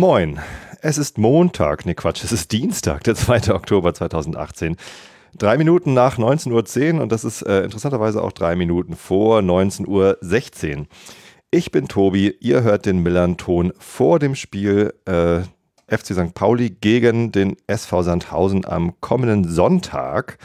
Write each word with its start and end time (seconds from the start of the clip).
Moin. 0.00 0.40
Es 0.80 0.96
ist 0.96 1.18
Montag, 1.18 1.84
ne 1.84 1.94
Quatsch, 1.94 2.24
es 2.24 2.32
ist 2.32 2.52
Dienstag, 2.52 3.04
der 3.04 3.14
2. 3.14 3.52
Oktober 3.52 3.92
2018. 3.92 4.78
Drei 5.36 5.58
Minuten 5.58 5.92
nach 5.92 6.16
19.10 6.16 6.94
Uhr 6.94 7.02
und 7.02 7.12
das 7.12 7.22
ist 7.22 7.42
äh, 7.42 7.64
interessanterweise 7.64 8.22
auch 8.22 8.32
drei 8.32 8.56
Minuten 8.56 8.96
vor 8.96 9.40
19.16 9.40 10.76
Uhr. 10.78 10.86
Ich 11.50 11.70
bin 11.70 11.86
Tobi, 11.86 12.34
ihr 12.40 12.62
hört 12.62 12.86
den 12.86 13.02
Millern-Ton 13.02 13.74
vor 13.78 14.18
dem 14.18 14.36
Spiel 14.36 14.94
äh, 15.04 15.40
FC 15.94 16.14
St. 16.14 16.32
Pauli 16.32 16.70
gegen 16.70 17.30
den 17.30 17.58
SV 17.66 18.02
Sandhausen 18.02 18.64
am 18.64 18.98
kommenden 19.02 19.52
Sonntag. 19.52 20.38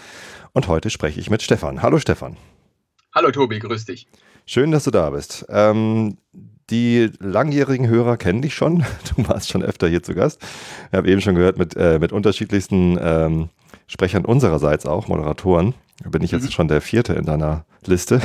Und 0.51 0.67
heute 0.67 0.89
spreche 0.89 1.21
ich 1.21 1.29
mit 1.29 1.41
Stefan. 1.41 1.81
Hallo 1.81 1.97
Stefan. 1.99 2.35
Hallo 3.13 3.31
Tobi, 3.31 3.59
grüß 3.59 3.85
dich. 3.85 4.05
Schön, 4.45 4.71
dass 4.71 4.83
du 4.83 4.91
da 4.91 5.11
bist. 5.11 5.45
Ähm, 5.47 6.17
die 6.69 7.11
langjährigen 7.19 7.87
Hörer 7.87 8.17
kennen 8.17 8.41
dich 8.41 8.55
schon. 8.55 8.83
Du 9.15 9.27
warst 9.27 9.49
schon 9.49 9.63
öfter 9.63 9.87
hier 9.87 10.03
zu 10.03 10.13
Gast. 10.13 10.41
Ich 10.91 10.97
habe 10.97 11.09
eben 11.09 11.21
schon 11.21 11.35
gehört, 11.35 11.57
mit, 11.57 11.75
äh, 11.75 11.99
mit 11.99 12.11
unterschiedlichsten 12.11 12.97
ähm, 13.01 13.49
Sprechern 13.87 14.25
unsererseits 14.25 14.85
auch, 14.85 15.07
Moderatoren. 15.07 15.73
Da 16.03 16.09
bin 16.09 16.23
ich 16.23 16.31
jetzt 16.31 16.45
mhm. 16.45 16.51
schon 16.51 16.67
der 16.67 16.81
vierte 16.81 17.13
in 17.13 17.25
deiner 17.25 17.65
Liste. 17.85 18.21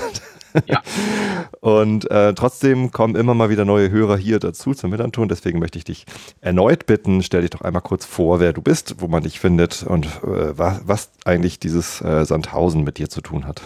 Ja. 0.67 0.83
Und 1.61 2.11
äh, 2.11 2.33
trotzdem 2.35 2.91
kommen 2.91 3.15
immer 3.17 3.35
mal 3.35 3.51
wieder 3.51 3.65
neue 3.65 3.91
Hörer 3.91 4.17
hier 4.17 4.39
dazu 4.39 4.73
zum 4.73 4.91
Millanton. 4.91 5.29
Deswegen 5.29 5.59
möchte 5.59 5.79
ich 5.79 5.85
dich 5.85 6.07
erneut 6.41 6.87
bitten, 6.87 7.23
stell 7.23 7.43
dich 7.43 7.51
doch 7.51 7.61
einmal 7.61 7.83
kurz 7.83 8.07
vor, 8.07 8.41
wer 8.41 8.53
du 8.53 8.63
bist, 8.63 8.97
wo 8.99 9.09
man 9.09 9.23
dich 9.23 9.41
findet 9.41 9.83
und 9.83 10.07
äh, 10.07 10.59
was, 10.59 10.81
was, 10.87 11.11
eigentlich 11.25 11.61
dieses 11.61 12.01
äh, 12.01 12.25
Sandhausen 12.25 12.83
mit 12.83 12.99
dir 12.99 13.09
zu 13.11 13.21
tun 13.21 13.47
hat. 13.47 13.61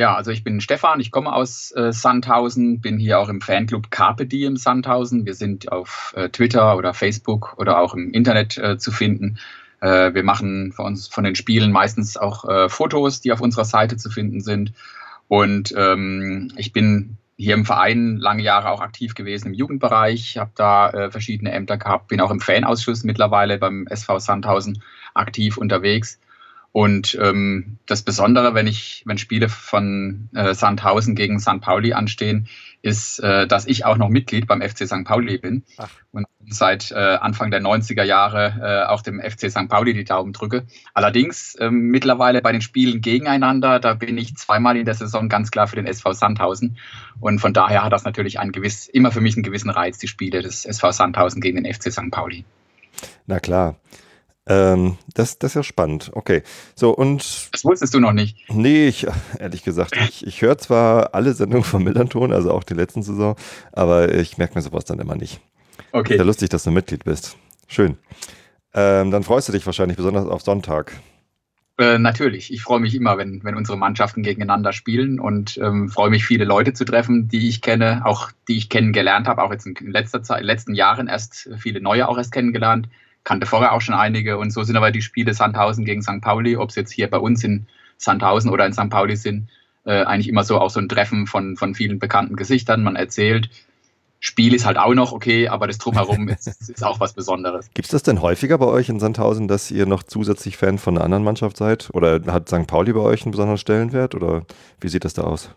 Ja, 0.00 0.14
also 0.14 0.30
ich 0.30 0.42
bin 0.42 0.62
Stefan, 0.62 0.98
ich 0.98 1.10
komme 1.10 1.30
aus 1.30 1.72
äh, 1.72 1.92
Sandhausen, 1.92 2.80
bin 2.80 2.98
hier 2.98 3.18
auch 3.18 3.28
im 3.28 3.42
Fanclub 3.42 3.90
Carpe 3.90 4.24
Diem 4.24 4.56
Sandhausen. 4.56 5.26
Wir 5.26 5.34
sind 5.34 5.70
auf 5.70 6.14
äh, 6.16 6.30
Twitter 6.30 6.78
oder 6.78 6.94
Facebook 6.94 7.54
oder 7.58 7.78
auch 7.78 7.92
im 7.92 8.10
Internet 8.10 8.56
äh, 8.56 8.78
zu 8.78 8.92
finden. 8.92 9.36
Äh, 9.82 10.14
wir 10.14 10.22
machen 10.22 10.72
von 10.72 10.86
uns 10.86 11.06
von 11.06 11.24
den 11.24 11.34
Spielen 11.34 11.70
meistens 11.70 12.16
auch 12.16 12.48
äh, 12.48 12.70
Fotos, 12.70 13.20
die 13.20 13.30
auf 13.30 13.42
unserer 13.42 13.66
Seite 13.66 13.98
zu 13.98 14.08
finden 14.08 14.40
sind. 14.40 14.72
Und 15.28 15.74
ähm, 15.76 16.50
ich 16.56 16.72
bin 16.72 17.18
hier 17.36 17.52
im 17.52 17.66
Verein 17.66 18.16
lange 18.16 18.42
Jahre 18.42 18.70
auch 18.70 18.80
aktiv 18.80 19.14
gewesen 19.14 19.48
im 19.48 19.54
Jugendbereich, 19.54 20.38
habe 20.38 20.52
da 20.54 20.88
äh, 20.88 21.10
verschiedene 21.10 21.52
Ämter 21.52 21.76
gehabt, 21.76 22.08
bin 22.08 22.22
auch 22.22 22.30
im 22.30 22.40
Fanausschuss 22.40 23.04
mittlerweile 23.04 23.58
beim 23.58 23.86
SV 23.86 24.18
Sandhausen 24.18 24.82
aktiv 25.12 25.58
unterwegs. 25.58 26.18
Und 26.72 27.18
ähm, 27.20 27.78
das 27.86 28.02
Besondere, 28.02 28.54
wenn 28.54 28.68
ich, 28.68 29.02
wenn 29.04 29.18
Spiele 29.18 29.48
von 29.48 30.28
äh, 30.34 30.54
Sandhausen 30.54 31.16
gegen 31.16 31.40
St. 31.40 31.60
Pauli 31.60 31.94
anstehen, 31.94 32.48
ist, 32.82 33.18
äh, 33.18 33.48
dass 33.48 33.66
ich 33.66 33.84
auch 33.84 33.96
noch 33.96 34.08
Mitglied 34.08 34.46
beim 34.46 34.62
FC 34.62 34.86
St. 34.86 35.04
Pauli 35.04 35.38
bin 35.38 35.64
Ach. 35.76 35.90
und 36.12 36.26
seit 36.48 36.92
äh, 36.92 36.94
Anfang 36.94 37.50
der 37.50 37.60
90er 37.60 38.04
Jahre 38.04 38.54
äh, 38.62 38.88
auch 38.88 39.02
dem 39.02 39.20
FC 39.20 39.50
St. 39.50 39.68
Pauli 39.68 39.94
die 39.94 40.04
Daumen 40.04 40.32
drücke. 40.32 40.64
Allerdings 40.94 41.56
ähm, 41.60 41.88
mittlerweile 41.90 42.40
bei 42.40 42.52
den 42.52 42.60
Spielen 42.60 43.00
gegeneinander, 43.00 43.80
da 43.80 43.94
bin 43.94 44.16
ich 44.16 44.36
zweimal 44.36 44.76
in 44.76 44.84
der 44.84 44.94
Saison 44.94 45.28
ganz 45.28 45.50
klar 45.50 45.66
für 45.66 45.76
den 45.76 45.86
SV 45.86 46.12
Sandhausen. 46.12 46.78
Und 47.18 47.40
von 47.40 47.52
daher 47.52 47.82
hat 47.84 47.92
das 47.92 48.04
natürlich 48.04 48.38
ein 48.38 48.52
gewiss, 48.52 48.86
immer 48.86 49.10
für 49.10 49.20
mich 49.20 49.34
einen 49.36 49.42
gewissen 49.42 49.70
Reiz, 49.70 49.98
die 49.98 50.08
Spiele 50.08 50.40
des 50.40 50.64
SV 50.64 50.92
Sandhausen 50.92 51.40
gegen 51.40 51.62
den 51.62 51.72
FC 51.72 51.92
St. 51.92 52.10
Pauli. 52.10 52.44
Na 53.26 53.40
klar. 53.40 53.76
Ähm, 54.46 54.96
das, 55.14 55.38
das 55.38 55.52
ist 55.52 55.54
ja 55.54 55.62
spannend. 55.62 56.10
Okay. 56.14 56.42
So, 56.74 56.90
und. 56.90 57.50
Das 57.52 57.64
wusstest 57.64 57.94
du 57.94 58.00
noch 58.00 58.12
nicht. 58.12 58.36
Nee, 58.48 58.88
ich, 58.88 59.06
ehrlich 59.38 59.62
gesagt, 59.62 59.96
ich, 59.96 60.26
ich 60.26 60.42
höre 60.42 60.58
zwar 60.58 61.14
alle 61.14 61.34
Sendungen 61.34 61.64
von 61.64 61.82
Millanton, 61.84 62.32
also 62.32 62.50
auch 62.50 62.64
die 62.64 62.74
letzten 62.74 63.02
Saison, 63.02 63.36
aber 63.72 64.14
ich 64.14 64.38
merke 64.38 64.54
mir 64.54 64.62
sowas 64.62 64.84
dann 64.84 64.98
immer 64.98 65.16
nicht. 65.16 65.40
Okay. 65.92 66.14
Ist 66.14 66.18
ja 66.18 66.24
lustig, 66.24 66.48
dass 66.48 66.64
du 66.64 66.70
Mitglied 66.70 67.04
bist. 67.04 67.36
Schön. 67.66 67.96
Ähm, 68.72 69.10
dann 69.10 69.24
freust 69.24 69.48
du 69.48 69.52
dich 69.52 69.66
wahrscheinlich 69.66 69.96
besonders 69.96 70.26
auf 70.26 70.42
Sonntag. 70.42 70.92
Äh, 71.78 71.98
natürlich. 71.98 72.52
Ich 72.52 72.62
freue 72.62 72.80
mich 72.80 72.94
immer, 72.94 73.18
wenn, 73.18 73.42
wenn 73.42 73.56
unsere 73.56 73.78
Mannschaften 73.78 74.22
gegeneinander 74.22 74.72
spielen 74.72 75.18
und 75.18 75.58
ähm, 75.58 75.88
freue 75.88 76.10
mich, 76.10 76.26
viele 76.26 76.44
Leute 76.44 76.72
zu 76.72 76.84
treffen, 76.84 77.28
die 77.28 77.48
ich 77.48 77.62
kenne, 77.62 78.02
auch 78.04 78.30
die 78.48 78.56
ich 78.56 78.68
kennengelernt 78.68 79.26
habe, 79.26 79.42
auch 79.42 79.50
jetzt 79.50 79.66
in 79.66 79.90
letzter 79.90 80.22
Zeit, 80.22 80.38
in 80.38 80.42
den 80.42 80.54
letzten 80.54 80.74
Jahren 80.74 81.08
erst 81.08 81.48
viele 81.58 81.80
neue 81.80 82.08
auch 82.08 82.18
erst 82.18 82.32
kennengelernt 82.32 82.88
kannte 83.24 83.46
vorher 83.46 83.72
auch 83.72 83.80
schon 83.80 83.94
einige 83.94 84.38
und 84.38 84.50
so 84.50 84.62
sind 84.62 84.76
aber 84.76 84.90
die 84.90 85.02
Spiele 85.02 85.34
Sandhausen 85.34 85.84
gegen 85.84 86.02
St. 86.02 86.20
Pauli, 86.20 86.56
ob 86.56 86.70
es 86.70 86.76
jetzt 86.76 86.92
hier 86.92 87.08
bei 87.10 87.18
uns 87.18 87.44
in 87.44 87.66
Sandhausen 87.96 88.50
oder 88.50 88.66
in 88.66 88.72
St. 88.72 88.90
Pauli 88.90 89.16
sind, 89.16 89.48
äh, 89.84 90.04
eigentlich 90.04 90.28
immer 90.28 90.44
so 90.44 90.58
auch 90.58 90.70
so 90.70 90.80
ein 90.80 90.88
Treffen 90.88 91.26
von, 91.26 91.56
von 91.56 91.74
vielen 91.74 91.98
bekannten 91.98 92.36
Gesichtern. 92.36 92.82
Man 92.82 92.96
erzählt, 92.96 93.50
Spiel 94.22 94.52
ist 94.54 94.66
halt 94.66 94.76
auch 94.76 94.92
noch 94.94 95.12
okay, 95.12 95.48
aber 95.48 95.66
das 95.66 95.78
Drumherum 95.78 96.28
ist, 96.28 96.46
ist 96.46 96.84
auch 96.84 97.00
was 97.00 97.14
Besonderes. 97.14 97.70
Gibt 97.72 97.86
es 97.86 97.90
das 97.90 98.02
denn 98.02 98.20
häufiger 98.20 98.58
bei 98.58 98.66
euch 98.66 98.88
in 98.88 99.00
Sandhausen, 99.00 99.48
dass 99.48 99.70
ihr 99.70 99.86
noch 99.86 100.02
zusätzlich 100.02 100.58
Fan 100.58 100.78
von 100.78 100.96
einer 100.96 101.04
anderen 101.04 101.24
Mannschaft 101.24 101.56
seid? 101.56 101.88
Oder 101.94 102.20
hat 102.26 102.48
St. 102.48 102.66
Pauli 102.66 102.92
bei 102.92 103.00
euch 103.00 103.22
einen 103.22 103.32
besonderen 103.32 103.58
Stellenwert? 103.58 104.14
Oder 104.14 104.44
wie 104.80 104.88
sieht 104.88 105.04
das 105.04 105.14
da 105.14 105.22
aus? 105.22 105.50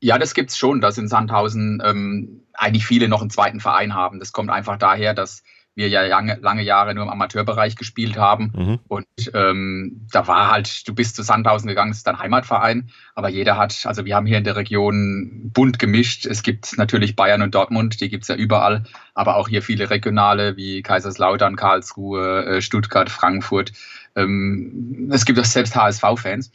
Ja, 0.00 0.18
das 0.18 0.34
gibt 0.34 0.50
es 0.50 0.56
schon, 0.56 0.80
dass 0.80 0.96
in 0.96 1.08
Sandhausen 1.08 1.82
ähm, 1.84 2.42
eigentlich 2.54 2.86
viele 2.86 3.08
noch 3.08 3.20
einen 3.20 3.30
zweiten 3.30 3.60
Verein 3.60 3.94
haben. 3.94 4.18
Das 4.18 4.32
kommt 4.32 4.50
einfach 4.50 4.78
daher, 4.78 5.12
dass 5.12 5.42
wir 5.80 5.88
ja 5.88 6.02
lange, 6.02 6.38
lange 6.42 6.62
Jahre 6.62 6.94
nur 6.94 7.04
im 7.04 7.10
Amateurbereich 7.10 7.74
gespielt 7.74 8.18
haben. 8.18 8.52
Mhm. 8.54 8.78
Und 8.86 9.06
ähm, 9.32 10.06
da 10.12 10.28
war 10.28 10.50
halt, 10.50 10.86
du 10.86 10.94
bist 10.94 11.16
zu 11.16 11.22
Sandhausen 11.22 11.68
gegangen, 11.68 11.90
das 11.90 11.98
ist 11.98 12.06
dein 12.06 12.18
Heimatverein, 12.18 12.90
aber 13.14 13.30
jeder 13.30 13.56
hat, 13.56 13.86
also 13.86 14.04
wir 14.04 14.14
haben 14.14 14.26
hier 14.26 14.38
in 14.38 14.44
der 14.44 14.56
Region 14.56 15.50
bunt 15.54 15.78
gemischt. 15.78 16.26
Es 16.26 16.42
gibt 16.42 16.76
natürlich 16.76 17.16
Bayern 17.16 17.40
und 17.40 17.54
Dortmund, 17.54 18.00
die 18.00 18.10
gibt 18.10 18.24
es 18.24 18.28
ja 18.28 18.34
überall, 18.34 18.84
aber 19.14 19.36
auch 19.36 19.48
hier 19.48 19.62
viele 19.62 19.88
regionale 19.88 20.56
wie 20.56 20.82
Kaiserslautern, 20.82 21.56
Karlsruhe, 21.56 22.44
äh, 22.44 22.60
Stuttgart, 22.60 23.08
Frankfurt. 23.08 23.72
Ähm, 24.16 25.08
es 25.10 25.24
gibt 25.24 25.38
auch 25.38 25.44
selbst 25.44 25.74
HSV-Fans. 25.74 26.52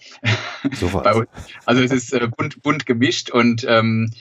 So 0.73 0.99
also 1.65 1.81
es 1.81 1.91
ist 1.91 2.13
äh, 2.13 2.27
bunt, 2.27 2.61
bunt 2.61 2.85
gemischt 2.85 3.31
und 3.31 3.65
ähm, 3.67 4.11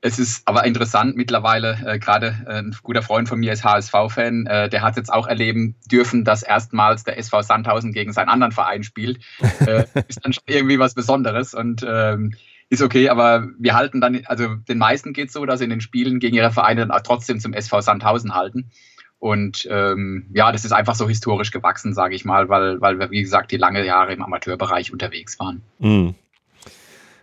es 0.00 0.18
ist 0.18 0.48
aber 0.48 0.64
interessant 0.64 1.16
mittlerweile, 1.16 1.78
äh, 1.84 1.98
gerade 1.98 2.34
äh, 2.46 2.58
ein 2.58 2.76
guter 2.82 3.02
Freund 3.02 3.28
von 3.28 3.38
mir 3.38 3.52
ist 3.52 3.64
HSV-Fan, 3.64 4.46
äh, 4.46 4.68
der 4.70 4.82
hat 4.82 4.96
jetzt 4.96 5.12
auch 5.12 5.26
erleben 5.26 5.76
dürfen, 5.90 6.24
dass 6.24 6.42
erstmals 6.42 7.04
der 7.04 7.18
SV 7.18 7.42
Sandhausen 7.42 7.92
gegen 7.92 8.12
seinen 8.12 8.28
anderen 8.28 8.52
Verein 8.52 8.82
spielt. 8.82 9.18
Äh, 9.60 9.84
ist 10.08 10.24
dann 10.24 10.32
schon 10.32 10.44
irgendwie 10.46 10.78
was 10.78 10.94
Besonderes 10.94 11.54
und 11.54 11.84
ähm, 11.86 12.34
ist 12.70 12.82
okay, 12.82 13.10
aber 13.10 13.48
wir 13.58 13.74
halten 13.74 14.00
dann, 14.00 14.22
also 14.24 14.54
den 14.54 14.78
meisten 14.78 15.12
geht 15.12 15.28
es 15.28 15.34
so, 15.34 15.44
dass 15.44 15.58
sie 15.58 15.64
in 15.64 15.70
den 15.70 15.82
Spielen 15.82 16.18
gegen 16.18 16.34
ihre 16.34 16.50
Vereine 16.50 16.80
dann 16.80 16.90
auch 16.90 17.02
trotzdem 17.02 17.38
zum 17.38 17.52
SV 17.52 17.82
Sandhausen 17.82 18.34
halten. 18.34 18.70
Und 19.18 19.66
ähm, 19.70 20.26
ja, 20.34 20.50
das 20.50 20.64
ist 20.64 20.72
einfach 20.72 20.94
so 20.94 21.08
historisch 21.08 21.50
gewachsen, 21.50 21.94
sage 21.94 22.14
ich 22.14 22.24
mal, 22.24 22.48
weil, 22.48 22.80
weil 22.80 22.98
wir, 22.98 23.10
wie 23.10 23.22
gesagt, 23.22 23.52
die 23.52 23.56
lange 23.56 23.84
Jahre 23.84 24.12
im 24.12 24.22
Amateurbereich 24.22 24.92
unterwegs 24.92 25.38
waren. 25.38 25.62
Mhm. 25.78 26.14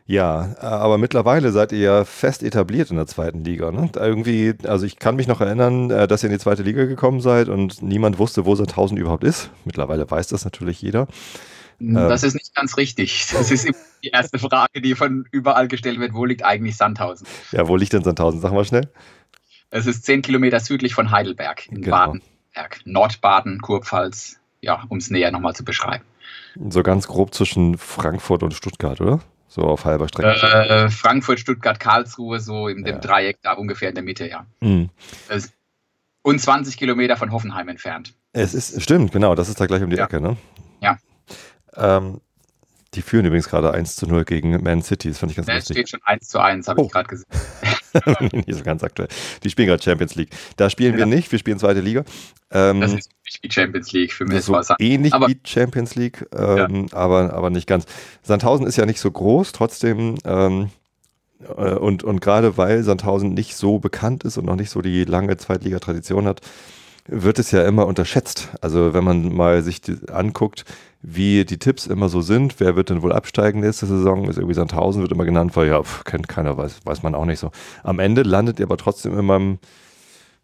Ja, 0.06 0.56
aber 0.60 0.98
mittlerweile 0.98 1.52
seid 1.52 1.72
ihr 1.72 1.80
ja 1.80 2.06
fest 2.06 2.44
etabliert 2.44 2.90
in 2.92 2.98
der 2.98 3.08
zweiten 3.08 3.44
Liga. 3.44 3.72
Ne? 3.72 3.90
Irgendwie, 3.96 4.54
also 4.64 4.86
ich 4.86 5.00
kann 5.00 5.16
mich 5.16 5.28
noch 5.28 5.42
erinnern, 5.42 5.90
äh, 5.90 6.08
dass 6.08 6.24
ihr 6.24 6.30
in 6.30 6.34
die 6.34 6.40
zweite 6.40 6.64
Liga 6.64 6.86
gekommen 6.86 7.22
seid 7.22 7.48
und 7.50 7.82
niemand 7.82 8.20
wusste, 8.20 8.46
wo 8.46 8.56
Sandhausen 8.56 8.98
überhaupt 8.98 9.24
ist. 9.24 9.52
Mittlerweile 9.64 10.10
weiß 10.10 10.28
das 10.28 10.44
natürlich 10.44 10.82
jeder. 10.82 11.08
Hm, 11.80 11.96
das 11.96 12.24
ähm. 12.24 12.28
ist 12.28 12.34
nicht 12.36 12.56
ganz 12.56 12.78
richtig. 12.78 13.28
Das 13.32 13.52
ist 13.52 13.70
die 14.04 14.10
erste 14.10 14.40
Frage, 14.40 14.82
die 14.82 14.96
von 14.96 15.26
überall 15.32 15.68
gestellt 15.68 16.00
wird. 16.00 16.14
Wo 16.14 16.26
liegt 16.26 16.44
eigentlich 16.44 16.78
Sandhausen? 16.78 17.28
Ja, 17.52 17.68
wo 17.68 17.76
liegt 17.76 17.94
denn 17.94 18.04
Sandhausen? 18.04 18.42
Sag 18.42 18.52
mal 18.52 18.66
schnell. 18.66 18.90
Es 19.70 19.88
ist 19.88 20.04
zehn 20.06 20.22
Kilometer 20.22 20.60
südlich 20.60 20.94
von 20.94 21.12
Heidelberg 21.12 21.68
in 21.70 21.82
genau. 21.82 21.96
Baden-Berg. 21.96 22.82
Nordbaden, 22.86 23.62
Kurpfalz, 23.62 24.40
ja, 24.60 24.84
um 24.90 24.98
es 24.98 25.10
näher 25.10 25.32
nochmal 25.32 25.56
zu 25.56 25.64
beschreiben. 25.64 26.04
So 26.70 26.84
ganz 26.84 27.08
grob 27.08 27.34
zwischen 27.34 27.78
Frankfurt 27.78 28.44
und 28.44 28.54
Stuttgart, 28.54 29.00
oder? 29.00 29.22
So 29.52 29.64
auf 29.64 29.84
halber 29.84 30.08
Strecke. 30.08 30.48
Äh, 30.48 30.90
Frankfurt, 30.90 31.38
Stuttgart, 31.42 31.78
Karlsruhe, 31.78 32.40
so 32.40 32.70
in 32.70 32.86
dem 32.86 32.96
ja. 32.96 33.02
Dreieck 33.02 33.40
da 33.42 33.52
ungefähr 33.52 33.90
in 33.90 33.96
der 33.96 34.04
Mitte, 34.04 34.26
ja. 34.26 34.46
Mhm. 34.62 34.90
Und 36.22 36.40
20 36.40 36.78
Kilometer 36.78 37.18
von 37.18 37.34
Hoffenheim 37.34 37.68
entfernt. 37.68 38.14
Es 38.32 38.54
ist, 38.54 38.82
stimmt, 38.82 39.12
genau, 39.12 39.36
das 39.36 39.50
ist 39.50 39.60
da 39.60 39.66
gleich 39.66 39.84
um 39.84 39.90
die 39.90 39.98
ja. 39.98 40.06
Ecke, 40.06 40.22
ne? 40.22 40.38
Ja. 40.80 40.98
Ähm, 41.76 42.22
die 42.94 43.02
führen 43.02 43.26
übrigens 43.26 43.50
gerade 43.50 43.74
1 43.74 43.98
zu 43.98 44.08
0 44.08 44.24
gegen 44.24 44.64
Man 44.64 44.82
City. 44.84 45.10
Das 45.10 45.18
fand 45.18 45.34
ich 45.34 45.36
ganz 45.36 45.50
ja, 45.50 45.56
lustig. 45.56 45.76
Es 45.76 45.82
steht 45.82 45.90
schon 45.90 46.00
1 46.06 46.30
zu 46.30 46.40
1, 46.40 46.70
habe 46.70 46.80
oh. 46.80 46.86
ich 46.86 46.92
gerade 46.94 47.10
gesehen. 47.10 47.28
nicht 48.32 48.54
so 48.54 48.64
ganz 48.64 48.84
aktuell. 48.84 49.10
Die 49.44 49.50
spielen 49.50 49.68
gerade 49.68 49.84
Champions 49.84 50.16
League. 50.16 50.30
Da 50.58 50.70
spielen 50.70 50.94
ja. 50.94 51.00
wir 51.00 51.06
nicht, 51.06 51.32
wir 51.32 51.40
spielen 51.40 51.60
zweite 51.60 51.82
Liga. 51.82 52.04
Ähm, 52.52 52.82
das 52.82 52.94
ist 52.94 53.10
wie 53.42 53.52
Champions 53.52 53.92
League 53.94 54.14
für 54.14 54.26
mich. 54.26 54.44
So 54.44 54.60
ähnlich 54.80 55.14
aber, 55.14 55.28
wie 55.28 55.40
Champions 55.44 55.96
League, 55.96 56.26
ähm, 56.36 56.88
ja. 56.92 56.98
aber, 56.98 57.34
aber 57.34 57.50
nicht 57.50 57.68
ganz. 57.68 57.86
Sandhausen 58.24 58.66
ist 58.66 58.78
ja 58.78 58.86
nicht 58.86 59.00
so 59.00 59.10
groß, 59.10 59.52
trotzdem 59.52 60.16
ähm, 60.26 60.70
äh, 61.58 61.74
und, 61.74 62.04
und 62.04 62.22
gerade 62.22 62.58
weil 62.58 62.84
Sandhausen 62.84 63.34
nicht 63.34 63.56
so 63.56 63.80
bekannt 63.80 64.24
ist 64.24 64.38
und 64.38 64.46
noch 64.46 64.56
nicht 64.56 64.70
so 64.70 64.82
die 64.82 65.06
lange 65.06 65.38
Zweitliga-Tradition 65.38 66.26
hat, 66.26 66.42
wird 67.12 67.40
es 67.40 67.52
ja 67.52 67.64
immer 67.68 67.86
unterschätzt. 67.86 68.50
Also 68.62 68.94
wenn 68.94 69.04
man 69.04 69.34
mal 69.34 69.62
sich 69.62 69.82
anguckt, 70.12 70.66
wie 71.02 71.46
die 71.46 71.58
Tipps 71.58 71.88
immer 71.88 72.10
so 72.10 72.22
sind, 72.22 72.60
wer 72.60 72.76
wird 72.76 72.90
denn 72.90 73.02
wohl 73.02 73.12
absteigen 73.12 73.60
nächste 73.60 73.86
Saison, 73.86 74.30
ist 74.30 74.38
irgendwie 74.38 74.54
Sandhausen, 74.54 75.02
wird 75.02 75.12
immer 75.12 75.26
genannt, 75.26 75.56
weil 75.56 75.68
ja, 75.68 75.84
pf, 75.84 76.04
kennt 76.06 76.28
keiner, 76.28 76.58
weiß, 76.58 76.82
weiß 76.86 77.04
man 77.04 77.16
auch 77.16 77.26
nicht 77.26 77.40
so. 77.40 77.52
Am 77.84 78.00
Ende 78.00 78.24
landet 78.24 78.60
ihr 78.60 78.66
aber 78.66 78.78
trotzdem 78.78 79.18
immer 79.18 79.36
im, 79.36 79.60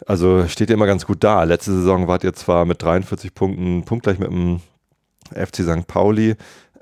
also 0.05 0.47
steht 0.47 0.69
ihr 0.69 0.75
immer 0.75 0.87
ganz 0.87 1.05
gut 1.05 1.23
da. 1.23 1.43
Letzte 1.43 1.71
Saison 1.71 2.07
wart 2.07 2.23
ihr 2.23 2.33
zwar 2.33 2.65
mit 2.65 2.81
43 2.81 3.33
Punkten 3.33 3.83
punktgleich 3.85 4.19
mit 4.19 4.29
dem 4.29 4.59
FC 5.33 5.57
St. 5.57 5.87
Pauli, 5.87 6.35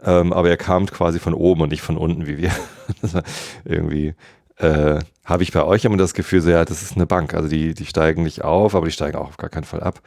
ähm, 0.04 0.34
aber 0.34 0.50
ihr 0.50 0.58
kamt 0.58 0.92
quasi 0.92 1.20
von 1.20 1.34
oben 1.34 1.62
und 1.62 1.70
nicht 1.70 1.82
von 1.82 1.98
unten 1.98 2.26
wie 2.28 2.38
wir. 2.38 2.52
irgendwie 3.66 4.16
äh, 4.58 5.00
habe 5.24 5.44
ich 5.44 5.52
bei 5.52 5.64
euch 5.64 5.86
immer 5.86 5.98
das 5.98 6.14
Gefühl, 6.14 6.42
so, 6.42 6.50
ja, 6.50 6.66
das 6.66 6.82
ist 6.82 6.96
eine 6.96 7.06
Bank. 7.06 7.34
Also 7.34 7.50
die, 7.50 7.74
die 7.74 7.86
steigen 7.86 8.24
nicht 8.24 8.44
auf, 8.44 8.76
aber 8.76 8.86
die 8.86 8.92
steigen 8.92 9.18
auch 9.18 9.28
auf 9.28 9.38
gar 9.38 9.50
keinen 9.50 9.64
Fall 9.64 9.82
ab. 9.82 10.02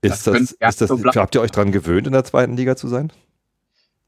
Ist 0.00 0.26
das, 0.26 0.34
das, 0.34 0.52
ist 0.52 0.80
das, 0.80 0.88
so 0.88 1.02
habt 1.04 1.34
ihr 1.34 1.40
euch 1.40 1.50
daran 1.50 1.72
gewöhnt, 1.72 2.06
in 2.06 2.12
der 2.12 2.24
zweiten 2.24 2.56
Liga 2.56 2.76
zu 2.76 2.88
sein? 2.88 3.12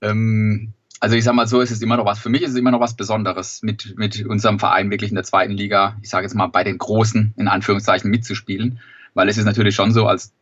Ähm, 0.01 0.73
also 1.01 1.17
ich 1.17 1.25
sage 1.25 1.37
mal 1.37 1.47
so, 1.47 1.61
es 1.61 1.71
ist 1.71 1.83
immer 1.83 1.97
noch 1.97 2.05
was, 2.05 2.19
für 2.19 2.29
mich 2.29 2.43
ist 2.43 2.51
es 2.51 2.57
immer 2.57 2.71
noch 2.71 2.81
was 2.81 2.95
Besonderes, 2.95 3.63
mit, 3.63 3.97
mit 3.97 4.25
unserem 4.25 4.59
Verein 4.59 4.91
wirklich 4.91 5.11
in 5.11 5.17
der 5.17 5.25
zweiten 5.25 5.53
Liga, 5.53 5.97
ich 6.03 6.11
sage 6.11 6.25
jetzt 6.25 6.35
mal 6.35 6.47
bei 6.49 6.65
den 6.65 6.79
Großen, 6.79 7.35
in 7.37 7.49
Anführungszeichen, 7.49 8.11
mitzuspielen. 8.11 8.81
Weil 9.15 9.29
es 9.29 9.39
ist 9.39 9.45
natürlich 9.45 9.75
schon 9.75 9.93
so, 9.93 10.07
als 10.07 10.33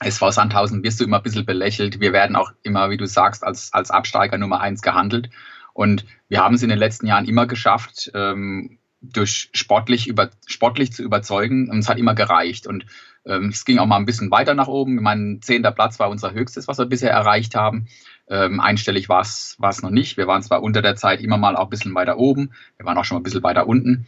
SV 0.00 0.30
Sandhausen 0.30 0.82
wirst 0.82 1.00
du 1.00 1.04
immer 1.04 1.18
ein 1.18 1.22
bisschen 1.22 1.46
belächelt. 1.46 2.00
Wir 2.00 2.12
werden 2.12 2.36
auch 2.36 2.52
immer, 2.62 2.90
wie 2.90 2.96
du 2.96 3.06
sagst, 3.06 3.44
als, 3.44 3.72
als 3.72 3.90
Absteiger 3.90 4.38
Nummer 4.38 4.60
eins 4.60 4.82
gehandelt. 4.82 5.30
Und 5.74 6.06
wir 6.28 6.40
haben 6.40 6.54
es 6.54 6.62
in 6.62 6.70
den 6.70 6.78
letzten 6.78 7.06
Jahren 7.06 7.26
immer 7.26 7.46
geschafft, 7.46 8.10
ähm, 8.14 8.78
durch 9.02 9.50
sportlich, 9.52 10.06
über, 10.06 10.30
sportlich 10.46 10.92
zu 10.92 11.02
überzeugen. 11.02 11.68
Und 11.68 11.80
es 11.80 11.88
hat 11.90 11.98
immer 11.98 12.14
gereicht. 12.14 12.66
Und 12.66 12.86
ähm, 13.26 13.50
es 13.50 13.66
ging 13.66 13.78
auch 13.78 13.86
mal 13.86 13.96
ein 13.96 14.06
bisschen 14.06 14.30
weiter 14.30 14.54
nach 14.54 14.68
oben. 14.68 14.96
Mein 14.96 15.40
zehnter 15.42 15.72
Platz 15.72 15.98
war 15.98 16.08
unser 16.08 16.32
höchstes, 16.32 16.68
was 16.68 16.78
wir 16.78 16.86
bisher 16.86 17.10
erreicht 17.10 17.54
haben. 17.54 17.88
Ähm, 18.28 18.60
einstellig 18.60 19.10
war 19.10 19.20
es 19.20 19.82
noch 19.82 19.90
nicht. 19.90 20.16
Wir 20.16 20.26
waren 20.26 20.42
zwar 20.42 20.62
unter 20.62 20.80
der 20.80 20.96
Zeit 20.96 21.20
immer 21.20 21.36
mal 21.36 21.56
auch 21.56 21.64
ein 21.64 21.70
bisschen 21.70 21.94
weiter 21.94 22.16
oben. 22.16 22.52
Wir 22.78 22.86
waren 22.86 22.96
auch 22.96 23.04
schon 23.04 23.16
mal 23.16 23.20
ein 23.20 23.24
bisschen 23.24 23.42
weiter 23.42 23.66
unten. 23.66 24.06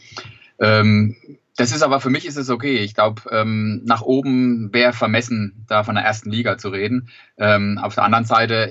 Ähm, 0.59 1.17
das 1.57 1.73
ist 1.73 1.83
aber 1.83 2.01
für 2.01 2.11
mich 2.11 2.27
ist 2.27 2.37
es 2.37 2.51
okay. 2.51 2.79
Ich 2.79 2.95
glaube, 2.95 3.23
ähm, 3.31 3.83
nach 3.85 4.03
oben 4.03 4.73
wäre 4.73 4.93
vermessen, 4.93 5.65
da 5.69 5.85
von 5.85 5.95
der 5.95 6.05
ersten 6.05 6.31
Liga 6.31 6.59
zu 6.59 6.69
reden. 6.69 7.09
Ähm, 7.39 7.79
auf 7.83 7.95
der 7.95 8.05
anderen 8.05 8.27
Seite 8.27 8.71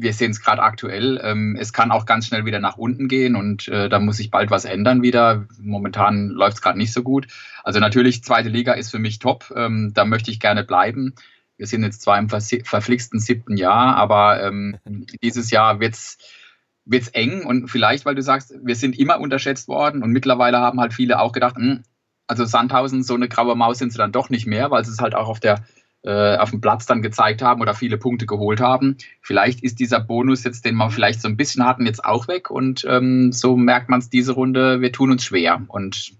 wir 0.00 0.12
sehen 0.12 0.30
es 0.30 0.40
gerade 0.40 0.62
aktuell. 0.62 1.20
Ähm, 1.22 1.56
es 1.58 1.72
kann 1.72 1.90
auch 1.90 2.06
ganz 2.06 2.26
schnell 2.26 2.44
wieder 2.44 2.60
nach 2.60 2.78
unten 2.78 3.08
gehen 3.08 3.34
und 3.34 3.66
äh, 3.68 3.88
da 3.88 3.98
muss 3.98 4.18
sich 4.18 4.30
bald 4.30 4.50
was 4.50 4.64
ändern 4.64 5.02
wieder. 5.02 5.46
Momentan 5.60 6.28
läuft 6.28 6.58
es 6.58 6.62
gerade 6.62 6.78
nicht 6.78 6.92
so 6.92 7.02
gut. 7.02 7.26
Also 7.64 7.80
natürlich, 7.80 8.22
zweite 8.22 8.48
Liga 8.48 8.74
ist 8.74 8.90
für 8.90 9.00
mich 9.00 9.18
top. 9.18 9.52
Ähm, 9.56 9.92
da 9.94 10.04
möchte 10.04 10.30
ich 10.30 10.38
gerne 10.38 10.62
bleiben. 10.62 11.14
Wir 11.56 11.66
sind 11.66 11.82
jetzt 11.82 12.02
zwar 12.02 12.18
im 12.18 12.28
verflixten 12.28 13.18
siebten 13.18 13.56
Jahr, 13.56 13.96
aber 13.96 14.42
ähm, 14.42 14.78
dieses 15.22 15.50
Jahr 15.50 15.80
wird 15.80 15.94
es 15.94 17.08
eng 17.08 17.44
und 17.44 17.68
vielleicht, 17.68 18.06
weil 18.06 18.14
du 18.14 18.22
sagst, 18.22 18.54
wir 18.62 18.76
sind 18.76 18.96
immer 18.98 19.18
unterschätzt 19.18 19.66
worden 19.66 20.04
und 20.04 20.12
mittlerweile 20.12 20.58
haben 20.58 20.80
halt 20.80 20.94
viele 20.94 21.18
auch 21.20 21.32
gedacht, 21.32 21.58
mh, 21.58 21.64
hm, 21.64 21.82
also 22.28 22.44
Sandhausen, 22.44 23.02
so 23.02 23.14
eine 23.14 23.28
graue 23.28 23.56
Maus 23.56 23.78
sind 23.78 23.90
sie 23.90 23.98
dann 23.98 24.12
doch 24.12 24.28
nicht 24.28 24.46
mehr, 24.46 24.70
weil 24.70 24.84
sie 24.84 24.92
es 24.92 25.00
halt 25.00 25.14
auch 25.14 25.28
auf 25.28 25.40
der 25.40 25.64
auf 26.06 26.50
dem 26.50 26.60
Platz 26.60 26.86
dann 26.86 27.02
gezeigt 27.02 27.42
haben 27.42 27.60
oder 27.60 27.74
viele 27.74 27.98
Punkte 27.98 28.24
geholt 28.24 28.60
haben. 28.60 28.96
Vielleicht 29.20 29.62
ist 29.62 29.80
dieser 29.80 30.00
Bonus 30.00 30.44
jetzt, 30.44 30.64
den 30.64 30.76
wir 30.76 30.90
vielleicht 30.90 31.20
so 31.20 31.28
ein 31.28 31.36
bisschen 31.36 31.64
hatten, 31.64 31.86
jetzt 31.86 32.04
auch 32.04 32.28
weg 32.28 32.50
und 32.50 32.86
ähm, 32.88 33.32
so 33.32 33.56
merkt 33.56 33.88
man 33.88 33.98
es 33.98 34.08
diese 34.08 34.32
Runde, 34.32 34.80
wir 34.80 34.92
tun 34.92 35.10
uns 35.10 35.24
schwer 35.24 35.60
und 35.66 36.12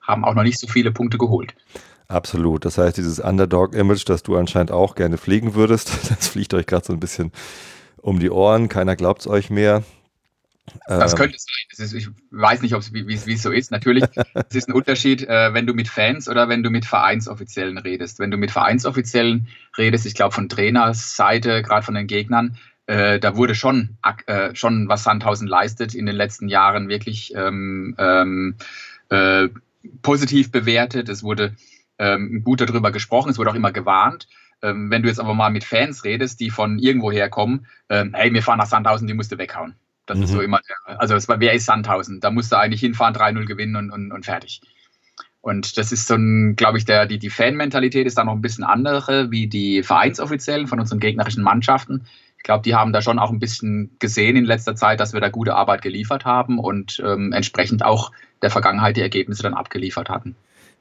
haben 0.00 0.24
auch 0.24 0.34
noch 0.34 0.42
nicht 0.42 0.58
so 0.58 0.66
viele 0.66 0.92
Punkte 0.92 1.18
geholt. 1.18 1.54
Absolut. 2.08 2.64
Das 2.64 2.78
heißt, 2.78 2.96
dieses 2.96 3.18
Underdog-Image, 3.18 4.08
das 4.08 4.22
du 4.22 4.36
anscheinend 4.36 4.70
auch 4.70 4.94
gerne 4.94 5.18
pflegen 5.18 5.54
würdest, 5.54 6.10
das 6.10 6.28
fliegt 6.28 6.54
euch 6.54 6.66
gerade 6.66 6.84
so 6.84 6.92
ein 6.92 7.00
bisschen 7.00 7.32
um 7.96 8.20
die 8.20 8.30
Ohren. 8.30 8.68
Keiner 8.68 8.96
glaubt 8.96 9.22
es 9.22 9.26
euch 9.26 9.50
mehr. 9.50 9.82
Das 10.86 11.12
ähm. 11.12 11.18
könnte 11.18 11.38
sein. 11.38 11.84
Ist, 11.84 11.94
ich 11.94 12.08
weiß 12.30 12.62
nicht, 12.62 12.74
wie 12.92 13.14
es 13.14 13.42
so 13.42 13.52
ist. 13.52 13.70
Natürlich, 13.70 14.04
es 14.34 14.54
ist 14.54 14.68
ein 14.68 14.74
Unterschied, 14.74 15.22
äh, 15.22 15.52
wenn 15.54 15.66
du 15.66 15.74
mit 15.74 15.88
Fans 15.88 16.28
oder 16.28 16.48
wenn 16.48 16.62
du 16.62 16.70
mit 16.70 16.84
Vereinsoffiziellen 16.84 17.78
redest. 17.78 18.18
Wenn 18.18 18.30
du 18.30 18.36
mit 18.36 18.50
Vereinsoffiziellen 18.50 19.48
redest, 19.76 20.06
ich 20.06 20.14
glaube 20.14 20.34
von 20.34 20.48
Trainerseite, 20.48 21.62
gerade 21.62 21.84
von 21.84 21.94
den 21.94 22.06
Gegnern, 22.06 22.56
äh, 22.86 23.18
da 23.18 23.36
wurde 23.36 23.54
schon, 23.54 23.98
äh, 24.26 24.54
schon, 24.54 24.88
was 24.88 25.04
Sandhausen 25.04 25.48
leistet, 25.48 25.94
in 25.94 26.06
den 26.06 26.16
letzten 26.16 26.48
Jahren 26.48 26.88
wirklich 26.88 27.34
ähm, 27.34 27.94
ähm, 27.98 28.56
äh, 29.10 29.48
positiv 30.02 30.52
bewertet. 30.52 31.08
Es 31.08 31.22
wurde 31.22 31.54
ähm, 31.98 32.42
gut 32.44 32.60
darüber 32.60 32.92
gesprochen, 32.92 33.30
es 33.30 33.38
wurde 33.38 33.50
auch 33.50 33.56
immer 33.56 33.72
gewarnt. 33.72 34.28
Ähm, 34.62 34.90
wenn 34.90 35.02
du 35.02 35.08
jetzt 35.08 35.20
aber 35.20 35.34
mal 35.34 35.50
mit 35.50 35.64
Fans 35.64 36.04
redest, 36.04 36.40
die 36.40 36.50
von 36.50 36.78
irgendwoher 36.78 37.28
kommen, 37.28 37.66
ähm, 37.88 38.14
hey, 38.14 38.32
wir 38.32 38.42
fahren 38.42 38.58
nach 38.58 38.66
Sandhausen, 38.66 39.06
die 39.06 39.14
musst 39.14 39.32
du 39.32 39.38
weghauen. 39.38 39.74
Das 40.06 40.18
mhm. 40.18 40.24
ist 40.24 40.30
so 40.30 40.38
mhm. 40.38 40.44
immer, 40.44 40.60
also 40.84 41.14
es 41.14 41.28
war, 41.28 41.40
wer 41.40 41.52
ist 41.52 41.66
Sandhausen? 41.66 42.20
Da 42.20 42.30
musst 42.30 42.52
du 42.52 42.58
eigentlich 42.58 42.80
hinfahren, 42.80 43.14
3-0 43.14 43.44
gewinnen 43.44 43.76
und, 43.76 43.90
und, 43.90 44.12
und 44.12 44.24
fertig. 44.24 44.60
Und 45.40 45.78
das 45.78 45.92
ist 45.92 46.08
so 46.08 46.14
ein, 46.14 46.56
glaube 46.56 46.78
ich, 46.78 46.84
der, 46.84 47.06
die, 47.06 47.18
die 47.18 47.30
Fan-Mentalität 47.30 48.06
ist 48.06 48.18
da 48.18 48.24
noch 48.24 48.32
ein 48.32 48.40
bisschen 48.40 48.64
andere 48.64 49.30
wie 49.30 49.46
die 49.46 49.84
Vereinsoffiziellen 49.84 50.66
von 50.66 50.80
unseren 50.80 50.98
gegnerischen 50.98 51.44
Mannschaften. 51.44 52.06
Ich 52.36 52.42
glaube, 52.42 52.62
die 52.64 52.74
haben 52.74 52.92
da 52.92 53.00
schon 53.00 53.20
auch 53.20 53.30
ein 53.30 53.38
bisschen 53.38 53.90
gesehen 54.00 54.36
in 54.36 54.44
letzter 54.44 54.74
Zeit, 54.74 54.98
dass 54.98 55.12
wir 55.12 55.20
da 55.20 55.28
gute 55.28 55.54
Arbeit 55.54 55.82
geliefert 55.82 56.24
haben 56.24 56.58
und 56.58 57.00
ähm, 57.04 57.32
entsprechend 57.32 57.84
auch 57.84 58.10
der 58.42 58.50
Vergangenheit 58.50 58.96
die 58.96 59.02
Ergebnisse 59.02 59.44
dann 59.44 59.54
abgeliefert 59.54 60.08
hatten. 60.08 60.34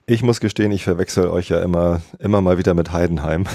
Ich 0.07 0.23
muss 0.23 0.39
gestehen, 0.39 0.71
ich 0.71 0.83
verwechsel 0.83 1.27
euch 1.27 1.49
ja 1.49 1.61
immer, 1.61 2.01
immer 2.19 2.41
mal 2.41 2.57
wieder 2.57 2.73
mit 2.73 2.91
Heidenheim. 2.91 3.45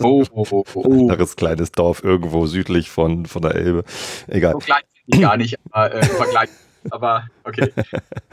Oh, 0.00 0.24
oh, 0.32 0.46
oh, 0.50 0.64
oh. 0.74 1.00
Anderes 1.02 1.36
kleines 1.36 1.72
Dorf 1.72 2.02
irgendwo 2.02 2.46
südlich 2.46 2.90
von, 2.90 3.26
von 3.26 3.42
der 3.42 3.54
Elbe. 3.54 3.84
Egal. 4.26 4.52
So 4.52 4.58
klein 4.58 4.82
bin 5.06 5.20
ich 5.20 5.22
gar 5.22 5.36
nicht, 5.36 5.58
aber 5.70 5.94
äh, 5.94 6.04
Vergleich. 6.04 6.50
Aber 6.90 7.24
okay. 7.44 7.72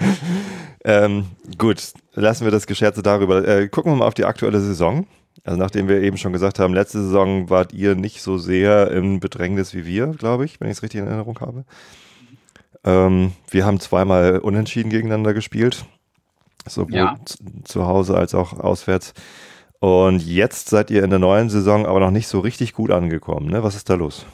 ähm, 0.86 1.25
gut, 1.57 1.94
lassen 2.13 2.45
wir 2.45 2.51
das 2.51 2.68
Gescherze 2.68 3.01
darüber. 3.01 3.47
Äh, 3.47 3.68
gucken 3.68 3.92
wir 3.92 3.97
mal 3.97 4.07
auf 4.07 4.13
die 4.13 4.25
aktuelle 4.25 4.59
Saison. 4.59 5.07
Also 5.44 5.59
nachdem 5.59 5.88
wir 5.88 6.01
eben 6.01 6.18
schon 6.18 6.33
gesagt 6.33 6.59
haben, 6.59 6.74
letzte 6.74 7.01
Saison 7.03 7.50
wart 7.50 7.74
ihr 7.74 7.95
nicht 7.95 8.21
so 8.21 8.37
sehr 8.37 8.92
im 8.92 9.19
Bedrängnis 9.19 9.73
wie 9.73 9.85
wir, 9.85 10.07
glaube 10.07 10.45
ich, 10.45 10.59
wenn 10.59 10.69
ich 10.69 10.78
es 10.78 10.83
richtig 10.83 11.02
in 11.02 11.07
Erinnerung 11.07 11.40
habe. 11.40 11.66
Ähm, 12.83 13.33
wir 13.49 13.66
haben 13.66 13.80
zweimal 13.80 14.40
unentschieden 14.40 14.90
gegeneinander 14.90 15.33
gespielt, 15.33 15.85
sowohl 16.68 16.95
ja. 16.95 17.18
zu 17.64 17.85
Hause 17.85 18.16
als 18.16 18.33
auch 18.33 18.54
auswärts. 18.54 19.14
Und 19.80 20.26
jetzt 20.26 20.70
seid 20.70 20.90
ihr 20.90 21.04
in 21.04 21.10
der 21.10 21.20
neuen 21.20 21.50
Saison 21.50 21.86
aber 21.86 22.00
noch 22.00 22.12
nicht 22.12 22.28
so 22.28 22.40
richtig 22.40 22.74
gut 22.74 22.92
angekommen. 22.92 23.50
Ne? 23.50 23.64
Was 23.64 23.76
ist 23.76 23.90
da 23.90 23.96
los? 23.96 24.26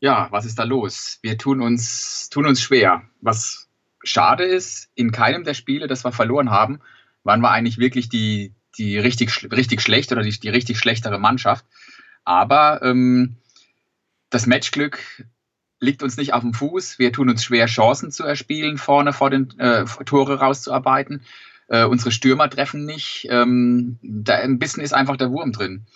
Ja, 0.00 0.28
was 0.30 0.44
ist 0.44 0.58
da 0.58 0.64
los? 0.64 1.18
Wir 1.22 1.38
tun 1.38 1.60
uns, 1.60 2.28
tun 2.30 2.46
uns 2.46 2.60
schwer. 2.60 3.02
Was 3.20 3.68
schade 4.02 4.44
ist, 4.44 4.90
in 4.94 5.12
keinem 5.12 5.44
der 5.44 5.54
Spiele, 5.54 5.86
das 5.86 6.04
wir 6.04 6.12
verloren 6.12 6.50
haben, 6.50 6.80
waren 7.24 7.40
wir 7.40 7.50
eigentlich 7.50 7.78
wirklich 7.78 8.08
die, 8.08 8.52
die 8.78 8.98
richtig, 8.98 9.50
richtig 9.52 9.80
schlecht 9.80 10.12
oder 10.12 10.22
die, 10.22 10.38
die 10.38 10.48
richtig 10.48 10.78
schlechtere 10.78 11.18
Mannschaft. 11.18 11.64
Aber 12.24 12.82
ähm, 12.82 13.36
das 14.30 14.46
Matchglück 14.46 14.98
liegt 15.78 16.02
uns 16.02 16.16
nicht 16.16 16.32
auf 16.32 16.42
dem 16.42 16.54
Fuß. 16.54 16.98
Wir 16.98 17.12
tun 17.12 17.28
uns 17.28 17.44
schwer, 17.44 17.66
Chancen 17.66 18.10
zu 18.10 18.24
erspielen, 18.24 18.78
vorne 18.78 19.12
vor 19.12 19.30
den 19.30 19.58
äh, 19.58 19.84
Tore 20.04 20.38
rauszuarbeiten. 20.38 21.22
Äh, 21.72 21.86
unsere 21.86 22.12
Stürmer 22.12 22.50
treffen 22.50 22.84
nicht. 22.84 23.26
Ähm, 23.30 23.98
da 24.02 24.34
ein 24.34 24.58
bisschen 24.58 24.82
ist 24.82 24.92
einfach 24.92 25.16
der 25.16 25.30
Wurm 25.30 25.52
drin. 25.52 25.86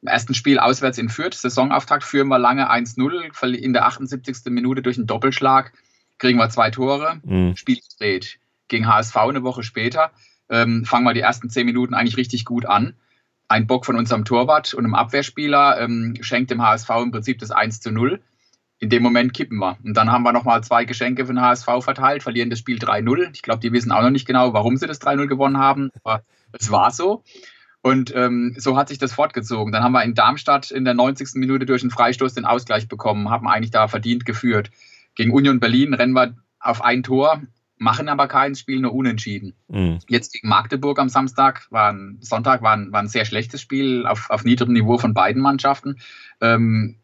Im 0.00 0.06
ersten 0.06 0.32
Spiel 0.32 0.60
auswärts 0.60 0.96
in 0.96 1.08
Fürth, 1.08 1.34
Saisonauftakt, 1.34 2.04
führen 2.04 2.28
wir 2.28 2.38
lange 2.38 2.70
1-0. 2.70 3.52
In 3.56 3.72
der 3.72 3.86
78. 3.86 4.36
Minute 4.46 4.80
durch 4.80 4.96
einen 4.96 5.08
Doppelschlag 5.08 5.72
kriegen 6.18 6.38
wir 6.38 6.48
zwei 6.50 6.70
Tore. 6.70 7.20
Mhm. 7.24 7.56
Spiel 7.56 7.80
gedreht. 7.80 8.38
Gegen 8.68 8.86
HSV 8.86 9.16
eine 9.16 9.42
Woche 9.42 9.64
später 9.64 10.12
ähm, 10.48 10.84
fangen 10.84 11.04
wir 11.04 11.14
die 11.14 11.20
ersten 11.20 11.50
zehn 11.50 11.66
Minuten 11.66 11.94
eigentlich 11.94 12.16
richtig 12.16 12.44
gut 12.44 12.66
an. 12.66 12.94
Ein 13.48 13.66
Bock 13.66 13.86
von 13.86 13.96
unserem 13.96 14.24
Torwart 14.24 14.72
und 14.72 14.84
einem 14.84 14.94
Abwehrspieler 14.94 15.80
ähm, 15.80 16.14
schenkt 16.20 16.52
dem 16.52 16.62
HSV 16.62 16.90
im 17.02 17.10
Prinzip 17.10 17.40
das 17.40 17.50
1 17.50 17.80
zu 17.80 17.90
0 17.90 18.20
in 18.80 18.90
dem 18.90 19.02
Moment 19.02 19.34
kippen 19.34 19.58
wir. 19.58 19.76
Und 19.82 19.94
dann 19.96 20.12
haben 20.12 20.22
wir 20.22 20.32
nochmal 20.32 20.62
zwei 20.62 20.84
Geschenke 20.84 21.26
für 21.26 21.32
den 21.32 21.40
HSV 21.40 21.66
verteilt, 21.80 22.22
verlieren 22.22 22.50
das 22.50 22.58
Spiel 22.60 22.78
3-0. 22.78 23.30
Ich 23.32 23.42
glaube, 23.42 23.60
die 23.60 23.72
wissen 23.72 23.92
auch 23.92 24.02
noch 24.02 24.10
nicht 24.10 24.26
genau, 24.26 24.52
warum 24.52 24.76
sie 24.76 24.86
das 24.86 25.00
3-0 25.00 25.26
gewonnen 25.26 25.58
haben, 25.58 25.90
aber 26.04 26.22
es 26.52 26.70
war 26.70 26.90
so. 26.90 27.24
Und 27.80 28.14
ähm, 28.14 28.54
so 28.56 28.76
hat 28.76 28.88
sich 28.88 28.98
das 28.98 29.12
fortgezogen. 29.12 29.72
Dann 29.72 29.82
haben 29.82 29.92
wir 29.92 30.02
in 30.02 30.14
Darmstadt 30.14 30.70
in 30.70 30.84
der 30.84 30.94
90. 30.94 31.30
Minute 31.34 31.66
durch 31.66 31.82
einen 31.82 31.90
Freistoß 31.90 32.34
den 32.34 32.44
Ausgleich 32.44 32.88
bekommen, 32.88 33.30
haben 33.30 33.48
eigentlich 33.48 33.70
da 33.70 33.88
verdient 33.88 34.24
geführt. 34.24 34.70
Gegen 35.14 35.32
Union 35.32 35.60
Berlin 35.60 35.94
rennen 35.94 36.12
wir 36.12 36.36
auf 36.60 36.82
ein 36.82 37.02
Tor, 37.02 37.42
machen 37.76 38.08
aber 38.08 38.26
kein 38.26 38.54
Spiel, 38.56 38.80
nur 38.80 38.94
unentschieden. 38.94 39.54
Mhm. 39.68 39.98
Jetzt 40.08 40.32
gegen 40.32 40.48
Magdeburg 40.48 40.98
am 40.98 41.08
Samstag, 41.08 41.66
war 41.70 41.92
ein, 41.92 42.18
Sonntag 42.20 42.62
war 42.62 42.76
ein, 42.76 42.92
war 42.92 43.00
ein 43.00 43.08
sehr 43.08 43.24
schlechtes 43.24 43.60
Spiel 43.60 44.06
auf, 44.06 44.30
auf 44.30 44.44
niedrigem 44.44 44.74
Niveau 44.74 44.98
von 44.98 45.14
beiden 45.14 45.40
Mannschaften. 45.40 45.98
Ähm, 46.40 46.96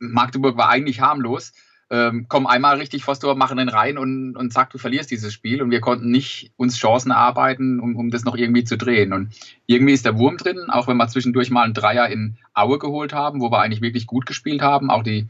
Magdeburg 0.00 0.56
war 0.56 0.68
eigentlich 0.68 1.00
harmlos. 1.00 1.52
ähm, 1.92 2.28
kommen 2.28 2.46
einmal 2.46 2.76
richtig 2.76 3.02
vors 3.04 3.18
Tor, 3.18 3.34
machen 3.34 3.56
den 3.56 3.68
rein 3.68 3.98
und, 3.98 4.36
und 4.36 4.52
zack, 4.52 4.70
du 4.70 4.78
verlierst 4.78 5.10
dieses 5.10 5.32
Spiel. 5.32 5.60
Und 5.60 5.70
wir 5.70 5.80
konnten 5.80 6.10
nicht 6.10 6.52
uns 6.56 6.76
Chancen 6.78 7.10
erarbeiten, 7.10 7.80
um, 7.80 7.96
um 7.96 8.10
das 8.10 8.24
noch 8.24 8.36
irgendwie 8.36 8.64
zu 8.64 8.78
drehen. 8.78 9.12
Und 9.12 9.34
irgendwie 9.66 9.92
ist 9.92 10.04
der 10.04 10.16
Wurm 10.16 10.36
drin, 10.36 10.70
auch 10.70 10.86
wenn 10.86 10.96
wir 10.96 11.08
zwischendurch 11.08 11.50
mal 11.50 11.64
einen 11.64 11.74
Dreier 11.74 12.08
in 12.08 12.38
Aue 12.54 12.78
geholt 12.78 13.12
haben, 13.12 13.40
wo 13.40 13.50
wir 13.50 13.60
eigentlich 13.60 13.82
wirklich 13.82 14.06
gut 14.06 14.24
gespielt 14.24 14.62
haben. 14.62 14.88
Auch 14.88 15.02
die 15.02 15.26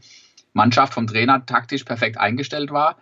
Mannschaft 0.53 0.93
vom 0.93 1.07
Trainer 1.07 1.45
taktisch 1.45 1.83
perfekt 1.83 2.19
eingestellt 2.19 2.71
war. 2.71 2.97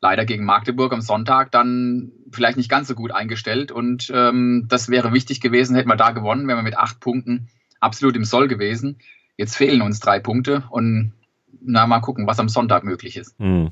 Leider 0.00 0.24
gegen 0.24 0.46
Magdeburg 0.46 0.94
am 0.94 1.02
Sonntag 1.02 1.52
dann 1.52 2.12
vielleicht 2.32 2.56
nicht 2.56 2.70
ganz 2.70 2.88
so 2.88 2.94
gut 2.94 3.12
eingestellt. 3.12 3.70
Und 3.70 4.10
ähm, 4.14 4.64
das 4.68 4.88
wäre 4.88 5.12
wichtig 5.12 5.42
gewesen, 5.42 5.76
hätten 5.76 5.90
wir 5.90 5.96
da 5.96 6.12
gewonnen, 6.12 6.48
wären 6.48 6.58
wir 6.58 6.62
mit 6.62 6.78
acht 6.78 7.00
Punkten 7.00 7.48
absolut 7.80 8.16
im 8.16 8.24
Soll 8.24 8.48
gewesen. 8.48 8.98
Jetzt 9.40 9.56
fehlen 9.56 9.80
uns 9.80 10.00
drei 10.00 10.20
Punkte 10.20 10.64
und 10.68 11.14
na, 11.62 11.86
mal 11.86 12.00
gucken, 12.00 12.26
was 12.26 12.38
am 12.38 12.50
Sonntag 12.50 12.84
möglich 12.84 13.16
ist. 13.16 13.38
Hm. 13.38 13.70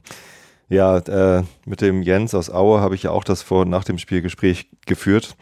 Ja, 0.70 0.96
äh, 0.96 1.42
mit 1.66 1.82
dem 1.82 2.00
Jens 2.00 2.34
aus 2.34 2.48
Aue 2.48 2.80
habe 2.80 2.94
ich 2.94 3.02
ja 3.02 3.10
auch 3.10 3.22
das 3.22 3.42
vor 3.42 3.62
und 3.62 3.68
nach 3.68 3.84
dem 3.84 3.98
Spielgespräch 3.98 4.70
geführt. 4.86 5.36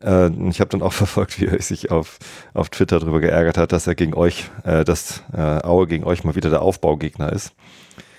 Äh, 0.00 0.28
ich 0.48 0.60
habe 0.60 0.70
dann 0.70 0.80
auch 0.80 0.92
verfolgt, 1.02 1.40
wie 1.40 1.46
er 1.46 1.60
sich 1.60 1.90
auf, 1.90 2.20
auf 2.52 2.68
Twitter 2.68 3.00
darüber 3.00 3.18
geärgert 3.18 3.58
hat, 3.58 3.72
dass 3.72 3.88
er 3.88 3.96
gegen 3.96 4.14
euch, 4.14 4.48
äh, 4.62 4.84
dass 4.84 5.24
äh, 5.32 5.40
Aue 5.40 5.88
gegen 5.88 6.04
euch 6.04 6.22
mal 6.22 6.36
wieder 6.36 6.50
der 6.50 6.62
Aufbaugegner 6.62 7.32
ist. 7.32 7.52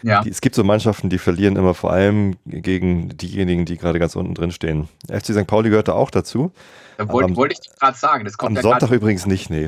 Ja. 0.05 0.21
Die, 0.21 0.29
es 0.29 0.39
gibt 0.39 0.53
so 0.53 0.63
Mannschaften, 0.63 1.09
die 1.09 1.17
verlieren 1.17 1.55
immer 1.55 1.73
vor 1.73 1.91
allem 1.91 2.35
gegen 2.45 3.17
diejenigen, 3.17 3.65
die 3.65 3.75
gerade 3.75 3.97
ganz 3.97 4.15
unten 4.15 4.35
drin 4.35 4.51
stehen. 4.51 4.87
FC 5.09 5.33
St. 5.33 5.47
Pauli 5.47 5.71
gehört 5.71 5.87
da 5.87 5.93
auch 5.93 6.11
dazu. 6.11 6.51
Da 6.97 7.09
wollte 7.09 7.35
wollt 7.35 7.53
ich 7.53 7.79
gerade 7.79 7.97
sagen. 7.97 8.23
Das 8.23 8.37
kommt 8.37 8.51
am 8.51 8.55
ja 8.57 8.61
Sonntag 8.61 8.91
übrigens 8.91 9.25
nicht, 9.25 9.49
nee. 9.49 9.67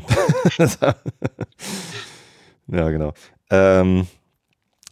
ja, 2.67 2.89
genau. 2.91 3.15
Ähm, 3.49 4.05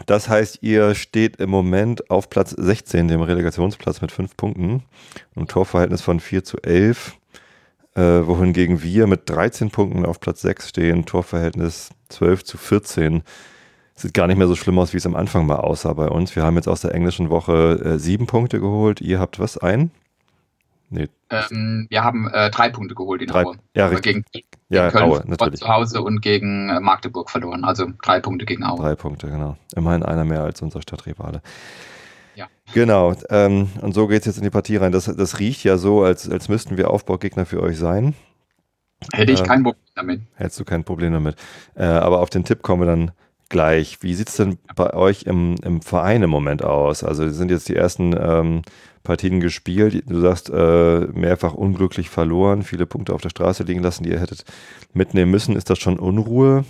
das 0.07 0.29
heißt, 0.29 0.63
ihr 0.63 0.95
steht 0.95 1.35
im 1.35 1.51
Moment 1.51 2.09
auf 2.09 2.27
Platz 2.31 2.49
16, 2.49 3.07
dem 3.07 3.21
Relegationsplatz 3.21 4.01
mit 4.01 4.11
5 4.11 4.35
Punkten, 4.35 4.81
ein 5.35 5.47
Torverhältnis 5.47 6.01
von 6.01 6.19
4 6.19 6.43
zu 6.43 6.57
11, 6.57 7.17
äh, 7.93 8.01
wohingegen 8.01 8.81
wir 8.81 9.05
mit 9.05 9.29
13 9.29 9.69
Punkten 9.69 10.07
auf 10.07 10.19
Platz 10.19 10.41
6 10.41 10.69
stehen, 10.69 11.05
Torverhältnis 11.05 11.91
12 12.09 12.43
zu 12.45 12.57
14. 12.57 13.21
Sieht 13.97 14.13
gar 14.13 14.27
nicht 14.27 14.37
mehr 14.37 14.47
so 14.47 14.55
schlimm 14.55 14.77
aus, 14.77 14.93
wie 14.93 14.97
es 14.97 15.05
am 15.05 15.15
Anfang 15.15 15.45
mal 15.45 15.55
aussah 15.55 15.93
bei 15.93 16.09
uns. 16.09 16.35
Wir 16.35 16.43
haben 16.43 16.55
jetzt 16.57 16.67
aus 16.67 16.81
der 16.81 16.93
englischen 16.93 17.29
Woche 17.29 17.79
äh, 17.83 17.97
sieben 17.97 18.27
Punkte 18.27 18.59
geholt. 18.59 18.99
Ihr 18.99 19.19
habt 19.19 19.39
was? 19.39 19.57
Ein? 19.57 19.89
Nee. 20.89 21.07
Ähm, 21.29 21.87
wir 21.89 22.03
haben 22.03 22.29
äh, 22.31 22.51
drei 22.51 22.69
Punkte 22.69 22.93
geholt 22.93 23.21
in 23.21 23.27
drei, 23.27 23.45
Aue. 23.45 23.55
Ja, 23.73 23.87
richtig. 23.87 24.25
Gegen, 24.31 24.45
ja, 24.69 24.91
Köln 24.91 25.03
Aue, 25.05 25.23
natürlich. 25.25 25.61
zu 25.61 25.67
Hause 25.67 26.01
und 26.01 26.21
gegen 26.21 26.69
äh, 26.69 26.79
Magdeburg 26.79 27.29
verloren. 27.29 27.63
Also 27.63 27.87
drei 28.03 28.19
Punkte 28.19 28.45
gegen 28.45 28.63
Aue. 28.63 28.79
Drei 28.79 28.95
Punkte, 28.95 29.27
genau. 29.27 29.57
Immerhin 29.75 30.03
einer 30.03 30.25
mehr 30.25 30.43
als 30.43 30.61
unser 30.61 30.81
Stadtrivale. 30.81 31.41
Ja. 32.35 32.47
Genau. 32.73 33.15
Ähm, 33.29 33.69
und 33.81 33.93
so 33.93 34.07
geht 34.07 34.19
es 34.19 34.25
jetzt 34.25 34.37
in 34.37 34.43
die 34.43 34.49
Partie 34.49 34.75
rein. 34.75 34.91
Das, 34.91 35.05
das 35.05 35.39
riecht 35.39 35.63
ja 35.63 35.77
so, 35.77 36.03
als, 36.03 36.29
als 36.29 36.49
müssten 36.49 36.77
wir 36.77 36.89
Aufbaugegner 36.89 37.45
für 37.45 37.61
euch 37.61 37.77
sein. 37.77 38.13
Hätte 39.13 39.31
ich 39.31 39.41
äh, 39.41 39.43
kein 39.43 39.63
Problem 39.63 39.85
damit. 39.95 40.21
Hättest 40.35 40.59
du 40.59 40.65
kein 40.65 40.83
Problem 40.83 41.13
damit. 41.13 41.35
Äh, 41.75 41.85
aber 41.85 42.19
auf 42.19 42.29
den 42.29 42.43
Tipp 42.43 42.61
kommen 42.61 42.83
wir 42.83 42.87
dann 42.87 43.11
gleich. 43.49 43.97
Wie 44.01 44.13
sieht 44.13 44.29
es 44.29 44.35
denn 44.35 44.57
bei 44.75 44.93
euch 44.93 45.23
im, 45.23 45.55
im 45.63 45.81
Verein 45.81 46.23
im 46.23 46.29
Moment 46.29 46.63
aus? 46.63 47.03
Also 47.03 47.29
sind 47.29 47.51
jetzt 47.51 47.69
die 47.69 47.75
ersten 47.75 48.15
ähm, 48.17 48.61
Partien 49.03 49.39
gespielt. 49.39 50.03
Du 50.07 50.19
sagst, 50.19 50.49
äh, 50.49 51.07
mehrfach 51.13 51.53
unglücklich 51.53 52.09
verloren, 52.09 52.63
viele 52.63 52.85
Punkte 52.85 53.13
auf 53.13 53.21
der 53.21 53.29
Straße 53.29 53.63
liegen 53.63 53.81
lassen, 53.81 54.03
die 54.03 54.11
ihr 54.11 54.19
hättet 54.19 54.43
mitnehmen 54.93 55.31
müssen. 55.31 55.55
Ist 55.55 55.69
das 55.69 55.79
schon 55.79 55.99
Unruhe? 55.99 56.65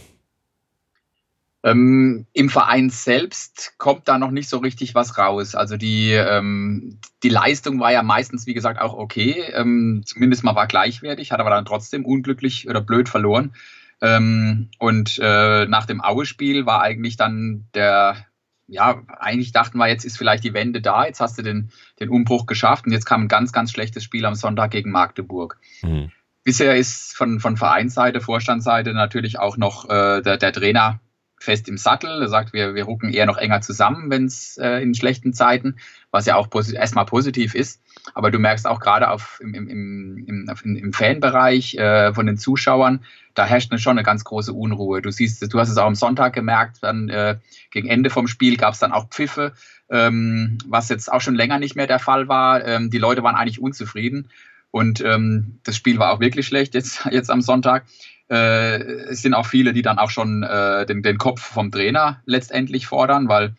Ähm, 1.63 2.27
Im 2.34 2.50
Verein 2.50 2.91
selbst 2.91 3.74
kommt 3.79 4.08
da 4.08 4.20
noch 4.20 4.29
nicht 4.29 4.50
so 4.50 4.60
richtig 4.60 4.94
was 4.94 5.17
raus. 5.17 5.55
Also 5.55 5.77
die, 5.77 6.12
ähm, 6.12 7.00
die 7.24 7.29
Leistung 7.29 7.79
war 7.79 7.91
ja 7.91 8.03
meistens, 8.03 8.46
wie 8.46 8.53
gesagt, 8.53 8.79
auch 8.79 8.94
okay. 8.94 9.46
Ähm, 9.51 10.03
zumindest 10.05 10.44
mal 10.44 10.53
war 10.53 10.67
gleichwertig, 10.67 11.32
hat 11.32 11.39
aber 11.39 11.50
dann 11.50 11.65
trotzdem 11.65 12.05
unglücklich 12.05 12.70
oder 12.70 12.82
blöd 12.82 13.10
verloren. 13.10 13.55
Ähm, 14.01 14.69
und 14.79 15.19
äh, 15.21 15.65
nach 15.65 15.85
dem 15.85 16.01
Aue-Spiel 16.01 16.65
war 16.65 16.81
eigentlich 16.81 17.17
dann 17.17 17.67
der, 17.73 18.25
ja, 18.67 19.01
eigentlich 19.19 19.51
dachten 19.51 19.77
wir, 19.77 19.87
jetzt 19.87 20.05
ist 20.05 20.17
vielleicht 20.17 20.43
die 20.43 20.53
Wende 20.53 20.81
da, 20.81 21.05
jetzt 21.05 21.21
hast 21.21 21.37
du 21.37 21.41
den, 21.41 21.71
den 21.99 22.09
Umbruch 22.09 22.45
geschafft 22.45 22.85
und 22.85 22.91
jetzt 22.91 23.05
kam 23.05 23.23
ein 23.23 23.27
ganz, 23.27 23.51
ganz 23.51 23.71
schlechtes 23.71 24.03
Spiel 24.03 24.25
am 24.25 24.35
Sonntag 24.35 24.71
gegen 24.71 24.91
Magdeburg. 24.91 25.59
Mhm. 25.81 26.11
Bisher 26.43 26.75
ist 26.75 27.15
von, 27.15 27.39
von 27.39 27.57
Vereinsseite, 27.57 28.21
Vorstandsseite 28.21 28.93
natürlich 28.93 29.39
auch 29.39 29.57
noch 29.57 29.89
äh, 29.89 30.21
der, 30.21 30.37
der 30.37 30.53
Trainer 30.53 30.99
fest 31.37 31.67
im 31.67 31.77
Sattel. 31.77 32.21
Er 32.21 32.29
sagt, 32.29 32.53
wir, 32.53 32.75
wir 32.75 32.83
rucken 32.83 33.11
eher 33.11 33.25
noch 33.25 33.37
enger 33.37 33.61
zusammen, 33.61 34.09
wenn 34.09 34.25
es 34.25 34.57
äh, 34.57 34.81
in 34.81 34.93
schlechten 34.93 35.33
Zeiten, 35.33 35.77
was 36.11 36.25
ja 36.25 36.35
auch 36.35 36.49
posit 36.49 36.75
erstmal 36.75 37.05
positiv 37.05 37.55
ist. 37.55 37.81
Aber 38.13 38.31
du 38.31 38.39
merkst 38.39 38.67
auch 38.67 38.79
gerade 38.79 39.09
auf, 39.09 39.39
im, 39.41 39.53
im, 39.53 39.69
im, 39.69 40.47
im, 40.63 40.93
Fanbereich 40.93 41.75
äh, 41.75 42.13
von 42.13 42.25
den 42.25 42.37
Zuschauern, 42.37 43.03
da 43.33 43.45
herrscht 43.45 43.71
eine, 43.71 43.79
schon 43.79 43.97
eine 43.97 44.03
ganz 44.03 44.23
große 44.23 44.53
Unruhe. 44.53 45.01
Du 45.01 45.11
siehst, 45.11 45.53
du 45.53 45.59
hast 45.59 45.69
es 45.69 45.77
auch 45.77 45.87
am 45.87 45.95
Sonntag 45.95 46.33
gemerkt, 46.33 46.77
dann 46.81 47.09
äh, 47.09 47.37
gegen 47.71 47.89
Ende 47.89 48.09
vom 48.09 48.27
Spiel 48.27 48.57
gab 48.57 48.73
es 48.73 48.79
dann 48.79 48.93
auch 48.93 49.09
Pfiffe, 49.09 49.53
ähm, 49.89 50.57
was 50.67 50.89
jetzt 50.89 51.11
auch 51.11 51.21
schon 51.21 51.35
länger 51.35 51.59
nicht 51.59 51.75
mehr 51.75 51.87
der 51.87 51.99
Fall 51.99 52.27
war. 52.27 52.65
Ähm, 52.65 52.89
die 52.89 52.97
Leute 52.97 53.23
waren 53.23 53.35
eigentlich 53.35 53.61
unzufrieden. 53.61 54.29
Und 54.71 54.99
ähm, 54.99 55.59
das 55.63 55.77
Spiel 55.77 55.99
war 55.99 56.11
auch 56.11 56.19
wirklich 56.19 56.47
schlecht 56.47 56.73
jetzt, 56.73 57.05
jetzt 57.11 57.31
am 57.31 57.41
Sonntag. 57.41 57.85
Äh, 58.29 58.82
es 59.10 59.22
sind 59.22 59.34
auch 59.34 59.46
viele, 59.46 59.74
die 59.74 59.82
dann 59.82 60.00
auch 60.00 60.10
schon 60.10 60.44
äh, 60.44 60.86
den, 60.86 61.03
den 61.03 61.17
Kopf 61.17 61.41
vom 61.41 61.72
Trainer 61.72 62.22
letztendlich 62.25 62.88
fordern, 62.88 63.27
weil 63.27 63.55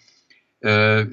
äh, 0.60 1.06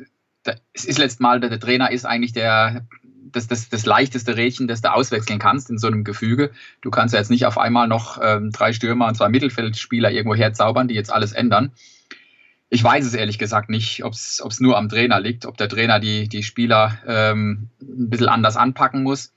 es 0.73 0.85
ist 0.85 0.97
letztes 0.97 1.19
Mal, 1.19 1.39
der 1.39 1.59
Trainer 1.59 1.91
ist 1.91 2.05
eigentlich 2.05 2.33
der, 2.33 2.85
das, 3.31 3.47
das, 3.47 3.69
das 3.69 3.85
leichteste 3.85 4.35
Rädchen, 4.35 4.67
das 4.67 4.81
du 4.81 4.93
auswechseln 4.93 5.39
kannst 5.39 5.69
in 5.69 5.77
so 5.77 5.87
einem 5.87 6.03
Gefüge. 6.03 6.51
Du 6.81 6.91
kannst 6.91 7.13
ja 7.13 7.19
jetzt 7.19 7.31
nicht 7.31 7.45
auf 7.45 7.57
einmal 7.57 7.87
noch 7.87 8.19
ähm, 8.21 8.51
drei 8.51 8.73
Stürmer 8.73 9.07
und 9.07 9.15
zwei 9.15 9.29
Mittelfeldspieler 9.29 10.11
irgendwo 10.11 10.35
herzaubern, 10.35 10.87
die 10.87 10.95
jetzt 10.95 11.13
alles 11.13 11.31
ändern. 11.31 11.71
Ich 12.69 12.83
weiß 12.83 13.05
es 13.05 13.13
ehrlich 13.13 13.37
gesagt 13.37 13.69
nicht, 13.69 14.03
ob 14.03 14.13
es 14.13 14.59
nur 14.59 14.77
am 14.77 14.89
Trainer 14.89 15.19
liegt, 15.19 15.45
ob 15.45 15.57
der 15.57 15.69
Trainer 15.69 15.99
die, 15.99 16.27
die 16.27 16.41
Spieler 16.41 16.97
ähm, 17.05 17.69
ein 17.81 18.09
bisschen 18.09 18.29
anders 18.29 18.57
anpacken 18.57 19.03
muss. 19.03 19.31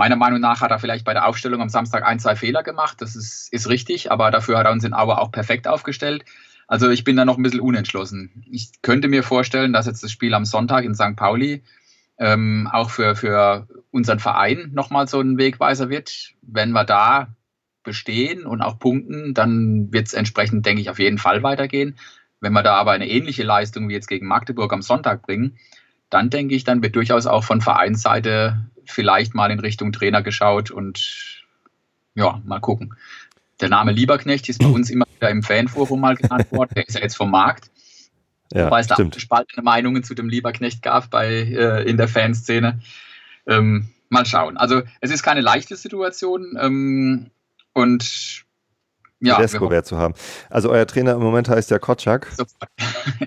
Meiner 0.00 0.16
Meinung 0.16 0.40
nach 0.40 0.62
hat 0.62 0.70
er 0.70 0.78
vielleicht 0.78 1.04
bei 1.04 1.12
der 1.12 1.26
Aufstellung 1.26 1.60
am 1.60 1.68
Samstag 1.68 2.06
ein, 2.06 2.18
zwei 2.18 2.34
Fehler 2.34 2.62
gemacht. 2.62 3.02
Das 3.02 3.14
ist, 3.14 3.52
ist 3.52 3.68
richtig, 3.68 4.10
aber 4.10 4.30
dafür 4.30 4.56
hat 4.56 4.64
er 4.64 4.72
uns 4.72 4.82
in 4.82 4.94
Aue 4.94 5.18
auch 5.18 5.30
perfekt 5.30 5.68
aufgestellt. 5.68 6.24
Also 6.66 6.88
ich 6.88 7.04
bin 7.04 7.16
da 7.16 7.26
noch 7.26 7.36
ein 7.36 7.42
bisschen 7.42 7.60
unentschlossen. 7.60 8.42
Ich 8.50 8.80
könnte 8.80 9.08
mir 9.08 9.22
vorstellen, 9.22 9.74
dass 9.74 9.84
jetzt 9.84 10.02
das 10.02 10.10
Spiel 10.10 10.32
am 10.32 10.46
Sonntag 10.46 10.84
in 10.84 10.94
St. 10.94 11.16
Pauli 11.16 11.64
ähm, 12.16 12.66
auch 12.72 12.88
für, 12.88 13.14
für 13.14 13.68
unseren 13.90 14.20
Verein 14.20 14.70
nochmal 14.72 15.06
so 15.06 15.20
ein 15.20 15.36
Wegweiser 15.36 15.90
wird. 15.90 16.30
Wenn 16.40 16.72
wir 16.72 16.84
da 16.84 17.36
bestehen 17.82 18.46
und 18.46 18.62
auch 18.62 18.78
punkten, 18.78 19.34
dann 19.34 19.92
wird 19.92 20.06
es 20.06 20.14
entsprechend, 20.14 20.64
denke 20.64 20.80
ich, 20.80 20.88
auf 20.88 20.98
jeden 20.98 21.18
Fall 21.18 21.42
weitergehen. 21.42 21.98
Wenn 22.40 22.54
wir 22.54 22.62
da 22.62 22.76
aber 22.76 22.92
eine 22.92 23.06
ähnliche 23.06 23.42
Leistung 23.42 23.90
wie 23.90 23.94
jetzt 23.94 24.08
gegen 24.08 24.26
Magdeburg 24.26 24.72
am 24.72 24.80
Sonntag 24.80 25.20
bringen, 25.20 25.58
dann 26.08 26.30
denke 26.30 26.54
ich, 26.54 26.64
dann 26.64 26.82
wird 26.82 26.96
durchaus 26.96 27.26
auch 27.26 27.44
von 27.44 27.60
Vereinsseite 27.60 28.64
vielleicht 28.90 29.34
mal 29.34 29.50
in 29.50 29.60
Richtung 29.60 29.92
Trainer 29.92 30.22
geschaut 30.22 30.70
und 30.70 31.44
ja, 32.14 32.40
mal 32.44 32.60
gucken. 32.60 32.94
Der 33.60 33.68
Name 33.68 33.92
Lieberknecht 33.92 34.48
ist 34.48 34.62
bei 34.62 34.68
uns 34.68 34.90
immer 34.90 35.06
wieder 35.14 35.30
im 35.30 35.42
Fanforum 35.42 36.00
mal 36.00 36.16
genannt 36.16 36.50
worden. 36.50 36.70
Der 36.74 36.88
ist 36.88 36.94
ja 36.94 37.02
jetzt 37.02 37.16
vom 37.16 37.30
Markt. 37.30 37.70
Ja, 38.52 38.66
Wobei 38.66 38.80
es 38.80 38.86
da 38.86 38.96
gespaltene 38.96 39.62
Meinungen 39.62 40.02
zu 40.02 40.14
dem 40.14 40.28
Lieberknecht 40.28 40.82
gab 40.82 41.10
bei, 41.10 41.28
äh, 41.28 41.88
in 41.88 41.96
der 41.96 42.08
Fanszene. 42.08 42.80
Ähm, 43.46 43.90
mal 44.08 44.26
schauen. 44.26 44.56
Also 44.56 44.82
es 45.00 45.10
ist 45.10 45.22
keine 45.22 45.40
leichte 45.40 45.76
Situation 45.76 46.58
ähm, 46.60 47.30
und 47.72 48.44
ja, 49.20 49.36
Tedesco 49.36 49.70
wäre 49.70 49.84
zu 49.84 49.98
haben. 49.98 50.14
Also 50.48 50.70
euer 50.70 50.86
Trainer 50.86 51.12
im 51.12 51.20
Moment 51.20 51.48
heißt 51.48 51.70
ja 51.70 51.78
Kotschak. 51.78 52.26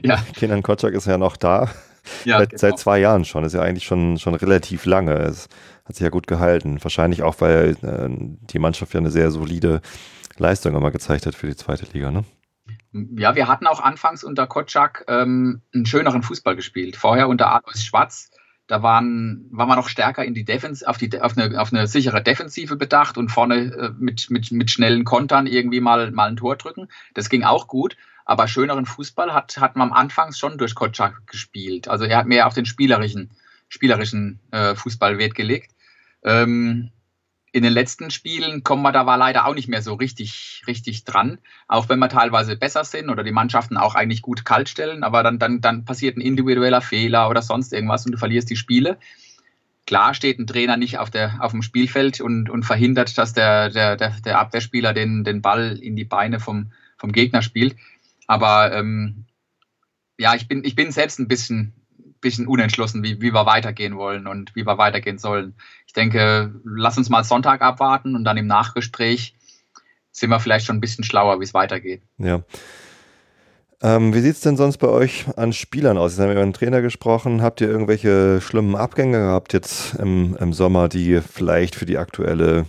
Kenan 0.35 0.63
Kotschak 0.63 0.93
ist 0.93 1.05
ja 1.05 1.17
noch 1.17 1.37
da. 1.37 1.69
Ja, 2.25 2.39
seit, 2.39 2.49
genau. 2.49 2.59
seit, 2.59 2.79
zwei 2.79 2.99
Jahren 2.99 3.25
schon. 3.25 3.43
Das 3.43 3.53
ist 3.53 3.57
ja 3.57 3.63
eigentlich 3.63 3.85
schon, 3.85 4.17
schon 4.17 4.35
relativ 4.35 4.85
lange. 4.85 5.13
Es 5.13 5.47
hat 5.85 5.95
sich 5.95 6.03
ja 6.03 6.09
gut 6.09 6.27
gehalten. 6.27 6.83
Wahrscheinlich 6.83 7.23
auch, 7.23 7.35
weil 7.39 7.77
äh, 7.81 8.09
die 8.51 8.59
Mannschaft 8.59 8.93
ja 8.93 8.99
eine 8.99 9.11
sehr 9.11 9.31
solide 9.31 9.81
Leistung 10.37 10.75
immer 10.75 10.91
gezeigt 10.91 11.25
hat 11.25 11.35
für 11.35 11.47
die 11.47 11.55
zweite 11.55 11.85
Liga, 11.93 12.11
ne? 12.11 12.23
Ja, 12.93 13.35
wir 13.35 13.47
hatten 13.47 13.65
auch 13.65 13.81
anfangs 13.81 14.23
unter 14.23 14.45
Kotschak 14.45 15.05
ähm, 15.07 15.61
einen 15.73 15.85
schöneren 15.85 16.21
Fußball 16.21 16.55
gespielt. 16.55 16.95
Vorher 16.95 17.27
unter 17.27 17.51
Alois 17.51 17.83
Schwarz, 17.83 18.29
da 18.67 18.83
waren, 18.83 19.47
war 19.51 19.65
man 19.65 19.77
noch 19.77 19.89
stärker 19.89 20.23
in 20.23 20.33
die 20.33 20.45
Defens 20.45 20.83
auf, 20.83 20.97
die, 20.97 21.19
auf, 21.19 21.35
eine, 21.35 21.59
auf 21.59 21.73
eine 21.73 21.87
sichere 21.87 22.21
Defensive 22.21 22.75
bedacht 22.75 23.17
und 23.17 23.29
vorne 23.29 23.55
äh, 23.55 23.89
mit, 23.97 24.29
mit, 24.29 24.51
mit 24.51 24.69
schnellen 24.69 25.05
Kontern 25.05 25.47
irgendwie 25.47 25.81
mal, 25.81 26.11
mal 26.11 26.29
ein 26.29 26.37
Tor 26.37 26.55
drücken. 26.55 26.87
Das 27.13 27.29
ging 27.29 27.43
auch 27.43 27.67
gut. 27.67 27.97
Aber 28.25 28.47
schöneren 28.47 28.85
Fußball 28.85 29.33
hat, 29.33 29.57
hat 29.57 29.75
man 29.75 29.89
am 29.89 29.93
Anfang 29.93 30.33
schon 30.33 30.57
durch 30.57 30.75
Kotschak 30.75 31.27
gespielt. 31.27 31.87
Also 31.87 32.05
er 32.05 32.17
hat 32.17 32.25
mehr 32.25 32.47
auf 32.47 32.53
den 32.53 32.65
spielerischen, 32.65 33.31
spielerischen 33.67 34.39
äh, 34.51 34.75
Fußball 34.75 35.17
Wert 35.17 35.35
gelegt. 35.35 35.71
Ähm, 36.23 36.91
in 37.53 37.61
den 37.61 37.71
letzten 37.71 38.09
Spielen 38.09 38.63
kommen 38.63 38.81
wir 38.81 38.91
da 38.91 39.05
war 39.05 39.17
leider 39.17 39.45
auch 39.45 39.53
nicht 39.53 39.67
mehr 39.67 39.83
so 39.83 39.93
richtig, 39.93 40.63
richtig 40.65 41.03
dran. 41.03 41.37
Auch 41.67 41.87
wenn 41.87 41.99
wir 41.99 42.09
teilweise 42.09 42.55
besser 42.55 42.83
sind 42.83 43.11
oder 43.11 43.23
die 43.23 43.31
Mannschaften 43.31 43.77
auch 43.77 43.93
eigentlich 43.93 44.23
gut 44.23 44.43
kalt 44.43 44.69
stellen, 44.69 45.03
aber 45.03 45.21
dann, 45.21 45.37
dann, 45.37 45.61
dann 45.61 45.85
passiert 45.85 46.17
ein 46.17 46.21
individueller 46.21 46.81
Fehler 46.81 47.29
oder 47.29 47.43
sonst 47.43 47.71
irgendwas 47.71 48.07
und 48.07 48.13
du 48.13 48.17
verlierst 48.17 48.49
die 48.49 48.55
Spiele. 48.55 48.97
Klar 49.85 50.15
steht 50.15 50.39
ein 50.39 50.47
Trainer 50.47 50.77
nicht 50.77 50.97
auf, 50.97 51.11
der, 51.11 51.37
auf 51.41 51.51
dem 51.51 51.61
Spielfeld 51.61 52.21
und, 52.21 52.49
und 52.49 52.63
verhindert, 52.63 53.17
dass 53.19 53.33
der, 53.33 53.69
der, 53.69 53.97
der, 53.97 54.39
Abwehrspieler 54.39 54.93
den, 54.93 55.23
den 55.23 55.43
Ball 55.43 55.77
in 55.77 55.95
die 55.95 56.05
Beine 56.05 56.39
vom, 56.39 56.71
vom 56.97 57.11
Gegner 57.11 57.43
spielt. 57.43 57.75
Aber 58.27 58.73
ähm, 58.73 59.25
ja, 60.17 60.35
ich 60.35 60.47
bin, 60.47 60.63
ich 60.63 60.75
bin 60.75 60.91
selbst 60.91 61.19
ein 61.19 61.27
bisschen, 61.27 61.73
bisschen 62.21 62.47
unentschlossen, 62.47 63.03
wie, 63.03 63.21
wie 63.21 63.33
wir 63.33 63.45
weitergehen 63.45 63.97
wollen 63.97 64.27
und 64.27 64.55
wie 64.55 64.65
wir 64.65 64.77
weitergehen 64.77 65.17
sollen. 65.17 65.55
Ich 65.87 65.93
denke, 65.93 66.53
lass 66.63 66.97
uns 66.97 67.09
mal 67.09 67.23
Sonntag 67.23 67.61
abwarten 67.61 68.15
und 68.15 68.23
dann 68.23 68.37
im 68.37 68.47
Nachgespräch 68.47 69.35
sind 70.11 70.29
wir 70.29 70.39
vielleicht 70.39 70.65
schon 70.65 70.77
ein 70.77 70.81
bisschen 70.81 71.03
schlauer, 71.03 71.39
wie 71.39 71.43
es 71.43 71.53
weitergeht. 71.53 72.03
Ja. 72.17 72.43
Ähm, 73.81 74.13
wie 74.13 74.21
sieht 74.21 74.35
es 74.35 74.39
denn 74.39 74.55
sonst 74.55 74.77
bei 74.77 74.87
euch 74.87 75.25
an 75.35 75.51
Spielern 75.51 75.97
aus? 75.97 76.13
Jetzt 76.13 76.21
haben 76.21 76.27
wir 76.27 76.33
über 76.33 76.41
einen 76.41 76.53
Trainer 76.53 76.81
gesprochen. 76.81 77.41
Habt 77.41 77.59
ihr 77.59 77.67
irgendwelche 77.67 78.39
schlimmen 78.39 78.77
Abgänge 78.77 79.17
gehabt 79.17 79.51
jetzt 79.51 79.95
im, 79.95 80.37
im 80.39 80.53
Sommer, 80.53 80.87
die 80.87 81.19
vielleicht 81.19 81.75
für 81.75 81.85
die 81.85 81.97
aktuelle 81.97 82.65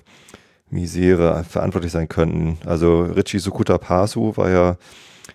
Misere 0.71 1.45
verantwortlich 1.45 1.93
sein 1.93 2.09
könnten? 2.09 2.59
Also 2.67 3.03
Richie 3.03 3.39
Sukuta 3.39 3.79
Pasu 3.79 4.37
war 4.37 4.51
ja 4.51 4.77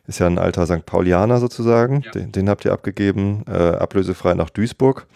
ist 0.10 0.20
ja 0.20 0.28
ein 0.28 0.40
alter 0.40 0.66
St. 0.66 0.86
Paulianer 0.86 1.38
sozusagen. 1.38 2.02
Ja. 2.02 2.12
Den, 2.12 2.32
den, 2.32 2.50
habt 2.50 2.66
ihr 2.66 2.74
abgegeben, 2.74 3.46
äh, 3.48 3.54
ablösefrei 3.54 4.34
nach 4.34 4.50
Duisburg. 4.50 5.08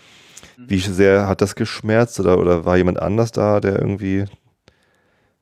Mhm. 0.55 0.69
Wie 0.69 0.79
sehr 0.79 1.27
hat 1.27 1.41
das 1.41 1.55
geschmerzt 1.55 2.19
oder, 2.19 2.37
oder 2.37 2.63
war 2.63 2.77
jemand 2.77 3.01
anders 3.01 3.31
da, 3.31 3.59
der 3.59 3.79
irgendwie 3.79 4.25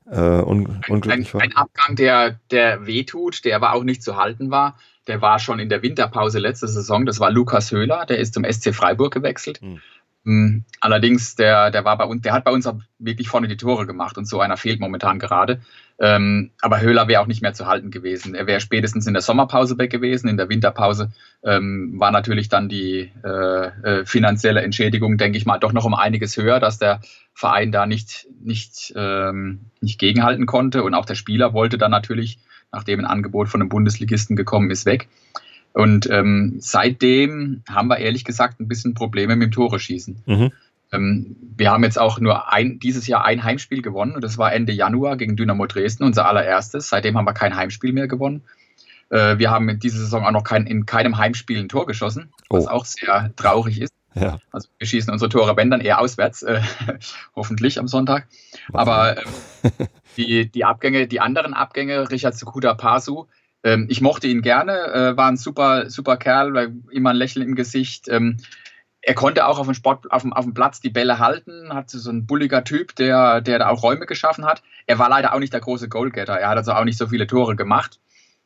äh, 0.09 0.19
un, 0.19 0.81
unglücklich 0.87 1.33
war? 1.33 1.41
Ein 1.41 1.55
Abgang, 1.55 1.95
der, 1.95 2.39
der 2.49 2.87
wehtut, 2.87 3.43
der 3.45 3.57
aber 3.57 3.73
auch 3.73 3.83
nicht 3.83 4.01
zu 4.01 4.15
halten 4.15 4.49
war. 4.49 4.77
Der 5.07 5.21
war 5.21 5.39
schon 5.39 5.59
in 5.59 5.67
der 5.67 5.81
Winterpause 5.81 6.39
letzte 6.39 6.67
Saison. 6.67 7.05
Das 7.05 7.19
war 7.19 7.29
Lukas 7.29 7.71
Höhler, 7.71 8.05
der 8.05 8.19
ist 8.19 8.33
zum 8.33 8.45
SC 8.45 8.73
Freiburg 8.73 9.13
gewechselt. 9.13 9.61
Mhm. 9.61 9.81
Hm, 10.23 10.65
allerdings, 10.79 11.35
der, 11.35 11.71
der 11.71 11.83
war 11.83 11.97
bei 11.97 12.05
uns, 12.05 12.21
der 12.21 12.33
hat 12.33 12.43
bei 12.43 12.51
uns 12.51 12.67
auch 12.67 12.79
wirklich 12.99 13.27
vorne 13.27 13.47
die 13.47 13.57
Tore 13.57 13.87
gemacht 13.87 14.19
und 14.19 14.27
so 14.27 14.39
einer 14.39 14.55
fehlt 14.55 14.79
momentan 14.79 15.17
gerade. 15.17 15.61
Ähm, 15.99 16.51
aber 16.61 16.79
Höhler 16.79 17.07
wäre 17.07 17.21
auch 17.21 17.27
nicht 17.27 17.41
mehr 17.41 17.53
zu 17.53 17.65
halten 17.65 17.89
gewesen. 17.89 18.35
Er 18.35 18.45
wäre 18.45 18.59
spätestens 18.59 19.07
in 19.07 19.13
der 19.13 19.23
Sommerpause 19.23 19.79
weg 19.79 19.91
gewesen. 19.91 20.27
In 20.27 20.37
der 20.37 20.49
Winterpause 20.49 21.11
ähm, 21.43 21.99
war 21.99 22.11
natürlich 22.11 22.49
dann 22.49 22.69
die 22.69 23.11
äh, 23.23 23.65
äh, 23.65 24.05
finanzielle 24.05 24.61
Entschädigung, 24.61 25.17
denke 25.17 25.39
ich 25.39 25.47
mal, 25.47 25.57
doch 25.57 25.73
noch 25.73 25.85
um 25.85 25.95
einiges 25.95 26.37
höher, 26.37 26.59
dass 26.59 26.77
der 26.77 27.01
Verein 27.33 27.71
da 27.71 27.87
nicht, 27.87 28.27
nicht, 28.43 28.93
ähm, 28.95 29.71
nicht 29.79 29.99
gegenhalten 29.99 30.45
konnte. 30.45 30.83
Und 30.83 30.93
auch 30.93 31.05
der 31.05 31.15
Spieler 31.15 31.53
wollte 31.53 31.79
dann 31.79 31.91
natürlich, 31.91 32.37
nachdem 32.71 32.99
ein 32.99 33.05
Angebot 33.05 33.49
von 33.49 33.61
einem 33.61 33.69
Bundesligisten 33.69 34.35
gekommen 34.35 34.69
ist, 34.69 34.85
weg. 34.85 35.07
Und 35.73 36.09
ähm, 36.09 36.57
seitdem 36.59 37.63
haben 37.69 37.87
wir 37.87 37.97
ehrlich 37.97 38.25
gesagt 38.25 38.59
ein 38.59 38.67
bisschen 38.67 38.93
Probleme 38.93 39.35
mit 39.35 39.47
dem 39.47 39.51
Tore 39.51 39.79
schießen. 39.79 40.23
Mhm. 40.25 40.51
Ähm, 40.91 41.35
wir 41.55 41.71
haben 41.71 41.83
jetzt 41.83 41.99
auch 41.99 42.19
nur 42.19 42.51
ein, 42.51 42.79
dieses 42.79 43.07
Jahr 43.07 43.23
ein 43.23 43.43
Heimspiel 43.43 43.81
gewonnen 43.81 44.13
und 44.13 44.23
das 44.23 44.37
war 44.37 44.53
Ende 44.53 44.73
Januar 44.73 45.15
gegen 45.15 45.35
Dynamo 45.35 45.65
Dresden, 45.65 46.03
unser 46.03 46.27
allererstes. 46.27 46.89
Seitdem 46.89 47.17
haben 47.17 47.25
wir 47.25 47.33
kein 47.33 47.55
Heimspiel 47.55 47.93
mehr 47.93 48.07
gewonnen. 48.07 48.43
Äh, 49.09 49.37
wir 49.37 49.49
haben 49.49 49.69
in 49.69 49.79
dieser 49.79 49.99
Saison 49.99 50.25
auch 50.25 50.31
noch 50.31 50.43
kein, 50.43 50.65
in 50.67 50.85
keinem 50.85 51.17
Heimspiel 51.17 51.59
ein 51.59 51.69
Tor 51.69 51.85
geschossen, 51.85 52.31
was 52.49 52.67
oh. 52.67 52.69
auch 52.69 52.85
sehr 52.85 53.31
traurig 53.35 53.79
ist. 53.81 53.93
Ja. 54.13 54.39
Also 54.51 54.67
wir 54.77 54.87
schießen 54.87 55.11
unsere 55.11 55.29
Tore, 55.29 55.55
wenn 55.55 55.69
dann 55.69 55.79
eher 55.79 55.99
auswärts, 55.99 56.43
äh, 56.43 56.61
hoffentlich 57.35 57.79
am 57.79 57.87
Sonntag. 57.87 58.27
Aber 58.73 59.17
äh, 59.17 59.23
die, 60.17 60.51
die 60.51 60.65
Abgänge, 60.65 61.07
die 61.07 61.21
anderen 61.21 61.53
Abgänge, 61.53 62.09
Richard 62.09 62.35
Sukuda 62.35 62.73
Pasu, 62.73 63.27
ähm, 63.63 63.87
ich 63.89 64.01
mochte 64.01 64.27
ihn 64.27 64.41
gerne, 64.41 64.73
äh, 64.93 65.17
war 65.17 65.27
ein 65.27 65.37
super, 65.37 65.89
super 65.89 66.17
Kerl, 66.17 66.73
immer 66.91 67.11
ein 67.11 67.15
Lächeln 67.15 67.45
im 67.45 67.55
Gesicht. 67.55 68.07
Ähm, 68.09 68.37
er 69.01 69.15
konnte 69.15 69.47
auch 69.47 69.57
auf 69.57 69.65
dem, 69.65 69.73
Sport, 69.73 70.11
auf 70.11 70.21
dem, 70.21 70.33
auf 70.33 70.45
dem 70.45 70.53
Platz 70.53 70.79
die 70.79 70.89
Bälle 70.89 71.19
halten, 71.19 71.73
hatte 71.73 71.97
so 71.97 72.11
ein 72.11 72.27
bulliger 72.27 72.63
Typ, 72.63 72.95
der, 72.95 73.41
der 73.41 73.59
da 73.59 73.69
auch 73.69 73.81
Räume 73.81 74.05
geschaffen 74.05 74.45
hat. 74.45 74.61
Er 74.85 74.99
war 74.99 75.09
leider 75.09 75.33
auch 75.33 75.39
nicht 75.39 75.53
der 75.53 75.59
große 75.59 75.89
Goalgetter. 75.89 76.33
Er 76.33 76.49
hat 76.49 76.57
also 76.57 76.73
auch 76.73 76.83
nicht 76.83 76.97
so 76.97 77.07
viele 77.07 77.25
Tore 77.25 77.55
gemacht. 77.55 77.99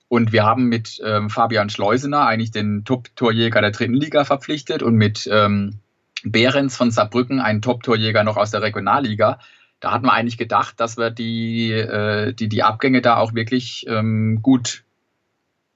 Und 0.08 0.32
wir 0.32 0.44
haben 0.44 0.68
mit 0.68 1.02
ähm, 1.04 1.30
Fabian 1.30 1.70
Schleusener 1.70 2.26
eigentlich 2.26 2.52
den 2.52 2.86
Top-Torjäger 2.86 3.60
der 3.60 3.72
dritten 3.72 3.96
Liga 3.96 4.24
verpflichtet 4.24 4.82
und 4.82 4.96
mit 4.96 5.28
ähm, 5.32 5.80
Behrens 6.24 6.78
von 6.78 6.92
Saarbrücken 6.92 7.40
einen 7.40 7.62
Top-Torjäger 7.62 8.24
noch 8.24 8.38
aus 8.38 8.52
der 8.52 8.62
Regionalliga. 8.62 9.40
Da 9.80 9.92
hatten 9.92 10.06
wir 10.06 10.14
eigentlich 10.14 10.38
gedacht, 10.38 10.80
dass 10.80 10.98
wir 10.98 11.10
die, 11.10 11.72
äh, 11.72 12.34
die, 12.34 12.48
die 12.48 12.64
Abgänge 12.64 13.02
da 13.02 13.18
auch 13.18 13.34
wirklich 13.34 13.86
ähm, 13.90 14.40
gut 14.42 14.85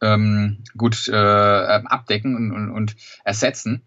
ähm, 0.01 0.63
gut 0.77 1.07
äh, 1.07 1.15
abdecken 1.15 2.35
und, 2.35 2.51
und, 2.51 2.71
und 2.71 2.95
ersetzen. 3.23 3.83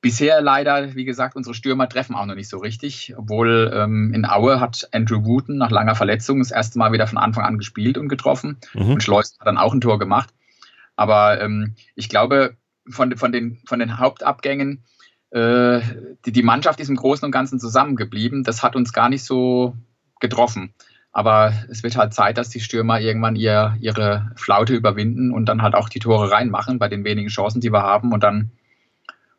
Bisher 0.00 0.40
leider, 0.40 0.96
wie 0.96 1.04
gesagt, 1.04 1.36
unsere 1.36 1.54
Stürmer 1.54 1.88
treffen 1.88 2.16
auch 2.16 2.26
noch 2.26 2.34
nicht 2.34 2.48
so 2.48 2.58
richtig. 2.58 3.14
Obwohl 3.16 3.70
ähm, 3.72 4.12
in 4.12 4.26
Aue 4.26 4.58
hat 4.58 4.88
Andrew 4.92 5.24
Wooten 5.24 5.56
nach 5.56 5.70
langer 5.70 5.94
Verletzung 5.94 6.40
das 6.40 6.50
erste 6.50 6.78
Mal 6.78 6.92
wieder 6.92 7.06
von 7.06 7.18
Anfang 7.18 7.44
an 7.44 7.58
gespielt 7.58 7.98
und 7.98 8.08
getroffen. 8.08 8.58
Mhm. 8.74 8.94
Und 8.94 9.02
Schleusen 9.02 9.38
hat 9.38 9.46
dann 9.46 9.58
auch 9.58 9.72
ein 9.72 9.80
Tor 9.80 10.00
gemacht. 10.00 10.30
Aber 10.96 11.40
ähm, 11.40 11.76
ich 11.94 12.08
glaube, 12.08 12.56
von, 12.88 13.16
von, 13.16 13.30
den, 13.30 13.60
von 13.64 13.78
den 13.78 13.98
Hauptabgängen, 13.98 14.82
äh, 15.30 15.80
die, 16.26 16.32
die 16.32 16.42
Mannschaft 16.42 16.80
ist 16.80 16.88
im 16.88 16.96
Großen 16.96 17.24
und 17.24 17.30
Ganzen 17.30 17.60
zusammengeblieben. 17.60 18.42
Das 18.42 18.64
hat 18.64 18.74
uns 18.74 18.92
gar 18.92 19.08
nicht 19.08 19.24
so 19.24 19.76
getroffen. 20.20 20.74
Aber 21.12 21.52
es 21.70 21.82
wird 21.82 21.96
halt 21.96 22.14
Zeit, 22.14 22.38
dass 22.38 22.48
die 22.48 22.60
Stürmer 22.60 22.98
irgendwann 22.98 23.36
ihr, 23.36 23.76
ihre 23.80 24.30
Flaute 24.34 24.74
überwinden 24.74 25.30
und 25.30 25.46
dann 25.46 25.60
halt 25.60 25.74
auch 25.74 25.90
die 25.90 25.98
Tore 25.98 26.30
reinmachen 26.30 26.78
bei 26.78 26.88
den 26.88 27.04
wenigen 27.04 27.28
Chancen, 27.28 27.60
die 27.60 27.70
wir 27.70 27.82
haben. 27.82 28.12
Und 28.12 28.22
dann 28.24 28.50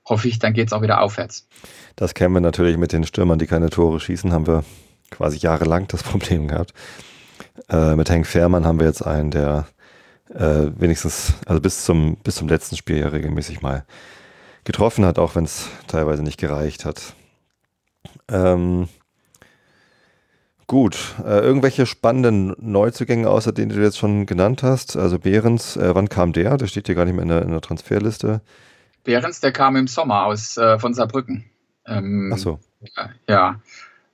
hoffe 0.06 0.28
ich, 0.28 0.38
dann 0.38 0.54
geht 0.54 0.68
es 0.68 0.74
auch 0.74 0.84
wieder 0.84 1.02
aufwärts. 1.02 1.48
Das 1.96 2.14
kennen 2.14 2.34
wir 2.34 2.42
natürlich 2.42 2.78
mit 2.78 2.94
den 2.94 3.06
Stürmern, 3.06 3.40
die 3.40 3.48
keine 3.48 3.70
Tore 3.70 4.00
schießen, 4.00 4.32
haben 4.32 4.46
wir 4.46 4.64
quasi 5.10 5.38
jahrelang 5.38 5.88
das 5.88 6.04
Problem 6.04 6.48
gehabt. 6.48 6.74
Äh, 7.70 7.96
mit 7.96 8.10
Henk 8.10 8.28
Fährmann 8.28 8.66
haben 8.66 8.80
wir 8.80 8.88
jetzt 8.88 9.06
einen, 9.06 9.32
der 9.32 9.68
äh, 10.30 10.68
wenigstens, 10.76 11.34
also 11.46 11.60
bis 11.60 11.86
zum, 11.86 12.18
bis 12.18 12.36
zum 12.36 12.48
letzten 12.48 12.78
Spiel 12.78 12.98
ja 12.98 13.08
regelmäßig 13.08 13.62
mal 13.62 13.84
getroffen 14.64 15.06
hat, 15.06 15.20
auch 15.20 15.36
wenn 15.36 15.46
es 15.46 15.70
teilweise 15.88 16.24
nicht 16.24 16.40
gereicht 16.40 16.86
hat. 16.86 17.14
Ähm, 18.30 18.88
Gut, 20.74 21.14
äh, 21.24 21.38
irgendwelche 21.38 21.86
spannenden 21.86 22.56
Neuzugänge, 22.58 23.30
außer 23.30 23.52
denen 23.52 23.70
du 23.70 23.80
jetzt 23.80 24.00
schon 24.00 24.26
genannt 24.26 24.64
hast? 24.64 24.98
Also 24.98 25.20
Behrens, 25.20 25.78
äh, 25.78 25.94
wann 25.94 26.10
kam 26.10 26.34
der? 26.34 26.58
Der 26.58 26.66
steht 26.66 26.88
hier 26.88 26.96
gar 26.96 27.06
nicht 27.06 27.14
mehr 27.14 27.22
in 27.22 27.30
der, 27.30 27.44
in 27.44 27.52
der 27.52 27.62
Transferliste. 27.62 28.42
Behrens, 29.04 29.40
der 29.40 29.52
kam 29.52 29.76
im 29.76 29.86
Sommer 29.86 30.26
aus 30.26 30.58
äh, 30.58 30.80
von 30.80 30.96
Saarbrücken. 30.96 31.46
Ähm, 31.86 32.32
Ach 32.34 32.40
so. 32.40 32.60
Ja, 33.28 33.60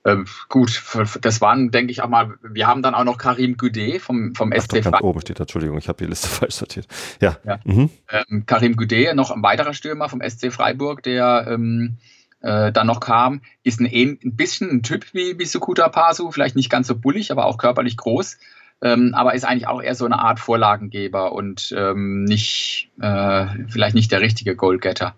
ähm, 0.04 0.26
gut, 0.50 0.82
das 1.22 1.40
waren, 1.40 1.70
denke 1.70 1.92
ich, 1.92 2.02
auch 2.02 2.10
mal, 2.10 2.34
wir 2.42 2.66
haben 2.66 2.82
dann 2.82 2.94
auch 2.94 3.04
noch 3.04 3.16
Karim 3.16 3.56
Goudet 3.56 4.02
vom, 4.02 4.34
vom 4.34 4.52
Ach, 4.54 4.60
SC 4.60 4.82
Ganz 4.82 5.00
oben 5.00 5.22
steht, 5.22 5.40
Entschuldigung, 5.40 5.78
ich 5.78 5.88
habe 5.88 6.04
die 6.04 6.10
Liste 6.10 6.28
falsch 6.28 6.56
sortiert. 6.56 6.86
Ja. 7.22 7.38
ja. 7.42 7.58
Mhm. 7.64 7.88
Ähm, 8.10 8.44
Karim 8.44 8.76
Goudet, 8.76 9.14
noch 9.14 9.30
ein 9.30 9.42
weiterer 9.42 9.72
Stürmer 9.72 10.10
vom 10.10 10.20
SC 10.20 10.52
Freiburg, 10.52 11.02
der 11.04 11.46
ähm, 11.48 11.96
äh, 12.40 12.72
dann 12.72 12.86
noch 12.86 13.00
kam, 13.00 13.42
ist 13.62 13.80
ein, 13.80 13.86
ein 13.86 14.36
bisschen 14.36 14.70
ein 14.70 14.82
Typ 14.82 15.12
wie, 15.12 15.38
wie 15.38 15.44
Sukuta 15.44 15.88
Pasu, 15.88 16.30
vielleicht 16.30 16.56
nicht 16.56 16.70
ganz 16.70 16.86
so 16.86 16.96
bullig, 16.96 17.32
aber 17.32 17.46
auch 17.46 17.58
körperlich 17.58 17.96
groß. 17.96 18.38
Ähm, 18.82 19.14
aber 19.14 19.34
ist 19.34 19.44
eigentlich 19.44 19.66
auch 19.66 19.82
eher 19.82 19.94
so 19.94 20.06
eine 20.06 20.18
Art 20.18 20.40
Vorlagengeber 20.40 21.32
und 21.32 21.74
ähm, 21.76 22.24
nicht, 22.24 22.90
äh, 23.00 23.46
vielleicht 23.68 23.94
nicht 23.94 24.10
der 24.10 24.22
richtige 24.22 24.56
Goalgetter. 24.56 25.14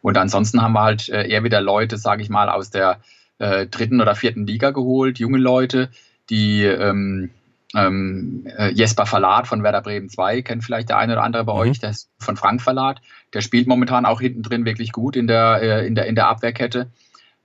Und 0.00 0.18
ansonsten 0.18 0.62
haben 0.62 0.72
wir 0.72 0.82
halt 0.82 1.08
äh, 1.08 1.28
eher 1.28 1.44
wieder 1.44 1.60
Leute, 1.60 1.96
sage 1.96 2.22
ich 2.22 2.28
mal, 2.28 2.48
aus 2.48 2.70
der 2.70 3.00
äh, 3.38 3.66
dritten 3.66 4.00
oder 4.00 4.16
vierten 4.16 4.46
Liga 4.46 4.70
geholt, 4.70 5.20
junge 5.20 5.38
Leute, 5.38 5.90
die 6.28 6.64
ähm, 6.64 7.30
ähm, 7.74 8.46
äh, 8.56 8.72
Jesper 8.72 9.06
Verlat 9.06 9.46
von 9.46 9.62
Werder 9.62 9.82
Bremen 9.82 10.08
2, 10.08 10.42
kennt 10.42 10.64
vielleicht 10.64 10.88
der 10.88 10.98
eine 10.98 11.12
oder 11.12 11.22
andere 11.22 11.44
bei 11.44 11.52
mhm. 11.52 11.58
euch, 11.58 11.78
der 11.78 11.90
ist 11.90 12.10
von 12.18 12.36
Frank 12.36 12.62
Verlat. 12.62 13.00
Der 13.34 13.40
spielt 13.40 13.66
momentan 13.66 14.06
auch 14.06 14.20
hinten 14.20 14.42
drin 14.42 14.64
wirklich 14.64 14.92
gut 14.92 15.16
in 15.16 15.26
der, 15.26 15.60
äh, 15.62 15.86
in 15.86 15.94
der, 15.94 16.06
in 16.06 16.14
der 16.14 16.28
Abwehrkette. 16.28 16.90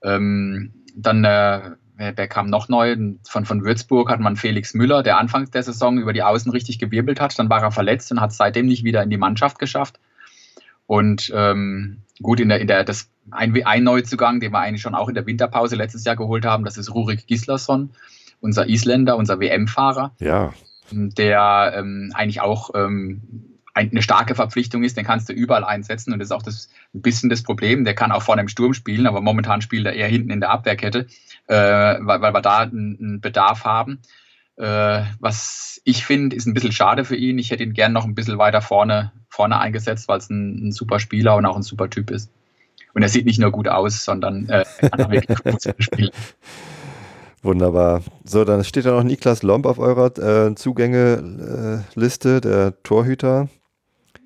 Ähm, 0.02 0.72
dann, 0.94 1.24
äh, 1.24 1.72
wer, 1.96 2.16
wer, 2.16 2.28
kam 2.28 2.48
noch 2.48 2.68
neu? 2.68 2.96
Von, 3.28 3.44
von 3.44 3.64
Würzburg 3.64 4.10
hat 4.10 4.20
man 4.20 4.36
Felix 4.36 4.74
Müller, 4.74 5.02
der 5.02 5.18
anfangs 5.18 5.50
der 5.50 5.62
Saison 5.62 5.98
über 5.98 6.12
die 6.12 6.22
Außen 6.22 6.50
richtig 6.50 6.78
gewirbelt 6.78 7.20
hat. 7.20 7.38
Dann 7.38 7.50
war 7.50 7.62
er 7.62 7.70
verletzt 7.70 8.10
und 8.12 8.20
hat 8.20 8.30
es 8.30 8.36
seitdem 8.36 8.66
nicht 8.66 8.84
wieder 8.84 9.02
in 9.02 9.10
die 9.10 9.18
Mannschaft 9.18 9.58
geschafft. 9.58 10.00
Und 10.86 11.32
ähm, 11.34 12.02
gut, 12.22 12.40
in 12.40 12.48
der, 12.48 12.60
in 12.60 12.66
der, 12.66 12.84
das 12.84 13.10
ein, 13.30 13.54
ein 13.64 13.84
Neuzugang, 13.84 14.40
den 14.40 14.52
wir 14.52 14.58
eigentlich 14.58 14.82
schon 14.82 14.94
auch 14.94 15.08
in 15.08 15.14
der 15.14 15.26
Winterpause 15.26 15.76
letztes 15.76 16.04
Jahr 16.04 16.16
geholt 16.16 16.44
haben, 16.44 16.64
das 16.64 16.76
ist 16.76 16.94
Rurik 16.94 17.26
Gislason 17.26 17.90
unser 18.44 18.68
Isländer, 18.68 19.16
unser 19.16 19.40
WM-Fahrer. 19.40 20.14
Ja. 20.20 20.52
Der 20.90 21.72
ähm, 21.76 22.12
eigentlich 22.14 22.42
auch 22.42 22.70
ähm, 22.74 23.22
eine 23.74 24.02
starke 24.02 24.36
Verpflichtung 24.36 24.84
ist, 24.84 24.96
den 24.96 25.04
kannst 25.04 25.28
du 25.28 25.32
überall 25.32 25.64
einsetzen 25.64 26.12
und 26.12 26.20
das 26.20 26.28
ist 26.28 26.32
auch 26.32 26.42
das, 26.42 26.68
ein 26.94 27.02
bisschen 27.02 27.28
das 27.28 27.42
Problem. 27.42 27.84
Der 27.84 27.94
kann 27.94 28.12
auch 28.12 28.22
vorne 28.22 28.42
im 28.42 28.48
Sturm 28.48 28.72
spielen, 28.72 29.06
aber 29.06 29.20
momentan 29.20 29.62
spielt 29.62 29.84
er 29.84 29.94
eher 29.94 30.06
hinten 30.06 30.30
in 30.30 30.40
der 30.40 30.50
Abwehrkette, 30.50 31.06
äh, 31.48 31.54
weil, 31.56 32.20
weil 32.20 32.32
wir 32.32 32.40
da 32.40 32.60
einen, 32.60 33.20
Bedarf 33.20 33.64
haben. 33.64 34.00
Äh, 34.56 35.02
was 35.18 35.80
ich 35.84 36.06
finde, 36.06 36.36
ist 36.36 36.46
ein 36.46 36.54
bisschen 36.54 36.72
schade 36.72 37.04
für 37.04 37.16
ihn. 37.16 37.38
Ich 37.38 37.50
hätte 37.50 37.64
ihn 37.64 37.72
gern 37.72 37.92
noch 37.92 38.04
ein 38.04 38.14
bisschen 38.14 38.38
weiter 38.38 38.62
vorne, 38.62 39.10
vorne 39.28 39.58
eingesetzt, 39.58 40.06
weil 40.06 40.18
es 40.18 40.30
ein, 40.30 40.68
ein 40.68 40.72
super 40.72 41.00
Spieler 41.00 41.34
und 41.34 41.44
auch 41.44 41.56
ein 41.56 41.62
super 41.62 41.90
Typ 41.90 42.12
ist. 42.12 42.30
Und 42.94 43.02
er 43.02 43.08
sieht 43.08 43.26
nicht 43.26 43.40
nur 43.40 43.50
gut 43.50 43.66
aus, 43.66 44.04
sondern 44.04 44.48
äh, 44.48 44.64
er 44.78 44.90
kann 44.90 45.02
auch 45.04 45.10
wirklich 45.10 45.38
gut 45.42 45.74
spielen. 45.80 46.10
Wunderbar. 47.42 48.02
So, 48.24 48.44
dann 48.44 48.64
steht 48.64 48.86
da 48.86 48.92
noch 48.92 49.02
Niklas 49.02 49.42
Lomb 49.42 49.66
auf 49.66 49.78
eurer 49.78 50.16
äh, 50.16 50.54
Zugänge-Liste, 50.54 52.40
der 52.40 52.82
Torhüter. 52.84 53.48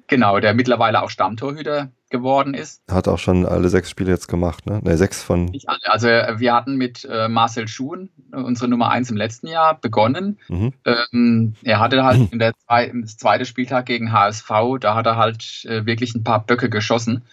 Genau, 0.09 0.40
der 0.40 0.55
mittlerweile 0.55 1.03
auch 1.03 1.11
Stammtorhüter 1.11 1.92
geworden 2.09 2.55
ist. 2.55 2.83
Hat 2.90 3.07
auch 3.09 3.18
schon 3.18 3.44
alle 3.44 3.68
sechs 3.68 3.90
Spiele 3.90 4.11
jetzt 4.11 4.27
gemacht, 4.27 4.64
ne? 4.66 4.81
Ne, 4.83 4.97
sechs 4.97 5.23
von. 5.23 5.44
Nicht 5.44 5.68
alle. 5.68 5.81
Also 5.85 6.09
wir 6.09 6.55
hatten 6.55 6.77
mit 6.77 7.05
äh, 7.05 7.29
Marcel 7.29 7.68
Schuhen, 7.68 8.09
äh, 8.33 8.37
unsere 8.37 8.68
Nummer 8.68 8.90
eins 8.90 9.11
im 9.11 9.18
letzten 9.18 9.47
Jahr, 9.49 9.79
begonnen. 9.79 10.38
Mhm. 10.49 10.73
Ähm, 10.87 11.55
er 11.62 11.79
hatte 11.79 12.03
halt 12.05 12.21
in 12.33 12.38
der 12.38 12.55
zwei, 12.55 12.85
im 12.87 13.07
zweiten 13.07 13.44
Spieltag 13.44 13.85
gegen 13.85 14.11
HSV, 14.11 14.51
da 14.81 14.94
hat 14.94 15.07
er 15.07 15.16
halt 15.16 15.66
äh, 15.66 15.85
wirklich 15.85 16.14
ein 16.14 16.25
paar 16.25 16.44
Böcke 16.44 16.71
geschossen. 16.71 17.25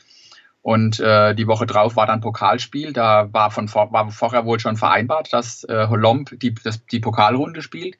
Und 0.61 0.99
äh, 0.99 1.35
die 1.35 1.47
Woche 1.47 1.67
drauf 1.67 1.95
war 1.95 2.07
dann 2.07 2.21
Pokalspiel. 2.21 2.91
Da 2.91 3.31
war 3.31 3.51
von 3.51 3.71
war 3.71 4.09
vorher 4.09 4.45
wohl 4.45 4.59
schon 4.59 4.77
vereinbart, 4.77 5.31
dass 5.31 5.63
äh, 5.65 5.87
Holomb 5.89 6.39
die, 6.39 6.55
das, 6.55 6.83
die 6.87 6.99
Pokalrunde 6.99 7.61
spielt. 7.61 7.97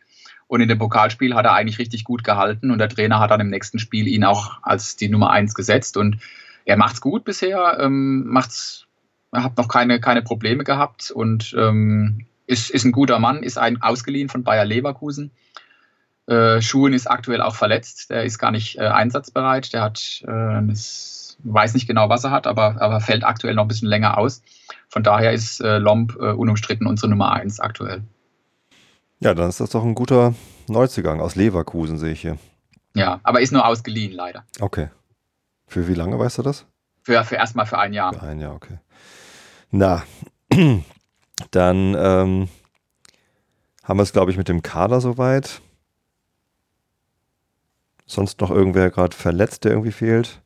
Und 0.48 0.62
in 0.62 0.70
dem 0.70 0.78
Pokalspiel 0.78 1.34
hat 1.36 1.46
er 1.46 1.54
eigentlich 1.54 1.80
richtig 1.80 2.04
gut 2.04 2.24
gehalten 2.24 2.70
und 2.72 2.78
der 2.78 2.90
Trainer 2.90 3.20
hat 3.20 3.32
dann 3.32 3.42
im 3.42 3.50
nächsten 3.50 3.80
Spiel 3.80 4.08
ihn 4.08 4.24
auch 4.24 4.60
als 4.62 4.96
die 4.96 5.10
Nummer 5.10 5.32
eins 5.32 5.56
gesetzt 5.56 5.98
und 5.98 6.18
er 6.66 6.78
macht's 6.78 7.02
gut 7.02 7.24
bisher, 7.24 7.78
ähm, 7.80 8.26
macht's, 8.28 8.86
hat 9.32 9.58
noch 9.58 9.68
keine, 9.68 10.00
keine 10.00 10.22
Probleme 10.22 10.64
gehabt 10.64 11.12
und 11.12 11.56
ähm, 11.58 12.26
ist, 12.48 12.70
ist 12.70 12.86
ein 12.86 12.92
guter 12.92 13.20
Mann, 13.20 13.44
ist 13.44 13.58
ein 13.58 13.82
ausgeliehen 13.82 14.30
von 14.30 14.44
Bayer 14.44 14.66
Leverkusen. 14.66 15.32
Äh, 16.28 16.62
Schuhen 16.62 16.94
ist 16.94 17.10
aktuell 17.10 17.42
auch 17.42 17.56
verletzt, 17.56 18.10
der 18.10 18.24
ist 18.24 18.40
gar 18.40 18.52
nicht 18.52 18.78
äh, 18.78 18.88
einsatzbereit, 18.88 19.74
der 19.74 19.82
hat, 19.82 20.24
äh, 20.28 20.62
das, 20.68 21.38
weiß 21.44 21.74
nicht 21.74 21.88
genau, 21.88 22.10
was 22.10 22.24
er 22.24 22.32
hat, 22.32 22.48
aber, 22.48 22.82
aber 22.82 23.00
fällt 23.02 23.24
aktuell 23.24 23.56
noch 23.56 23.66
ein 23.66 23.68
bisschen 23.68 23.90
länger 23.90 24.18
aus. 24.18 24.42
Von 24.90 25.04
daher 25.04 25.34
ist 25.34 25.62
äh, 25.62 25.78
Lomb 25.78 26.16
äh, 26.20 26.32
unumstritten 26.32 26.88
unsere 26.88 27.10
Nummer 27.10 27.32
eins 27.32 27.60
aktuell. 27.60 28.04
Ja, 29.26 29.34
dann 29.34 29.50
ist 29.50 29.60
das 29.60 29.72
doch 29.72 29.84
ein 29.84 29.96
guter 29.96 30.36
Neuzugang 30.68 31.20
aus 31.20 31.34
Leverkusen, 31.34 31.98
sehe 31.98 32.12
ich 32.12 32.22
hier. 32.22 32.38
Ja, 32.94 33.22
aber 33.24 33.42
ist 33.42 33.52
nur 33.52 33.66
ausgeliehen, 33.66 34.12
leider. 34.12 34.46
Okay. 34.60 34.90
Für 35.66 35.88
wie 35.88 35.96
lange 35.96 36.20
weißt 36.20 36.38
du 36.38 36.42
das? 36.44 36.68
Für, 37.02 37.24
für 37.24 37.34
erstmal 37.34 37.66
für 37.66 37.80
ein 37.80 37.92
Jahr. 37.92 38.14
Für 38.14 38.22
ein 38.22 38.40
Jahr, 38.40 38.54
okay. 38.54 38.78
Na, 39.72 40.04
dann 41.50 41.96
ähm, 41.98 42.50
haben 43.84 43.98
wir 43.98 44.04
es, 44.04 44.14
glaube 44.14 44.30
ich, 44.30 44.38
mit 44.38 44.48
dem 44.48 44.62
Kader 44.62 45.02
soweit. 45.02 45.60
Sonst 48.06 48.42
noch 48.42 48.52
irgendwer 48.52 48.92
gerade 48.92 49.18
verletzt, 49.18 49.64
der 49.64 49.72
irgendwie 49.72 49.92
fehlt? 49.92 50.44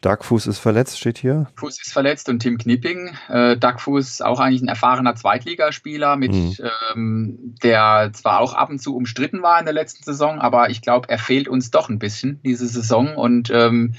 Duckfuß 0.00 0.46
ist 0.46 0.58
verletzt, 0.58 0.98
steht 0.98 1.18
hier. 1.18 1.48
Fuß 1.56 1.80
ist 1.80 1.92
verletzt 1.92 2.28
und 2.28 2.38
Tim 2.38 2.56
Knipping. 2.56 3.16
Äh, 3.28 3.56
Duckfuß 3.56 4.20
auch 4.22 4.38
eigentlich 4.38 4.62
ein 4.62 4.68
erfahrener 4.68 5.16
Zweitligaspieler, 5.16 6.16
mit 6.16 6.32
mhm. 6.32 6.56
ähm, 6.94 7.54
der 7.62 8.10
zwar 8.12 8.40
auch 8.40 8.54
ab 8.54 8.70
und 8.70 8.80
zu 8.80 8.94
umstritten 8.94 9.42
war 9.42 9.58
in 9.58 9.64
der 9.64 9.74
letzten 9.74 10.04
Saison, 10.04 10.38
aber 10.38 10.70
ich 10.70 10.82
glaube, 10.82 11.08
er 11.08 11.18
fehlt 11.18 11.48
uns 11.48 11.72
doch 11.72 11.88
ein 11.88 11.98
bisschen 11.98 12.40
diese 12.44 12.68
Saison 12.68 13.16
und 13.16 13.50
ähm, 13.50 13.94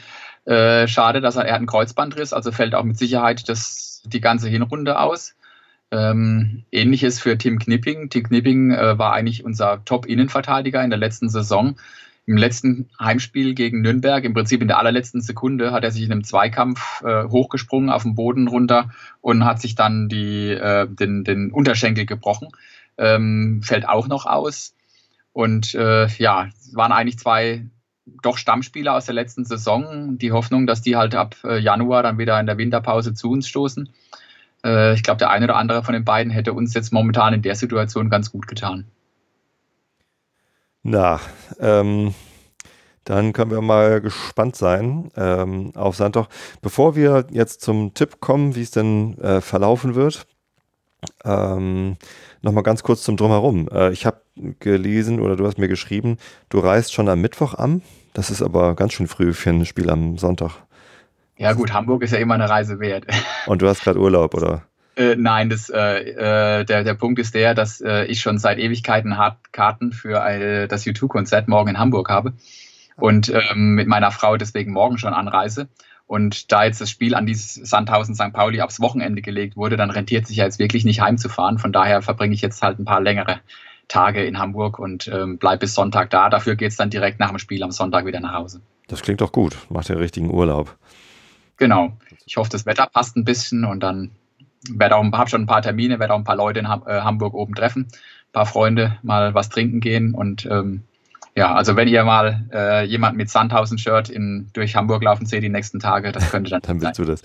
äh, 0.46 0.88
schade, 0.88 1.20
dass 1.20 1.36
er, 1.36 1.46
er 1.46 1.54
hat 1.54 1.60
einen 1.60 1.68
Kreuzbandriss, 1.68 2.32
also 2.32 2.52
fällt 2.52 2.76
auch 2.76 2.84
mit 2.84 2.98
Sicherheit 2.98 3.50
das, 3.50 4.02
die 4.06 4.22
ganze 4.22 4.48
Hinrunde 4.48 5.00
aus. 5.00 5.36
Ähm, 5.92 6.64
Ähnliches 6.72 7.20
für 7.20 7.38
Tim 7.38 7.60
Knipping. 7.60 8.10
Tim 8.10 8.24
Knipping 8.24 8.72
äh, 8.72 8.98
war 8.98 9.14
eigentlich 9.14 9.44
unser 9.44 9.84
Top-Innenverteidiger 9.86 10.84
in 10.84 10.92
der 10.92 11.00
letzten 11.00 11.30
Saison 11.30 11.76
im 12.30 12.38
letzten 12.38 12.88
Heimspiel 13.00 13.56
gegen 13.56 13.82
Nürnberg, 13.82 14.24
im 14.24 14.36
Prinzip 14.36 14.62
in 14.62 14.68
der 14.68 14.78
allerletzten 14.78 15.20
Sekunde, 15.20 15.72
hat 15.72 15.84
er 15.84 15.90
sich 15.90 16.04
in 16.04 16.12
einem 16.12 16.24
Zweikampf 16.24 17.02
äh, 17.02 17.24
hochgesprungen 17.24 17.90
auf 17.90 18.04
den 18.04 18.14
Boden 18.14 18.48
runter 18.48 18.92
und 19.20 19.46
hat 19.46 19.60
sich 19.60 19.74
dann 19.74 20.10
die, 20.10 20.52
äh, 20.52 20.88
den, 20.88 21.24
den 21.24 21.52
Unterschenkel 21.52 22.06
gebrochen. 22.06 22.50
Ähm, 23.00 23.62
fällt 23.64 23.90
auch 23.90 24.08
noch 24.08 24.28
aus. 24.28 24.76
Und 25.34 25.74
äh, 25.74 26.06
ja, 26.06 26.50
waren 26.72 26.92
eigentlich 26.92 27.18
zwei 27.18 27.66
doch 28.22 28.38
Stammspieler 28.38 28.94
aus 28.94 29.06
der 29.06 29.16
letzten 29.16 29.44
Saison. 29.44 30.20
Die 30.20 30.32
Hoffnung, 30.32 30.68
dass 30.68 30.84
die 30.84 30.98
halt 30.98 31.16
ab 31.16 31.36
äh, 31.44 31.58
Januar 31.58 32.04
dann 32.04 32.20
wieder 32.20 32.40
in 32.40 32.46
der 32.46 32.60
Winterpause 32.60 33.16
zu 33.16 33.32
uns 33.32 33.48
stoßen. 33.48 33.90
Äh, 34.64 34.94
ich 34.94 35.02
glaube, 35.02 35.18
der 35.18 35.32
eine 35.32 35.46
oder 35.46 35.56
andere 35.56 35.84
von 35.84 35.96
den 35.96 36.06
beiden 36.06 36.32
hätte 36.32 36.54
uns 36.54 36.76
jetzt 36.76 36.94
momentan 36.94 37.34
in 37.34 37.42
der 37.42 37.56
Situation 37.56 38.12
ganz 38.12 38.32
gut 38.32 38.46
getan. 38.46 38.86
Na, 40.84 41.20
ähm, 41.60 42.14
dann 43.04 43.34
können 43.34 43.52
wir 43.52 43.62
mal 43.62 44.02
gespannt 44.02 44.56
sein 44.56 45.12
ähm, 45.18 45.72
auf 45.76 45.96
Sandtoch. 45.96 46.30
Bevor 46.62 46.96
wir 46.96 47.26
jetzt 47.32 47.62
zum 47.62 47.94
Tipp 47.94 48.20
kommen, 48.20 48.56
wie 48.56 48.62
es 48.62 48.72
denn 48.72 49.18
äh, 49.18 49.42
verlaufen 49.42 49.96
wird, 49.96 50.28
ähm, 51.24 51.98
nochmal 52.42 52.64
ganz 52.64 52.84
kurz 52.84 53.04
zum 53.04 53.18
Drumherum. 53.18 53.68
Äh, 53.70 53.92
ich 53.92 54.06
habe 54.06 54.22
gelesen 54.60 55.20
oder 55.20 55.36
du 55.36 55.46
hast 55.46 55.58
mir 55.58 55.68
geschrieben, 55.68 56.18
du 56.50 56.60
reist 56.60 56.94
schon 56.94 57.10
am 57.10 57.22
Mittwoch 57.22 57.56
an. 57.56 57.82
Das 58.14 58.30
ist 58.30 58.42
aber 58.42 58.76
ganz 58.76 58.94
schön 58.94 59.08
früh 59.08 59.34
für 59.34 59.50
ein 59.50 59.66
Spiel 59.66 59.90
am 59.90 60.18
Sonntag. 60.18 60.52
Ja 61.38 61.54
gut, 61.54 61.74
Hamburg 61.74 62.04
ist 62.04 62.12
ja 62.12 62.20
immer 62.20 62.34
eine 62.34 62.50
Reise 62.50 62.80
wert. 62.80 63.06
Und 63.46 63.62
du 63.62 63.68
hast 63.68 63.82
gerade 63.82 64.00
Urlaub, 64.00 64.34
oder? 64.34 64.64
Äh, 65.00 65.16
nein, 65.16 65.50
das, 65.50 65.70
äh, 65.70 66.60
äh, 66.60 66.66
der, 66.66 66.84
der 66.84 66.94
Punkt 66.94 67.20
ist 67.20 67.34
der, 67.34 67.54
dass 67.56 67.80
äh, 67.80 68.04
ich 68.06 68.20
schon 68.20 68.38
seit 68.38 68.60
Ewigkeiten 68.60 69.16
Karten 69.54 69.94
für 69.94 70.22
ein, 70.22 70.68
das 70.68 70.86
U2-Konzert 70.86 71.48
morgen 71.48 71.70
in 71.70 71.80
Hamburg 71.80 72.10
habe 72.10 72.34
und 72.98 73.30
ähm, 73.30 73.76
mit 73.76 73.88
meiner 73.88 74.12
Frau 74.12 74.36
deswegen 74.36 74.74
morgen 74.74 74.98
schon 74.98 75.14
anreise. 75.14 75.70
Und 76.06 76.52
da 76.52 76.66
jetzt 76.66 76.82
das 76.82 76.90
Spiel 76.90 77.16
an 77.16 77.26
dieses 77.26 77.54
Sandhausen 77.54 78.14
St. 78.14 78.34
Pauli 78.34 78.62
aufs 78.62 78.82
Wochenende 78.82 79.22
gelegt 79.22 79.56
wurde, 79.56 79.78
dann 79.78 79.90
rentiert 79.90 80.28
sich 80.28 80.38
ja 80.38 80.44
jetzt 80.44 80.60
wirklich 80.60 80.84
nicht 80.84 81.00
heimzufahren. 81.00 81.60
Von 81.60 81.72
daher 81.72 82.02
verbringe 82.02 82.34
ich 82.34 82.42
jetzt 82.42 82.62
halt 82.62 82.78
ein 82.80 82.86
paar 82.86 83.00
längere 83.00 83.40
Tage 83.88 84.26
in 84.26 84.38
Hamburg 84.38 84.80
und 84.80 85.08
ähm, 85.08 85.38
bleibe 85.38 85.60
bis 85.60 85.76
Sonntag 85.76 86.10
da. 86.10 86.30
Dafür 86.30 86.56
geht 86.56 86.72
es 86.72 86.78
dann 86.78 86.90
direkt 86.90 87.22
nach 87.22 87.30
dem 87.30 87.40
Spiel 87.40 87.64
am 87.64 87.72
Sonntag 87.72 88.06
wieder 88.06 88.20
nach 88.20 88.34
Hause. 88.34 88.60
Das 88.88 89.02
klingt 89.02 89.22
doch 89.22 89.32
gut. 89.32 89.56
Macht 89.70 89.88
ja 89.88 89.96
richtigen 89.96 90.30
Urlaub. 90.30 90.76
Genau. 91.56 91.94
Ich 92.26 92.36
hoffe, 92.36 92.50
das 92.50 92.66
Wetter 92.66 92.88
passt 92.92 93.16
ein 93.16 93.24
bisschen 93.24 93.64
und 93.64 93.82
dann 93.82 94.12
werde 94.70 94.96
auch, 94.96 95.04
habe 95.12 95.30
schon 95.30 95.44
ein 95.44 95.48
paar 95.48 95.62
Termine, 95.62 96.00
werde 96.00 96.14
auch 96.14 96.18
ein 96.18 96.24
paar 96.24 96.36
Leute 96.36 96.60
in 96.60 96.66
äh, 96.66 97.02
Hamburg 97.02 97.34
oben 97.34 97.56
treffen, 97.56 97.88
ein 97.92 98.34
paar 98.34 98.46
Freunde 98.46 98.98
mal 99.02 99.34
was 99.34 99.50
trinken 99.50 99.80
gehen 99.80 100.14
und 100.14 100.46
ähm, 100.46 100.84
ja, 101.36 101.54
also 101.54 101.76
wenn 101.76 101.88
ihr 101.88 102.04
mal 102.04 102.44
äh, 102.52 102.84
jemand 102.86 103.16
mit 103.16 103.30
Sandhausen-Shirt 103.30 104.12
durch 104.54 104.76
Hamburg 104.76 105.04
laufen 105.04 105.26
seht 105.26 105.42
die 105.42 105.50
nächsten 105.50 105.80
Tage, 105.80 106.12
das 106.12 106.32
könnte 106.32 106.50
dann. 106.50 106.62
dann 106.64 106.80
bist 106.80 106.96
sein. 106.96 107.06
du 107.06 107.12
das. 107.12 107.22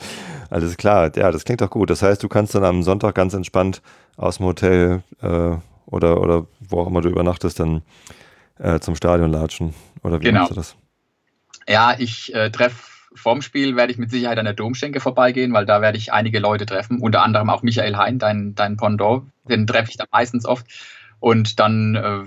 Alles 0.51 0.77
klar, 0.77 1.11
ja, 1.17 1.33
das 1.33 1.45
klingt 1.45 1.61
doch 1.63 1.71
gut. 1.71 1.91
Das 1.91 2.03
heißt, 2.03 2.23
du 2.23 2.29
kannst 2.29 2.55
dann 2.55 2.65
am 2.65 2.83
Sonntag 2.83 3.17
ganz 3.17 3.35
entspannt 3.35 3.83
aus 4.17 4.37
dem 4.37 4.47
Hotel 4.47 5.03
äh, 5.21 5.57
oder, 5.87 6.21
oder 6.21 6.47
wo 6.61 6.81
auch 6.81 6.87
immer 6.87 7.01
du 7.01 7.09
übernachtest, 7.09 7.59
dann 7.59 7.83
äh, 8.59 8.79
zum 8.79 8.95
Stadion 8.95 9.33
latschen. 9.33 9.75
Oder 10.03 10.21
wie 10.21 10.27
genau. 10.27 10.41
machst 10.41 10.53
du 10.53 10.57
das? 10.57 10.77
Ja, 11.67 11.95
ich 11.99 12.33
äh, 12.35 12.51
treffe 12.51 12.94
vorm 13.15 13.43
Spiel 13.43 13.77
werde 13.77 13.93
ich 13.93 13.99
mit 13.99 14.11
Sicherheit 14.11 14.39
an 14.39 14.45
der 14.45 14.55
Domschenke 14.55 15.01
vorbeigehen, 15.01 15.53
weil 15.53 15.67
da 15.67 15.81
werde 15.81 15.99
ich 15.99 16.13
einige 16.13 16.41
Leute 16.41 16.67
treffen, 16.67 17.01
unter 17.01 17.23
anderem 17.23 17.51
auch 17.51 17.63
Michael 17.63 17.97
Hein, 17.97 18.19
dein, 18.19 18.55
dein 18.55 18.77
Pendant, 18.77 19.25
den 19.49 19.67
treffe 19.67 19.91
ich 19.91 19.97
da 19.97 20.05
meistens 20.11 20.47
oft. 20.47 20.67
Und 21.21 21.59
dann 21.61 21.95
äh, 21.95 22.21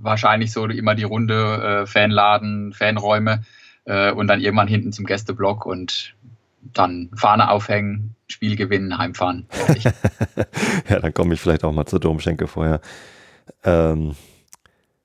wahrscheinlich 0.00 0.52
so 0.52 0.66
immer 0.66 0.94
die 0.94 1.04
Runde 1.04 1.82
äh, 1.82 1.86
Fanladen, 1.86 2.72
Fanräume 2.72 3.42
äh, 3.84 4.12
und 4.12 4.26
dann 4.26 4.40
irgendwann 4.40 4.68
hinten 4.68 4.92
zum 4.92 5.06
Gästeblock 5.06 5.66
und 5.66 6.14
dann 6.62 7.10
Fahne 7.16 7.50
aufhängen, 7.50 8.14
Spiel 8.26 8.56
gewinnen, 8.56 8.96
heimfahren. 8.98 9.46
ja, 10.88 11.00
dann 11.00 11.14
komme 11.14 11.34
ich 11.34 11.40
vielleicht 11.40 11.64
auch 11.64 11.72
mal 11.72 11.86
zur 11.86 12.00
Domschenke 12.00 12.46
vorher. 12.46 12.80
Ähm, 13.62 14.14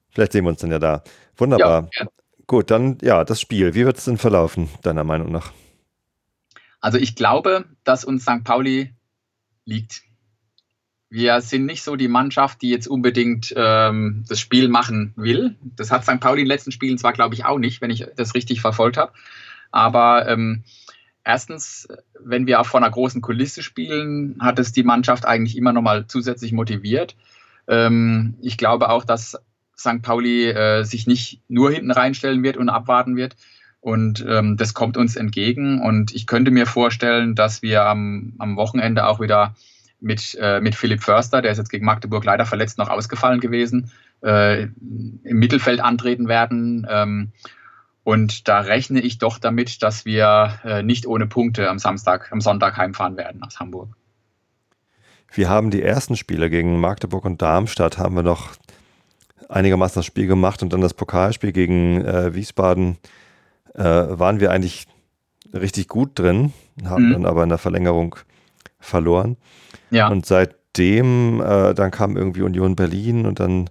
vielleicht 0.10 0.32
sehen 0.32 0.46
wir 0.46 0.50
uns 0.50 0.62
dann 0.62 0.72
ja 0.72 0.80
da. 0.80 1.04
Wunderbar. 1.38 1.90
Ja, 1.94 2.08
Gut, 2.50 2.72
dann 2.72 2.98
ja, 3.04 3.24
das 3.24 3.40
Spiel. 3.40 3.76
Wie 3.76 3.86
wird 3.86 4.00
es 4.00 4.06
denn 4.06 4.18
verlaufen, 4.18 4.70
deiner 4.82 5.04
Meinung 5.04 5.32
nach? 5.32 5.54
Also 6.82 6.98
ich 6.98 7.16
glaube, 7.16 7.66
dass 7.84 8.04
uns 8.04 8.24
St. 8.24 8.44
Pauli 8.44 8.92
liegt. 9.66 10.02
Wir 11.12 11.42
sind 11.42 11.68
nicht 11.68 11.84
so 11.84 11.96
die 11.96 12.08
Mannschaft, 12.08 12.64
die 12.64 12.72
jetzt 12.72 12.88
unbedingt 12.88 13.54
ähm, 13.56 14.26
das 14.28 14.40
Spiel 14.40 14.68
machen 14.68 15.14
will. 15.16 15.58
Das 15.62 15.92
hat 15.92 16.06
St. 16.06 16.20
Pauli 16.20 16.42
in 16.42 16.46
den 16.46 16.56
letzten 16.56 16.72
Spielen 16.72 16.98
zwar, 16.98 17.14
glaube 17.14 17.36
ich, 17.36 17.46
auch 17.46 17.60
nicht, 17.60 17.82
wenn 17.82 17.92
ich 17.92 18.08
das 18.16 18.34
richtig 18.34 18.62
verfolgt 18.62 18.98
habe. 18.98 19.14
Aber 19.70 20.28
ähm, 20.28 20.64
erstens, 21.24 21.88
wenn 22.20 22.48
wir 22.48 22.60
auch 22.62 22.66
vor 22.66 22.80
einer 22.80 22.90
großen 22.90 23.22
Kulisse 23.22 23.62
spielen, 23.62 24.38
hat 24.40 24.58
es 24.58 24.72
die 24.72 24.82
Mannschaft 24.82 25.24
eigentlich 25.24 25.56
immer 25.56 25.72
noch 25.72 25.84
mal 25.84 26.08
zusätzlich 26.08 26.52
motiviert. 26.52 27.16
Ähm, 27.68 28.40
ich 28.42 28.58
glaube 28.58 28.90
auch, 28.90 29.06
dass 29.06 29.38
St. 29.80 30.02
Pauli 30.02 30.50
äh, 30.50 30.84
sich 30.84 31.08
nicht 31.08 31.42
nur 31.48 31.72
hinten 31.72 31.92
reinstellen 31.92 32.44
wird 32.44 32.58
und 32.58 32.68
abwarten 32.70 33.16
wird, 33.16 33.36
Und 33.80 34.26
ähm, 34.28 34.58
das 34.58 34.74
kommt 34.74 34.98
uns 34.98 35.16
entgegen. 35.16 35.82
Und 35.82 36.14
ich 36.14 36.28
könnte 36.28 36.52
mir 36.52 36.66
vorstellen, 36.66 37.34
dass 37.34 37.62
wir 37.62 37.86
am, 37.86 38.34
am 38.38 38.58
Wochenende 38.58 39.08
auch 39.08 39.22
wieder 39.22 39.56
mit, 40.02 40.38
äh, 40.40 40.60
mit 40.60 40.76
Philipp 40.76 41.02
Förster, 41.02 41.42
der 41.42 41.52
ist 41.52 41.58
jetzt 41.58 41.70
gegen 41.70 41.86
Magdeburg 41.86 42.26
leider 42.26 42.46
verletzt 42.46 42.78
noch 42.78 42.90
ausgefallen 42.90 43.40
gewesen, 43.40 43.92
äh, 44.22 44.64
im 44.64 45.22
Mittelfeld 45.40 45.80
antreten 45.80 46.28
werden. 46.28 46.86
Ähm, 46.90 47.32
und 48.04 48.48
da 48.50 48.60
rechne 48.60 49.00
ich 49.00 49.18
doch 49.18 49.40
damit, 49.40 49.82
dass 49.82 50.04
wir 50.04 50.60
äh, 50.66 50.84
nicht 50.84 51.06
ohne 51.06 51.28
Punkte 51.28 51.70
am 51.70 51.80
Samstag, 51.80 52.32
am 52.32 52.42
Sonntag 52.42 52.76
heimfahren 52.76 53.16
werden 53.16 53.44
aus 53.44 53.60
Hamburg. 53.60 53.96
Wir 55.32 55.48
haben 55.48 55.70
die 55.70 55.84
ersten 55.84 56.18
Spiele 56.18 56.50
gegen 56.50 56.80
Magdeburg 56.82 57.24
und 57.24 57.42
Darmstadt 57.42 57.98
haben 57.98 58.16
wir 58.16 58.24
noch 58.24 58.56
einigermaßen 59.50 59.96
das 59.96 60.06
Spiel 60.06 60.28
gemacht 60.28 60.64
und 60.64 60.72
dann 60.72 60.82
das 60.82 60.94
Pokalspiel 60.94 61.52
gegen 61.52 62.06
äh, 62.06 62.34
Wiesbaden 62.34 62.98
äh, 63.74 63.84
waren 63.84 64.40
wir 64.40 64.52
eigentlich 64.52 64.88
richtig 65.54 65.88
gut 65.88 66.18
drin, 66.18 66.54
haben 66.86 67.10
mhm. 67.10 67.14
dann 67.14 67.26
aber 67.26 67.44
in 67.44 67.50
der 67.50 67.58
Verlängerung 67.58 68.16
verloren. 68.80 69.38
Ja. 69.90 70.08
Und 70.08 70.26
seitdem, 70.26 71.42
äh, 71.42 71.74
dann 71.74 71.92
kam 71.92 72.16
irgendwie 72.16 72.44
Union 72.44 72.76
Berlin 72.76 73.26
und 73.26 73.40
dann, 73.40 73.70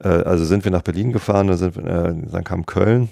äh, 0.00 0.08
also 0.08 0.44
sind 0.44 0.64
wir 0.64 0.72
nach 0.72 0.82
Berlin 0.82 1.12
gefahren, 1.12 1.46
dann, 1.46 1.56
sind, 1.56 1.76
äh, 1.76 2.12
dann 2.30 2.44
kam 2.44 2.66
Köln. 2.66 3.08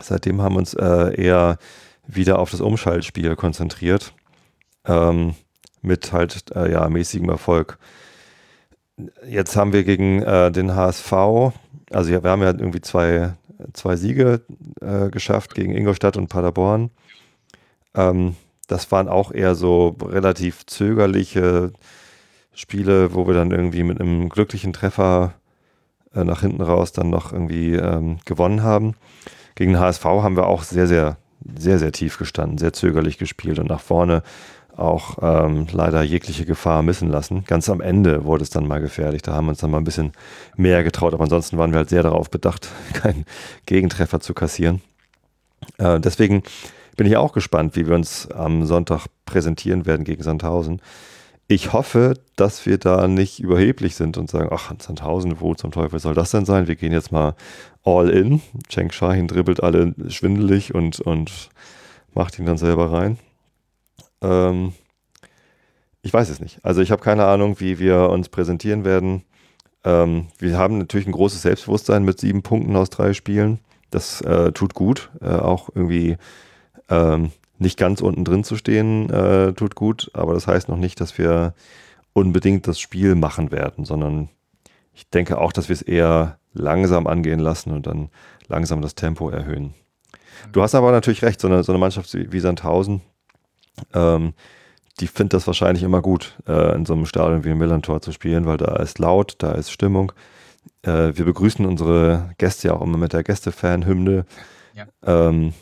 Seitdem 0.00 0.40
haben 0.40 0.54
wir 0.54 0.60
uns 0.60 0.74
äh, 0.74 1.20
eher 1.20 1.58
wieder 2.06 2.38
auf 2.38 2.52
das 2.52 2.60
Umschaltspiel 2.60 3.34
konzentriert. 3.34 4.14
Ähm, 4.86 5.34
mit 5.80 6.12
halt 6.12 6.44
ja, 6.54 6.88
mäßigem 6.88 7.28
Erfolg. 7.28 7.78
Jetzt 9.26 9.56
haben 9.56 9.72
wir 9.72 9.84
gegen 9.84 10.22
äh, 10.22 10.50
den 10.50 10.74
HSV, 10.74 11.12
also 11.90 12.10
wir 12.10 12.22
haben 12.22 12.42
ja 12.42 12.48
irgendwie 12.48 12.80
zwei, 12.80 13.34
zwei 13.72 13.96
Siege 13.96 14.42
äh, 14.80 15.08
geschafft 15.10 15.54
gegen 15.54 15.74
Ingolstadt 15.74 16.16
und 16.16 16.28
Paderborn. 16.28 16.90
Ähm, 17.94 18.34
das 18.66 18.90
waren 18.92 19.08
auch 19.08 19.32
eher 19.32 19.54
so 19.54 19.96
relativ 20.02 20.66
zögerliche 20.66 21.72
Spiele, 22.52 23.14
wo 23.14 23.26
wir 23.26 23.34
dann 23.34 23.50
irgendwie 23.50 23.82
mit 23.82 24.00
einem 24.00 24.28
glücklichen 24.28 24.72
Treffer 24.72 25.34
äh, 26.14 26.24
nach 26.24 26.40
hinten 26.40 26.62
raus 26.62 26.92
dann 26.92 27.08
noch 27.08 27.32
irgendwie 27.32 27.74
ähm, 27.74 28.18
gewonnen 28.24 28.62
haben. 28.62 28.94
Gegen 29.54 29.72
den 29.72 29.80
HSV 29.80 30.04
haben 30.04 30.36
wir 30.36 30.46
auch 30.46 30.62
sehr, 30.62 30.86
sehr, 30.86 31.16
sehr, 31.56 31.78
sehr 31.78 31.92
tief 31.92 32.18
gestanden, 32.18 32.58
sehr 32.58 32.72
zögerlich 32.72 33.18
gespielt 33.18 33.58
und 33.58 33.68
nach 33.68 33.80
vorne 33.80 34.22
auch 34.78 35.18
ähm, 35.20 35.66
leider 35.72 36.02
jegliche 36.02 36.44
Gefahr 36.44 36.82
missen 36.82 37.08
lassen. 37.08 37.44
Ganz 37.46 37.68
am 37.68 37.80
Ende 37.80 38.24
wurde 38.24 38.42
es 38.42 38.50
dann 38.50 38.66
mal 38.66 38.80
gefährlich. 38.80 39.22
Da 39.22 39.34
haben 39.34 39.46
wir 39.46 39.50
uns 39.50 39.60
dann 39.60 39.70
mal 39.70 39.78
ein 39.78 39.84
bisschen 39.84 40.12
mehr 40.56 40.84
getraut. 40.84 41.14
Aber 41.14 41.24
ansonsten 41.24 41.58
waren 41.58 41.72
wir 41.72 41.78
halt 41.78 41.88
sehr 41.88 42.02
darauf 42.02 42.30
bedacht, 42.30 42.68
keinen 42.92 43.24
Gegentreffer 43.66 44.20
zu 44.20 44.34
kassieren. 44.34 44.80
Äh, 45.78 46.00
deswegen 46.00 46.42
bin 46.96 47.06
ich 47.06 47.16
auch 47.16 47.32
gespannt, 47.32 47.76
wie 47.76 47.86
wir 47.86 47.94
uns 47.94 48.30
am 48.30 48.66
Sonntag 48.66 49.06
präsentieren 49.26 49.86
werden 49.86 50.04
gegen 50.04 50.22
Sandhausen. 50.22 50.80
Ich 51.46 51.72
hoffe, 51.72 52.14
dass 52.36 52.66
wir 52.66 52.76
da 52.76 53.08
nicht 53.08 53.40
überheblich 53.40 53.94
sind 53.94 54.18
und 54.18 54.28
sagen, 54.28 54.50
ach, 54.52 54.72
Sandhausen, 54.78 55.40
wo 55.40 55.54
zum 55.54 55.70
Teufel 55.70 55.98
soll 55.98 56.14
das 56.14 56.30
denn 56.30 56.44
sein? 56.44 56.66
Wir 56.66 56.76
gehen 56.76 56.92
jetzt 56.92 57.10
mal 57.10 57.34
all 57.84 58.10
in. 58.10 58.42
Cheng 58.68 58.92
Shahin 58.92 59.28
dribbelt 59.28 59.62
alle 59.62 59.94
schwindelig 60.08 60.74
und, 60.74 61.00
und 61.00 61.48
macht 62.12 62.38
ihn 62.38 62.44
dann 62.46 62.58
selber 62.58 62.92
rein. 62.92 63.18
Ähm, 64.22 64.72
ich 66.02 66.12
weiß 66.12 66.28
es 66.28 66.40
nicht. 66.40 66.58
Also 66.64 66.80
ich 66.80 66.90
habe 66.90 67.02
keine 67.02 67.26
Ahnung, 67.26 67.60
wie 67.60 67.78
wir 67.78 68.08
uns 68.10 68.28
präsentieren 68.28 68.84
werden. 68.84 69.24
Ähm, 69.84 70.28
wir 70.38 70.56
haben 70.56 70.78
natürlich 70.78 71.06
ein 71.06 71.12
großes 71.12 71.42
Selbstbewusstsein 71.42 72.04
mit 72.04 72.20
sieben 72.20 72.42
Punkten 72.42 72.76
aus 72.76 72.90
drei 72.90 73.12
Spielen. 73.12 73.60
Das 73.90 74.20
äh, 74.20 74.52
tut 74.52 74.74
gut. 74.74 75.10
Äh, 75.20 75.28
auch 75.28 75.70
irgendwie 75.74 76.16
ähm, 76.88 77.32
nicht 77.58 77.78
ganz 77.78 78.00
unten 78.00 78.24
drin 78.24 78.44
zu 78.44 78.56
stehen, 78.56 79.10
äh, 79.10 79.52
tut 79.52 79.74
gut. 79.74 80.10
Aber 80.14 80.34
das 80.34 80.46
heißt 80.46 80.68
noch 80.68 80.76
nicht, 80.76 81.00
dass 81.00 81.18
wir 81.18 81.54
unbedingt 82.12 82.66
das 82.66 82.80
Spiel 82.80 83.14
machen 83.14 83.50
werden, 83.50 83.84
sondern 83.84 84.28
ich 84.92 85.08
denke 85.10 85.38
auch, 85.38 85.52
dass 85.52 85.68
wir 85.68 85.74
es 85.74 85.82
eher 85.82 86.38
langsam 86.52 87.06
angehen 87.06 87.38
lassen 87.38 87.72
und 87.72 87.86
dann 87.86 88.10
langsam 88.48 88.82
das 88.82 88.94
Tempo 88.94 89.30
erhöhen. 89.30 89.74
Du 90.52 90.62
hast 90.62 90.74
aber 90.74 90.90
natürlich 90.90 91.22
recht, 91.22 91.40
so 91.40 91.48
eine, 91.48 91.62
so 91.62 91.72
eine 91.72 91.78
Mannschaft 91.78 92.12
wie 92.14 92.40
Sandhausen, 92.40 93.02
ähm, 93.94 94.34
die 95.00 95.06
findet 95.06 95.34
das 95.34 95.46
wahrscheinlich 95.46 95.82
immer 95.82 96.02
gut, 96.02 96.36
äh, 96.46 96.74
in 96.74 96.84
so 96.84 96.94
einem 96.94 97.06
Stadion 97.06 97.44
wie 97.44 97.50
im 97.50 97.58
Millantor 97.58 98.00
zu 98.00 98.12
spielen, 98.12 98.46
weil 98.46 98.56
da 98.56 98.76
ist 98.76 98.98
laut, 98.98 99.36
da 99.38 99.52
ist 99.52 99.70
Stimmung. 99.70 100.12
Äh, 100.82 101.12
wir 101.14 101.24
begrüßen 101.24 101.64
unsere 101.64 102.30
Gäste 102.38 102.68
ja 102.68 102.74
auch 102.74 102.82
immer 102.82 102.98
mit 102.98 103.12
der 103.12 103.22
Gästefan-Hymne. 103.22 104.24
Ja. 104.74 104.86
Ähm, 105.04 105.54